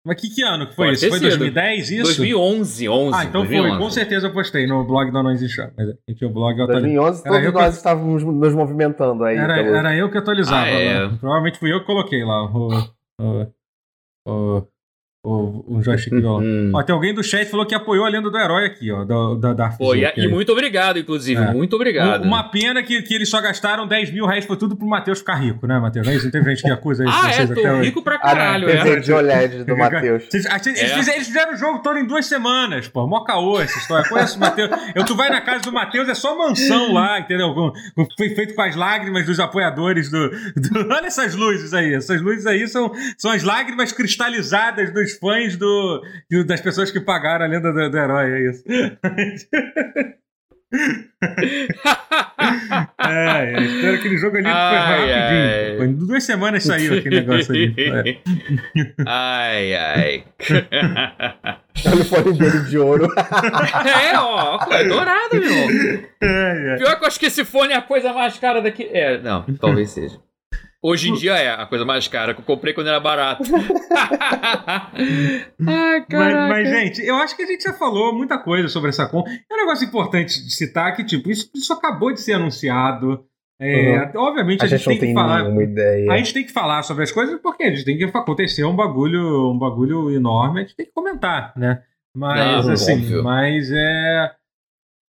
[0.08, 1.08] Mas que, que ano que foi Pode isso?
[1.10, 1.28] Foi sido.
[1.28, 2.02] 2010 isso?
[2.04, 3.14] 2011, 11.
[3.16, 3.56] Ah, então foi.
[3.56, 3.78] 2011.
[3.84, 5.74] Com certeza eu postei no blog do Anões e Chamas.
[5.78, 6.94] A gente tinha o blog eu atualizei.
[6.96, 9.36] 2011, Era eu todos que- nós estávamos nos movimentando aí.
[9.36, 10.62] Era, pelo- era eu que atualizava.
[10.66, 10.98] Ah, é.
[11.04, 11.16] lá.
[11.18, 12.68] Provavelmente fui eu que coloquei lá o,
[13.20, 13.46] o,
[14.26, 14.66] o,
[15.24, 16.40] o, o joystick violão.
[16.42, 16.70] Hum.
[16.74, 19.04] Ó, tem alguém do chat que falou que apoiou a lenda do herói aqui, ó.
[19.04, 21.40] Da, da, da Foi, Arthur, e muito obrigado, inclusive.
[21.42, 21.52] É.
[21.52, 22.24] Muito obrigado.
[22.24, 25.34] Uma pena que, que eles só gastaram 10 mil reais, foi tudo pro Matheus ficar
[25.34, 26.06] rico, né, Matheus?
[26.06, 26.30] Não é isso?
[26.30, 27.82] Teve gente que acusa isso Ah, é, vocês tô até hoje.
[27.84, 29.00] rico pra Ah, caralho, não, é.
[29.00, 30.24] De OLED do Matheus.
[30.30, 30.86] Vocês- ah, eles, É.
[30.88, 33.06] fizeram, eles fizeram o jogo todo em duas semanas, pô.
[33.06, 34.08] Mó caô essa história.
[34.08, 34.70] Conhece o Matheus?
[34.94, 37.52] Eu, tu vai na casa do Matheus, é só mansão lá, entendeu?
[37.54, 41.92] Com- com- Foi feito com as lágrimas dos apoiadores do, do- Olha essas luzes aí.
[41.94, 47.00] Essas luzes aí são, são as lágrimas cristalizadas dos fãs do, do- das pessoas que
[47.00, 48.64] pagaram a lenda do, do herói, é isso.
[53.00, 54.76] É, é, espero que aquele jogo ali foi Ai,
[55.12, 55.14] rapidinho.
[55.72, 55.76] ai.
[55.78, 57.74] Foi em duas semanas saiu aquele negócio ali.
[57.78, 58.18] É.
[59.06, 60.24] ai, ai.
[61.86, 63.08] Olha o fone dele de ouro.
[63.16, 66.04] é, ó, é dourado, meu irmão.
[66.22, 66.76] É, é.
[66.76, 68.88] Pior que eu acho que esse fone é a coisa mais cara daqui.
[68.92, 70.18] É, não, talvez seja.
[70.88, 73.42] Hoje em dia é a coisa mais cara que eu comprei quando era barato.
[75.66, 79.06] Ai, Mas, mas, gente, eu acho que a gente já falou muita coisa sobre essa
[79.06, 79.32] compra.
[79.32, 83.24] É um negócio importante de citar que, tipo, isso, isso acabou de ser anunciado.
[83.60, 85.42] É, Obviamente A a gente, gente não tem que tem falar.
[85.42, 86.12] nenhuma ideia.
[86.12, 88.74] A gente tem que falar sobre as coisas porque a gente tem que acontecer um
[88.74, 91.82] bagulho, um bagulho enorme, a gente tem que comentar, né?
[92.14, 93.24] Mas Não, assim, óbvio.
[93.24, 94.30] mas é.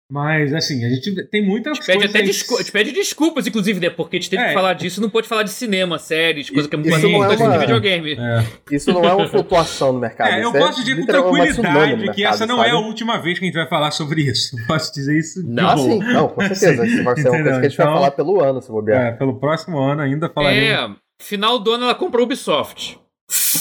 [0.07, 2.15] Mas assim, a gente tem muitas A gente pede coisas.
[2.15, 3.89] até gente pede desculpas, inclusive, né?
[3.89, 4.47] Porque a gente teve É.
[4.49, 7.03] que falar disso e não pode falar de cinema, séries, coisa que é muito mais
[7.03, 8.11] é importante uma- de videogame.
[8.13, 8.45] É.
[8.71, 10.29] Isso não é uma flutuação no mercado.
[10.29, 12.85] É, eu isso posso dizer com tranquilidade que essa não é a sabe?
[12.85, 14.55] última vez que a gente vai falar sobre isso.
[14.67, 15.89] Posso dizer isso de Não, Ah, boa.
[15.89, 16.85] sim, não, com certeza.
[16.85, 18.69] Sim, Isso vai ser uma coisa que a gente vai Então- falar pelo ano, se
[18.71, 19.01] bobear.
[19.07, 20.69] É, pelo próximo ano ainda falaremos.
[20.97, 22.99] É, final do ano ela comprou o Ubisoft.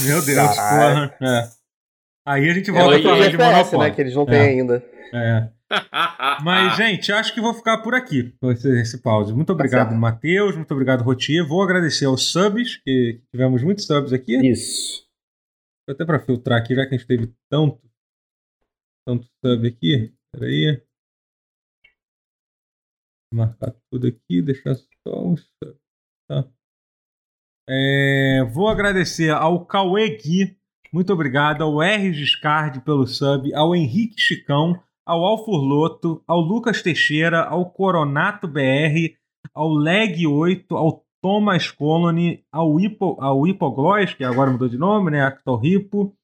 [0.04, 1.14] Meu Deus, porra.
[1.22, 1.48] É.
[2.26, 3.78] Aí a gente É volta Oi, a falar outro de FPS, Monopólio.
[3.88, 3.94] né?
[3.94, 4.84] Que eles não têm ainda.
[5.14, 5.48] É.
[6.43, 9.32] Mas, gente, acho que vou ficar por aqui com esse, esse pause.
[9.32, 10.01] Muito obrigado, certo.
[10.01, 10.57] Matheus.
[10.57, 11.47] Muito obrigado, Rotier.
[11.47, 14.36] Vou agradecer aos subs, que tivemos muitos subs aqui.
[14.47, 15.05] Isso.
[15.89, 17.81] Até para filtrar aqui, já que a gente teve tanto,
[19.07, 20.15] tanto sub aqui.
[20.32, 20.82] Peraí.
[23.32, 25.77] Marcar tudo aqui, deixar só um sub.
[26.28, 26.49] Tá?
[27.69, 30.57] É, vou agradecer ao Cauê Gui.
[30.93, 31.62] Muito obrigado.
[31.62, 32.12] Ao R.
[32.12, 33.53] Giscard pelo sub.
[33.55, 34.81] Ao Henrique Chicão.
[35.06, 36.22] Ao Alfurloto.
[36.26, 37.43] Ao Lucas Teixeira.
[37.43, 39.14] Ao Coronato BR.
[39.55, 40.76] Ao Leg 8.
[40.76, 42.44] Ao Thomas Colony.
[42.52, 45.22] Ao, Hipo, ao Hipogloss, que agora mudou de nome, né?
[45.22, 46.14] Actor Hipo.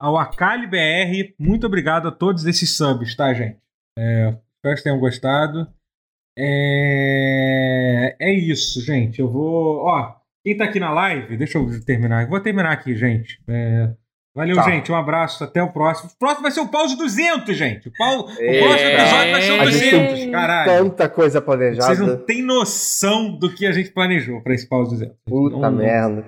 [0.00, 1.34] Ao Akali BR.
[1.38, 3.58] Muito obrigado a todos esses subs, tá, gente?
[3.98, 5.66] É, espero que tenham gostado.
[6.36, 9.20] É, é isso, gente.
[9.20, 9.84] Eu vou.
[9.84, 10.14] Ó,
[10.44, 12.26] quem tá aqui na live, deixa eu terminar.
[12.28, 13.40] Vou terminar aqui, gente.
[13.48, 13.94] É,
[14.34, 14.62] Valeu, Tá.
[14.62, 14.90] gente.
[14.90, 15.44] Um abraço.
[15.44, 16.10] Até o próximo.
[16.14, 17.88] O próximo vai ser o pause 200, gente.
[17.88, 18.26] O, pau...
[18.26, 18.60] o É.
[18.60, 20.30] próximo episódio vai ser o A gente tem 200.
[20.32, 20.72] Caralho.
[20.84, 21.86] Tanta coisa planejada.
[21.94, 25.14] Vocês não têm noção do que a gente planejou pra esse pause 200.
[25.26, 26.24] Puta Não- merda.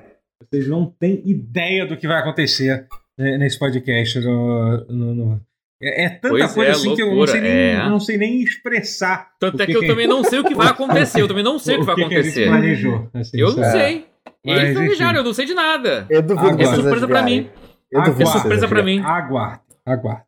[0.51, 2.86] Vocês não têm ideia do que vai acontecer
[3.18, 4.20] né, nesse podcast.
[4.20, 5.40] no- no- no-
[5.82, 7.89] É, é tanta Pois coisa é, assim que eu não loucura, sei, nem, é.
[7.89, 9.28] não sei nem expressar.
[9.40, 11.20] Tanto o é que eu também não sei o que vai acontecer.
[11.20, 12.47] Eu também não sei o que vai que a gente acontecer.
[12.48, 13.09] planejou.
[13.14, 14.06] assim, Eu não sei.
[14.47, 16.06] Mas, Eles planejaram, eu não sei de nada.
[16.10, 17.51] Eu duvido que É surpresa pra adivinharem.
[17.55, 17.64] mim.
[17.94, 18.02] Eu
[18.40, 19.00] Surpresa pra adivinharem.
[19.00, 19.26] mim.
[19.26, 20.22] Aguarde, aguarde.